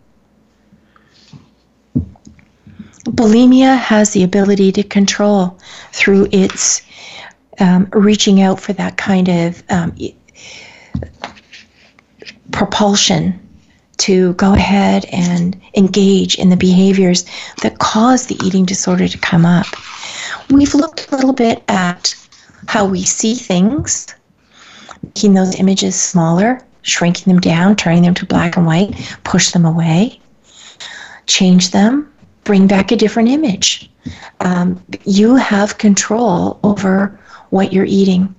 Bulimia 3.06 3.78
has 3.78 4.12
the 4.12 4.24
ability 4.24 4.72
to 4.74 4.84
control 4.84 5.58
through 5.92 6.28
its 6.32 6.82
um, 7.60 7.88
reaching 7.92 8.42
out 8.42 8.60
for 8.60 8.74
that 8.74 8.98
kind 8.98 9.28
of 9.28 9.64
um, 9.70 9.96
propulsion 12.52 13.40
to 13.98 14.34
go 14.34 14.54
ahead 14.54 15.06
and 15.12 15.60
engage 15.76 16.36
in 16.36 16.50
the 16.50 16.58
behaviors 16.58 17.26
that 17.62 17.80
cause 17.80 18.26
the 18.26 18.40
eating 18.44 18.66
disorder 18.66 19.08
to 19.08 19.18
come 19.18 19.46
up. 19.46 19.68
We've 20.50 20.74
looked 20.74 21.12
a 21.12 21.16
little 21.16 21.34
bit 21.34 21.64
at 21.68 22.16
how 22.68 22.86
we 22.86 23.04
see 23.04 23.36
things, 23.36 24.08
making 25.04 25.34
those 25.34 25.60
images 25.60 26.00
smaller, 26.00 26.64
shrinking 26.82 27.32
them 27.32 27.42
down, 27.42 27.76
turning 27.76 28.04
them 28.04 28.16
to 28.16 28.26
black 28.26 28.58
and 28.58 28.66
white, 28.66 29.18
push 29.24 29.52
them 29.52 29.66
away, 29.66 30.20
change 31.28 31.72
them, 31.72 32.11
bring 32.44 32.68
back 32.68 32.92
a 32.92 32.96
different 32.96 33.30
image. 33.30 33.90
Um, 34.40 34.84
you 35.06 35.36
have 35.36 35.78
control 35.78 36.60
over 36.64 37.20
what 37.50 37.72
you're 37.72 37.86
eating 37.86 38.34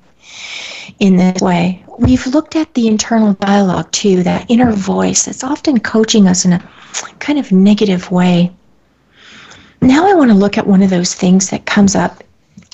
in 0.99 1.17
this 1.17 1.41
way. 1.41 1.85
We've 1.99 2.27
looked 2.27 2.57
at 2.57 2.75
the 2.75 2.89
internal 2.89 3.35
dialogue 3.35 3.91
too, 3.93 4.23
that 4.23 4.51
inner 4.51 4.73
voice 4.73 5.25
that's 5.25 5.45
often 5.45 5.79
coaching 5.81 6.27
us 6.27 6.45
in 6.45 6.55
a 6.55 6.69
kind 7.19 7.39
of 7.39 7.53
negative 7.53 8.11
way. 8.11 8.53
Now 9.81 10.09
I 10.09 10.15
want 10.15 10.31
to 10.31 10.37
look 10.37 10.59
at 10.59 10.67
one 10.67 10.83
of 10.83 10.91
those 10.91 11.15
things 11.15 11.51
that 11.51 11.67
comes 11.67 11.95
up 11.95 12.23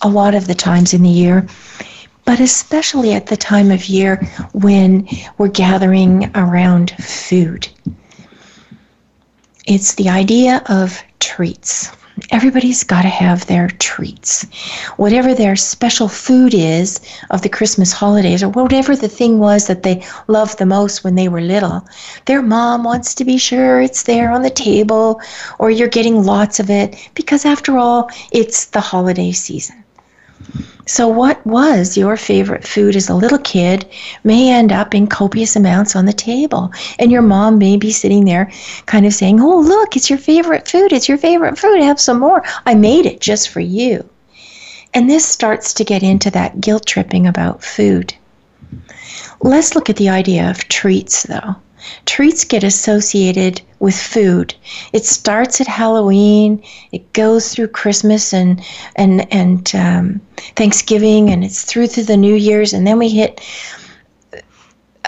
a 0.03 0.09
lot 0.09 0.35
of 0.35 0.47
the 0.47 0.55
times 0.55 0.95
in 0.95 1.03
the 1.03 1.09
year, 1.09 1.47
but 2.25 2.41
especially 2.41 3.15
at 3.15 3.27
the 3.27 3.37
time 3.37 3.71
of 3.71 3.87
year 3.87 4.17
when 4.53 5.09
we're 5.39 5.49
gathering 5.49 6.31
around 6.37 6.91
food. 7.03 7.69
It's 9.67 9.95
the 9.95 10.09
idea 10.09 10.63
of 10.67 11.03
treats 11.29 11.91
everybody's 12.31 12.85
got 12.85 13.03
to 13.03 13.09
have 13.09 13.47
their 13.47 13.69
treats. 13.69 14.45
Whatever 14.97 15.35
their 15.35 15.57
special 15.57 16.09
food 16.09 16.55
is 16.55 17.01
of 17.31 17.43
the 17.43 17.49
Christmas 17.49 17.93
holidays, 17.93 18.43
or 18.43 18.49
whatever 18.49 18.97
the 18.97 19.09
thing 19.09 19.39
was 19.39 19.67
that 19.67 19.83
they 19.83 20.05
loved 20.27 20.59
the 20.59 20.67
most 20.67 21.05
when 21.05 21.15
they 21.15 21.29
were 21.29 21.41
little, 21.41 21.87
their 22.27 22.43
mom 22.43 22.85
wants 22.85 23.15
to 23.15 23.25
be 23.25 23.39
sure 23.39 23.81
it's 23.81 24.03
there 24.03 24.31
on 24.31 24.43
the 24.43 24.51
table 24.51 25.21
or 25.59 25.71
you're 25.71 25.89
getting 25.89 26.25
lots 26.25 26.61
of 26.61 26.71
it 26.71 26.97
because, 27.15 27.45
after 27.45 27.79
all, 27.79 28.11
it's 28.33 28.67
the 28.67 28.81
holiday 28.81 29.33
season. 29.33 29.85
So, 30.89 31.07
what 31.07 31.45
was 31.45 31.99
your 31.99 32.17
favorite 32.17 32.67
food 32.67 32.97
as 32.97 33.11
a 33.11 33.15
little 33.15 33.37
kid 33.37 33.87
may 34.25 34.51
end 34.51 34.73
up 34.73 34.95
in 34.95 35.07
copious 35.07 35.55
amounts 35.55 35.95
on 35.95 36.07
the 36.07 36.15
table. 36.15 36.73
And 36.99 37.13
your 37.13 37.21
mom 37.21 37.59
may 37.59 37.77
be 37.77 37.93
sitting 37.93 38.25
there 38.25 38.51
kind 38.87 39.05
of 39.05 39.13
saying, 39.13 39.39
Oh, 39.39 39.61
look, 39.61 39.97
it's 39.97 40.09
your 40.09 40.19
favorite 40.19 40.67
food. 40.67 40.95
It's 40.95 41.07
your 41.07 41.19
favorite 41.19 41.59
food. 41.59 41.83
Have 41.83 42.01
some 42.01 42.19
more. 42.19 42.43
I 42.65 42.75
made 42.75 43.05
it 43.05 43.21
just 43.21 43.51
for 43.51 43.61
you. 43.61 44.09
And 44.95 45.11
this 45.11 45.27
starts 45.27 45.75
to 45.75 45.85
get 45.85 46.03
into 46.03 46.31
that 46.31 46.59
guilt 46.59 46.87
tripping 46.87 47.27
about 47.27 47.63
food. 47.63 48.15
Let's 49.43 49.75
look 49.75 49.91
at 49.91 49.97
the 49.97 50.09
idea 50.09 50.49
of 50.49 50.69
treats, 50.69 51.25
though. 51.25 51.57
Treats 52.07 52.45
get 52.45 52.65
associated 52.65 53.61
with 53.79 53.97
food. 53.97 54.55
It 54.93 55.05
starts 55.05 55.61
at 55.61 55.67
Halloween, 55.67 56.63
it 56.93 57.13
goes 57.13 57.55
through 57.55 57.69
Christmas 57.69 58.33
and 58.33 58.63
and 58.97 59.33
and 59.33 59.75
um, 59.75 60.21
Thanksgiving, 60.57 61.31
and 61.31 61.45
it's 61.45 61.65
through 61.65 61.89
to 61.89 62.05
the 62.05 62.17
New 62.17 62.35
Year's, 62.35 62.73
and 62.73 62.87
then 62.87 62.99
we 62.99 63.09
hit 63.09 63.41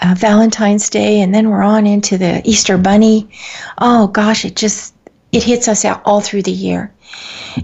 uh, 0.01 0.15
Valentine's 0.17 0.89
Day, 0.89 1.21
and 1.21 1.33
then 1.33 1.49
we're 1.49 1.63
on 1.63 1.85
into 1.85 2.17
the 2.17 2.41
Easter 2.45 2.77
Bunny. 2.77 3.29
Oh 3.77 4.07
gosh, 4.07 4.45
it 4.45 4.55
just 4.55 4.93
it 5.31 5.43
hits 5.43 5.67
us 5.67 5.85
out 5.85 6.01
all 6.05 6.21
through 6.21 6.43
the 6.43 6.51
year. 6.51 6.91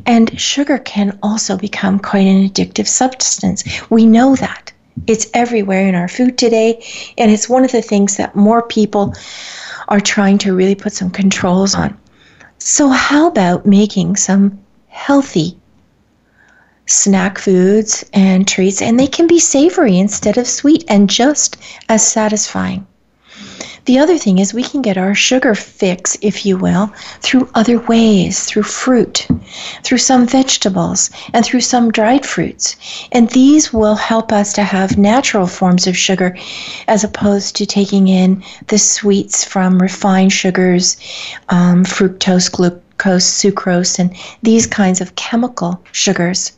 And 0.06 0.40
sugar 0.40 0.78
can 0.80 1.18
also 1.24 1.58
become 1.58 2.00
quite 2.00 2.28
an 2.28 2.48
addictive 2.50 2.88
substance. 2.88 3.64
We 3.90 4.06
know 4.06 4.36
that. 4.36 4.74
It's 5.06 5.28
everywhere 5.34 5.88
in 5.88 5.96
our 5.96 6.08
food 6.08 6.38
today, 6.38 6.84
and 7.18 7.30
it's 7.30 7.48
one 7.48 7.64
of 7.64 7.72
the 7.72 7.82
things 7.82 8.18
that 8.18 8.36
more 8.36 8.62
people 8.64 9.14
are 9.88 10.00
trying 10.00 10.38
to 10.40 10.56
really 10.56 10.76
put 10.76 10.94
some 10.94 11.12
controls 11.12 11.76
on. 11.76 11.98
So, 12.58 12.90
how 12.90 13.28
about 13.28 13.66
making 13.66 14.16
some 14.16 14.60
healthy 14.88 15.58
snack 16.88 17.38
foods 17.38 18.04
and 18.14 18.48
treats? 18.48 18.82
And 18.82 19.00
they 19.00 19.08
can 19.08 19.28
be 19.28 19.40
savory 19.40 19.98
instead 20.00 20.38
of 20.38 20.48
sweet 20.48 20.84
and 20.88 21.10
just 21.10 21.58
as 21.88 22.06
satisfying. 22.06 22.88
The 23.88 24.00
other 24.00 24.18
thing 24.18 24.40
is 24.40 24.54
we 24.54 24.64
can 24.64 24.82
get 24.82 24.98
our 24.98 25.16
sugar 25.16 25.56
fix, 25.56 26.18
if 26.22 26.46
you 26.46 26.58
will, 26.58 26.92
through 27.22 27.50
other 27.56 27.80
ways, 27.80 28.44
through 28.44 28.64
fruit, 28.64 29.26
through 29.82 30.00
some 30.00 30.28
vegetables, 30.28 31.10
and 31.32 31.46
through 31.46 31.62
some 31.62 31.90
dried 31.90 32.26
fruits. 32.26 32.76
And 33.14 33.30
these 33.30 33.72
will 33.72 33.96
help 33.96 34.34
us 34.34 34.52
to 34.54 34.64
have 34.64 34.98
natural 34.98 35.48
forms 35.48 35.88
of 35.88 35.96
sugar 35.96 36.38
as 36.90 37.06
opposed 37.06 37.56
to 37.56 37.66
taking 37.66 38.10
in 38.10 38.44
the 38.68 38.78
sweets 38.78 39.46
from 39.46 39.82
refined 39.82 40.34
sugars, 40.34 40.98
um, 41.48 41.86
fructose, 41.86 42.52
glucose, 42.52 43.26
sucrose, 43.26 44.00
and 44.00 44.14
these 44.44 44.68
kinds 44.68 45.00
of 45.00 45.16
chemical 45.16 45.82
sugars. 45.94 46.52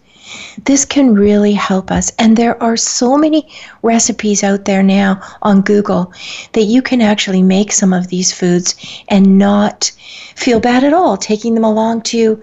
This 0.66 0.86
can 0.86 1.16
really 1.16 1.54
help 1.54 1.92
us. 1.92 2.12
And 2.20 2.36
there 2.36 2.62
are 2.62 2.78
so 2.78 3.18
many 3.18 3.50
recipes 3.82 4.44
out 4.44 4.66
there 4.66 4.84
now 4.84 5.22
on 5.42 5.62
Google 5.62 6.14
that 6.54 6.64
you 6.64 6.82
can 6.82 7.02
actually 7.02 7.42
make 7.42 7.72
some 7.72 7.94
of 7.94 8.08
these 8.08 8.32
foods 8.32 8.76
and 9.08 9.38
not 9.38 9.92
feel 10.36 10.60
bad 10.60 10.84
at 10.84 10.94
all 10.94 11.18
taking 11.18 11.56
them 11.56 11.64
along 11.64 12.02
to 12.02 12.42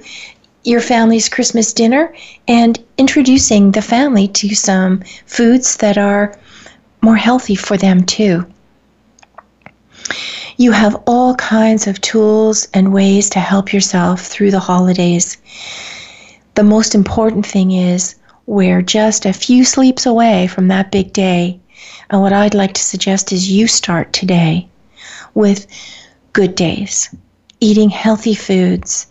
your 0.65 0.81
family's 0.81 1.29
Christmas 1.29 1.73
dinner 1.73 2.13
and 2.49 2.83
introducing 2.99 3.71
the 3.71 3.83
family 3.83 4.27
to 4.29 4.55
some 4.55 5.03
foods 5.27 5.77
that 5.77 5.97
are 5.97 6.37
more 7.03 7.17
healthy 7.17 7.55
for 7.55 7.77
them 7.77 8.05
too. 8.05 8.45
You 10.57 10.73
have 10.73 11.03
all 11.07 11.35
kinds 11.37 11.87
of 11.87 12.01
tools 12.01 12.67
and 12.75 12.93
ways 12.93 13.31
to 13.31 13.39
help 13.39 13.73
yourself 13.73 14.23
through 14.23 14.51
the 14.51 14.59
holidays 14.59 15.37
the 16.57 16.65
most 16.65 16.95
important 16.95 17.47
thing 17.47 17.71
is 17.71 18.17
we're 18.47 18.81
just 18.81 19.27
a 19.27 19.33
few 19.33 19.63
sleeps 19.65 20.07
away 20.07 20.47
from 20.47 20.69
that 20.69 20.91
big 20.91 21.13
day. 21.13 21.61
And 22.09 22.23
what 22.23 22.33
I'd 22.33 22.55
like 22.55 22.73
to 22.75 22.83
suggest 22.83 23.31
is 23.31 23.51
you 23.51 23.69
start 23.69 24.13
today 24.15 24.67
with 25.35 25.67
good 26.33 26.55
days, 26.55 27.15
eating 27.61 27.91
healthy 27.91 28.35
foods. 28.35 29.07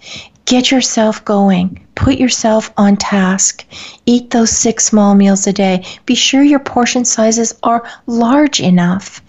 Get 0.46 0.72
yourself 0.72 1.24
going. 1.24 1.86
Put 1.94 2.18
yourself 2.18 2.72
on 2.78 2.98
task. 2.98 3.64
Eat 4.08 4.32
those 4.32 4.50
six 4.50 4.86
small 4.86 5.14
meals 5.14 5.46
a 5.46 5.54
day. 5.54 5.86
Be 6.08 6.16
sure 6.16 6.44
your 6.44 6.60
portion 6.60 7.06
sizes 7.06 7.54
are 7.62 7.88
large 8.08 8.60
enough 8.60 9.22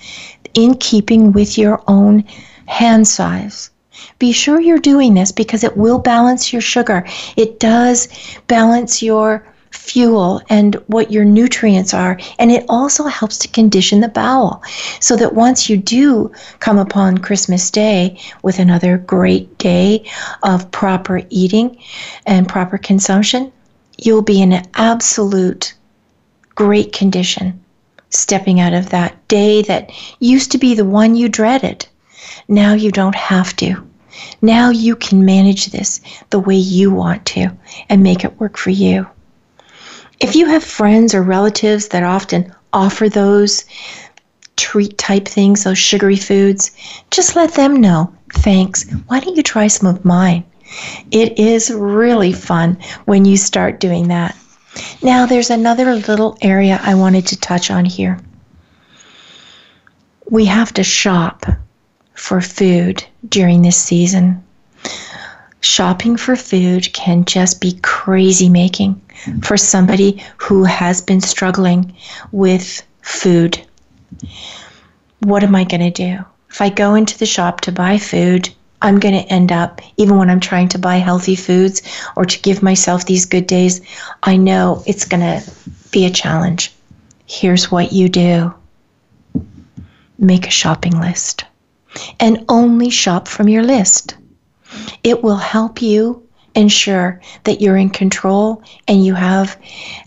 in 0.55 0.75
keeping 0.77 1.33
with 1.33 1.59
your 1.59 1.83
own 1.87 2.25
hand 2.67 3.07
size. 3.07 3.71
Be 4.19 4.33
sure 4.33 4.61
you're 4.61 4.79
doing 4.79 5.15
this 5.15 5.33
because 5.33 5.65
it 5.65 5.77
will 5.77 5.99
balance 5.99 6.53
your 6.53 6.63
sugar. 6.63 7.07
It 7.37 7.61
does 7.61 8.09
balance 8.47 9.03
your 9.03 9.45
fuel 9.71 10.41
and 10.49 10.75
what 10.87 11.13
your 11.13 11.25
nutrients 11.25 11.95
are. 11.95 12.19
And 12.39 12.51
it 12.51 12.65
also 12.69 13.05
helps 13.05 13.39
to 13.39 13.49
condition 13.49 14.01
the 14.01 14.09
bowel 14.09 14.63
so 15.01 15.17
that 15.17 15.35
once 15.35 15.69
you 15.69 15.77
do 15.77 16.33
come 16.61 16.79
upon 16.79 17.19
Christmas 17.19 17.71
Day 17.71 18.19
with 18.43 18.59
another 18.59 18.99
great 18.99 19.59
day 19.59 20.09
of 20.43 20.71
proper 20.71 21.23
eating 21.31 21.79
and 22.27 22.49
proper 22.49 22.79
consumption, 22.79 23.53
you'll 23.99 24.23
be 24.23 24.43
in 24.43 24.53
an 24.53 24.67
absolute 24.75 25.75
great 26.55 26.93
condition 26.93 27.63
stepping 28.11 28.61
out 28.61 28.73
of 28.73 28.91
that 28.91 29.29
day 29.29 29.63
that 29.63 29.91
used 30.21 30.53
to 30.53 30.59
be 30.59 30.75
the 30.75 30.85
one 30.85 31.17
you 31.17 31.29
dreaded. 31.29 31.87
Now 32.49 32.75
you 32.75 32.91
don't 32.91 33.15
have 33.15 33.57
to. 33.57 33.87
Now 34.41 34.71
you 34.71 34.97
can 34.97 35.25
manage 35.25 35.67
this 35.67 36.01
the 36.31 36.39
way 36.39 36.57
you 36.57 36.91
want 36.91 37.27
to 37.27 37.51
and 37.89 38.03
make 38.03 38.25
it 38.25 38.41
work 38.41 38.57
for 38.57 38.71
you. 38.71 39.07
If 40.21 40.35
you 40.35 40.47
have 40.47 40.65
friends 40.65 41.15
or 41.15 41.23
relatives 41.23 41.89
that 41.89 42.03
often 42.03 42.55
offer 42.73 43.09
those 43.09 43.65
treat 44.57 44.97
type 44.97 45.29
things, 45.29 45.65
those 45.65 45.79
sugary 45.79 46.17
foods, 46.17 46.71
just 47.11 47.37
let 47.37 47.55
them 47.55 47.81
know. 47.81 48.13
Thanks. 48.33 48.91
Why 49.09 49.21
don't 49.21 49.37
you 49.37 49.43
try 49.43 49.67
some 49.67 49.89
of 49.95 50.05
mine? 50.05 50.45
It 51.11 51.39
is 51.39 51.71
really 51.71 52.33
fun 52.33 52.79
when 53.05 53.25
you 53.25 53.37
start 53.37 53.81
doing 53.81 54.09
that. 54.09 54.37
Now, 55.03 55.27
there's 55.27 55.51
another 55.51 55.95
little 55.95 56.37
area 56.41 56.81
I 56.83 56.95
wanted 56.95 57.27
to 57.29 57.41
touch 57.41 57.71
on 57.71 57.85
here. 57.85 58.19
We 60.29 60.47
have 60.47 60.73
to 60.75 60.83
shop 60.83 61.47
for 62.17 62.41
food 62.41 63.05
during 63.29 63.63
this 63.63 63.77
season. 63.77 64.43
Shopping 65.61 66.17
for 66.17 66.35
food 66.35 66.93
can 66.93 67.25
just 67.25 67.61
be 67.61 67.79
crazy 67.83 68.49
making 68.49 69.01
for 69.43 69.57
somebody 69.57 70.23
who 70.39 70.65
has 70.65 71.01
been 71.01 71.21
struggling 71.21 71.95
with 72.33 72.83
food. 73.03 73.61
What 75.21 75.45
am 75.45 75.55
I 75.55 75.65
going 75.65 75.81
to 75.81 75.91
do? 75.91 76.25
If 76.51 76.61
I 76.61 76.71
go 76.71 76.95
into 76.95 77.19
the 77.19 77.27
shop 77.27 77.61
to 77.63 77.73
buy 77.73 77.99
food, 77.99 78.49
I'm 78.81 78.99
going 78.99 79.15
to 79.15 79.33
end 79.33 79.53
up, 79.53 79.81
even 79.97 80.17
when 80.17 80.31
I'm 80.31 80.41
trying 80.41 80.69
to 80.69 80.79
buy 80.79 80.97
healthy 80.97 81.37
foods 81.37 81.83
or 82.15 82.25
to 82.25 82.43
give 82.43 82.63
myself 82.63 83.05
these 83.05 83.27
good 83.27 83.47
days, 83.47 83.81
I 84.23 84.37
know 84.37 84.83
it's 84.87 85.05
going 85.05 85.21
to 85.21 85.51
be 85.91 86.07
a 86.07 86.11
challenge. 86.11 86.73
Here's 87.27 87.71
what 87.71 87.93
you 87.93 88.09
do 88.09 88.55
make 90.19 90.47
a 90.47 90.51
shopping 90.51 90.99
list 90.99 91.45
and 92.21 92.45
only 92.49 92.91
shop 92.91 93.29
from 93.29 93.49
your 93.49 93.63
list. 93.63 94.17
It 95.03 95.23
will 95.23 95.37
help 95.37 95.81
you 95.83 96.27
ensure 96.55 97.21
that 97.45 97.61
you're 97.61 97.77
in 97.77 97.91
control 97.91 98.63
and 98.89 99.05
you 99.05 99.15
have 99.15 99.57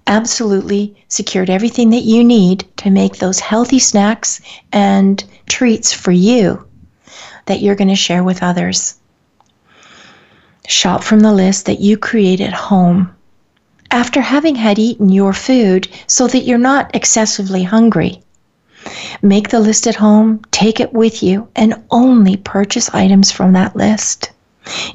absolutely 0.07 0.95
secured 1.07 1.49
everything 1.49 1.91
that 1.91 2.03
you 2.03 2.23
need 2.23 2.65
to 2.77 2.89
make 2.89 3.17
those 3.17 3.39
healthy 3.39 3.79
snacks 3.79 4.41
and 4.71 5.23
treats 5.47 5.93
for 5.93 6.11
you 6.11 6.65
that 7.45 7.61
you're 7.61 7.75
going 7.75 7.87
to 7.89 7.95
share 7.95 8.23
with 8.23 8.43
others. 8.43 8.95
Shop 10.67 11.03
from 11.03 11.19
the 11.19 11.33
list 11.33 11.65
that 11.67 11.79
you 11.79 11.97
create 11.97 12.41
at 12.41 12.53
home 12.53 13.15
after 13.91 14.21
having 14.21 14.55
had 14.55 14.77
eaten 14.77 15.09
your 15.09 15.33
food 15.33 15.87
so 16.07 16.27
that 16.27 16.43
you're 16.43 16.57
not 16.57 16.95
excessively 16.95 17.63
hungry. 17.63 18.21
Make 19.21 19.49
the 19.49 19.59
list 19.59 19.87
at 19.87 19.95
home, 19.95 20.41
take 20.51 20.79
it 20.79 20.93
with 20.93 21.21
you, 21.21 21.47
and 21.55 21.83
only 21.91 22.37
purchase 22.37 22.89
items 22.93 23.31
from 23.31 23.53
that 23.53 23.75
list. 23.75 24.31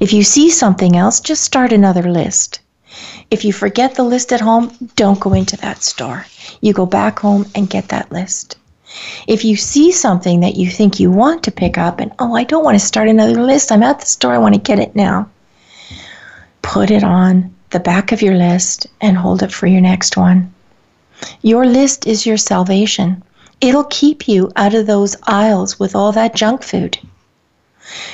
If 0.01 0.12
you 0.12 0.22
see 0.22 0.51
something 0.51 0.97
else, 0.97 1.20
just 1.20 1.43
start 1.43 1.72
another 1.72 2.03
list. 2.03 2.61
If 3.30 3.45
you 3.45 3.53
forget 3.53 3.95
the 3.95 4.05
list 4.05 4.32
at 4.32 4.41
home, 4.41 4.70
don't 4.97 5.20
go 5.20 5.32
into 5.32 5.57
that 5.59 5.82
store. 5.82 6.26
You 6.61 6.72
go 6.72 6.87
back 6.87 7.18
home 7.18 7.47
and 7.55 7.68
get 7.68 7.89
that 7.89 8.12
list. 8.12 8.57
If 9.26 9.45
you 9.45 9.57
see 9.57 9.91
something 9.91 10.41
that 10.41 10.57
you 10.57 10.70
think 10.70 11.01
you 11.01 11.11
want 11.11 11.43
to 11.45 11.51
pick 11.51 11.76
up 11.76 11.99
and, 11.99 12.12
oh, 12.18 12.35
I 12.35 12.45
don't 12.45 12.64
want 12.64 12.78
to 12.78 12.87
start 12.87 13.09
another 13.09 13.43
list, 13.43 13.72
I'm 13.72 13.82
at 13.82 13.99
the 13.99 14.07
store, 14.07 14.32
I 14.32 14.39
want 14.39 14.55
to 14.55 14.61
get 14.61 14.78
it 14.78 14.95
now, 14.95 15.28
put 16.62 16.91
it 16.91 17.03
on 17.03 17.55
the 17.70 17.80
back 17.80 18.12
of 18.12 18.22
your 18.22 18.37
list 18.37 18.87
and 19.01 19.16
hold 19.16 19.43
it 19.43 19.53
for 19.53 19.66
your 19.66 19.80
next 19.80 20.16
one. 20.16 20.55
Your 21.43 21.66
list 21.66 22.07
is 22.07 22.24
your 22.24 22.37
salvation. 22.37 23.22
It'll 23.64 23.84
keep 23.84 24.28
you 24.28 24.52
out 24.56 24.74
of 24.74 24.86
those 24.86 25.16
aisles 25.22 25.80
with 25.80 25.96
all 25.96 26.12
that 26.12 26.34
junk 26.34 26.62
food. 26.62 26.98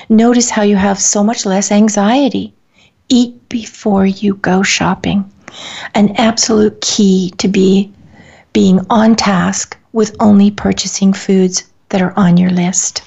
Notice 0.09 0.49
how 0.49 0.63
you 0.63 0.77
have 0.77 1.01
so 1.01 1.25
much 1.25 1.45
less 1.45 1.73
anxiety. 1.73 2.55
Eat 3.09 3.49
before 3.49 4.07
you 4.07 4.35
go 4.35 4.63
shopping. 4.63 5.29
An 5.97 6.15
absolute 6.19 6.81
key 6.81 7.35
to 7.39 7.49
be 7.49 7.93
being 8.53 8.87
on 8.91 9.17
task 9.17 9.77
with 9.93 10.15
only 10.21 10.53
purchasing 10.53 11.13
foods 11.13 11.65
that 11.89 12.01
are 12.01 12.17
on 12.17 12.37
your 12.37 12.51
list. 12.51 13.03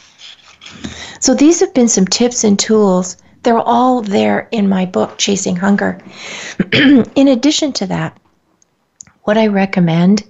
So 1.22 1.34
these 1.34 1.62
have 1.62 1.74
been 1.74 1.88
some 1.88 2.08
tips 2.08 2.44
and 2.44 2.60
tools. 2.60 3.16
They're 3.44 3.58
all 3.58 4.02
there 4.02 4.50
in 4.52 4.68
my 4.68 4.86
book, 4.86 5.18
Chasing 5.18 5.56
Hunger. 5.56 5.98
in 6.74 7.30
addition 7.30 7.72
to 7.72 7.88
that, 7.88 8.20
what 9.24 9.38
I 9.38 9.48
recommend 9.48 10.24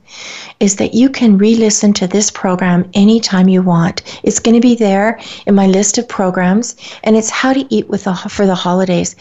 is 0.59 0.75
that 0.75 0.93
you 0.93 1.09
can 1.09 1.37
re 1.37 1.55
listen 1.55 1.93
to 1.93 2.07
this 2.07 2.29
program 2.29 2.89
anytime 2.93 3.49
you 3.49 3.61
want. 3.61 4.01
It's 4.23 4.39
going 4.39 4.55
to 4.55 4.61
be 4.61 4.75
there 4.75 5.19
in 5.47 5.55
my 5.55 5.67
list 5.67 5.97
of 5.97 6.07
programs, 6.07 6.75
and 7.03 7.15
it's 7.15 7.29
how 7.29 7.53
to 7.53 7.65
eat 7.73 7.89
with 7.89 8.03
the, 8.03 8.13
for 8.13 8.45
the 8.45 8.55
holidays. 8.55 9.15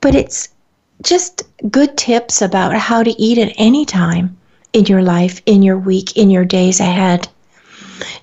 But 0.00 0.14
it's 0.14 0.48
just 1.02 1.42
good 1.70 1.96
tips 1.96 2.42
about 2.42 2.74
how 2.74 3.02
to 3.02 3.10
eat 3.22 3.38
at 3.38 3.54
any 3.56 3.84
time 3.84 4.36
in 4.72 4.86
your 4.86 5.02
life, 5.02 5.40
in 5.46 5.62
your 5.62 5.78
week, 5.78 6.16
in 6.16 6.30
your 6.30 6.44
days 6.44 6.80
ahead 6.80 7.28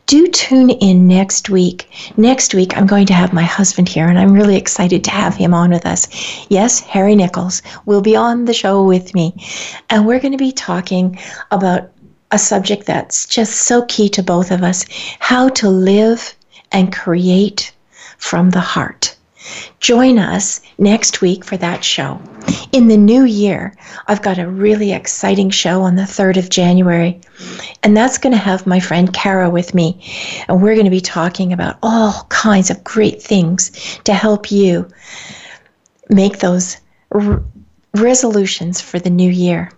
do 0.06 0.28
tune 0.28 0.70
in 0.70 1.08
next 1.08 1.50
week. 1.50 1.90
Next 2.18 2.54
week, 2.54 2.76
I'm 2.78 2.88
going 2.88 3.06
to 3.08 3.14
have 3.14 3.34
my 3.34 3.44
husband 3.44 3.90
here, 3.90 4.08
and 4.08 4.20
I'm 4.20 4.34
really 4.34 4.56
excited 4.56 5.04
to 5.04 5.12
have 5.12 5.36
him 5.36 5.54
on 5.54 5.72
with 5.72 5.86
us. 5.86 6.08
Yes, 6.50 6.80
Harry 6.80 7.16
Nichols 7.16 7.62
will 7.86 8.02
be 8.02 8.16
on 8.16 8.46
the 8.46 8.54
show 8.54 8.84
with 8.84 9.14
me, 9.14 9.34
and 9.90 10.06
we're 10.06 10.20
going 10.20 10.32
to 10.32 10.38
be 10.38 10.52
talking 10.52 11.20
about 11.52 11.92
a 12.32 12.38
subject 12.38 12.86
that's 12.86 13.26
just 13.26 13.54
so 13.54 13.84
key 13.86 14.10
to 14.10 14.24
both 14.24 14.52
of 14.52 14.64
us 14.64 14.86
how 15.20 15.50
to 15.50 15.70
live 15.70 16.36
and 16.72 16.94
create 16.94 17.72
from 18.18 18.52
the 18.52 18.60
heart. 18.60 19.16
Join 19.80 20.20
us 20.20 20.62
next 20.78 21.22
week 21.22 21.44
for 21.44 21.58
that 21.58 21.84
show. 21.84 22.22
In 22.72 22.88
the 22.88 22.98
new 22.98 23.24
year, 23.24 23.76
I've 24.08 24.22
got 24.22 24.38
a 24.38 24.48
really 24.48 24.92
exciting 24.92 25.50
show 25.50 25.82
on 25.82 25.96
the 25.96 26.04
3rd 26.04 26.38
of 26.38 26.50
January, 26.50 27.20
and 27.84 27.96
that's 27.96 28.18
going 28.18 28.34
to 28.34 28.40
have 28.40 28.68
my 28.68 28.80
friend 28.80 29.14
Kara 29.14 29.50
with 29.50 29.74
me. 29.74 30.04
And 30.48 30.62
we're 30.62 30.76
going 30.76 30.86
to 30.86 30.92
be 30.92 31.02
talking 31.02 31.54
about 31.54 31.78
all 31.82 32.26
kinds 32.30 32.70
of 32.70 32.84
great 32.84 33.22
things 33.22 33.72
to 34.04 34.14
help 34.14 34.52
you 34.52 34.88
make 36.10 36.40
those 36.40 36.78
r- 37.12 37.44
resolutions 37.96 38.82
for 38.82 39.00
the 39.00 39.10
new 39.10 39.30
year. 39.30 39.72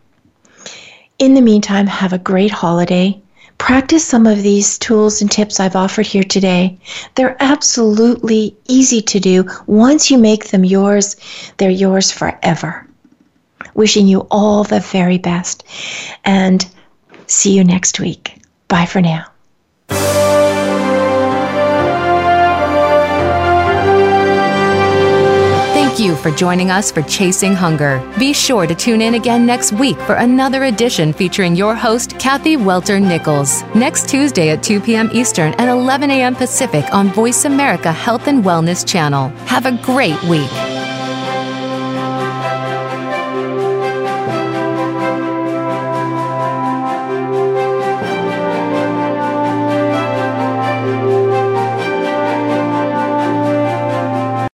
In 1.19 1.33
the 1.35 1.41
meantime, 1.41 1.87
have 1.87 2.13
a 2.13 2.17
great 2.17 2.51
holiday. 2.51 3.21
Practice 3.61 4.03
some 4.03 4.25
of 4.25 4.41
these 4.41 4.79
tools 4.79 5.21
and 5.21 5.29
tips 5.29 5.59
I've 5.59 5.75
offered 5.75 6.07
here 6.07 6.23
today. 6.23 6.79
They're 7.13 7.37
absolutely 7.39 8.57
easy 8.67 9.03
to 9.03 9.19
do. 9.19 9.45
Once 9.67 10.09
you 10.09 10.17
make 10.17 10.49
them 10.49 10.65
yours, 10.65 11.15
they're 11.57 11.69
yours 11.69 12.09
forever. 12.11 12.87
Wishing 13.75 14.07
you 14.07 14.21
all 14.31 14.63
the 14.63 14.79
very 14.79 15.19
best 15.19 15.63
and 16.25 16.67
see 17.27 17.55
you 17.55 17.63
next 17.63 17.99
week. 17.99 18.41
Bye 18.67 18.87
for 18.87 18.99
now. 18.99 19.30
You 26.01 26.15
for 26.15 26.31
joining 26.31 26.71
us 26.71 26.91
for 26.91 27.01
Chasing 27.03 27.53
Hunger. 27.53 28.01
Be 28.17 28.33
sure 28.33 28.65
to 28.65 28.73
tune 28.73 29.01
in 29.01 29.13
again 29.13 29.45
next 29.45 29.71
week 29.71 29.97
for 29.99 30.15
another 30.15 30.63
edition 30.63 31.13
featuring 31.13 31.55
your 31.55 31.75
host, 31.75 32.17
Kathy 32.17 32.57
Welter 32.57 32.99
Nichols, 32.99 33.63
next 33.75 34.09
Tuesday 34.09 34.49
at 34.49 34.63
2 34.63 34.81
p.m. 34.81 35.09
Eastern 35.13 35.53
and 35.53 35.69
11 35.69 36.09
a.m. 36.09 36.35
Pacific 36.35 36.85
on 36.91 37.09
Voice 37.09 37.45
America 37.45 37.91
Health 37.91 38.27
and 38.27 38.43
Wellness 38.43 38.85
Channel. 38.85 39.29
Have 39.45 39.65
a 39.65 39.77
great 39.83 40.21
week. 40.23 40.49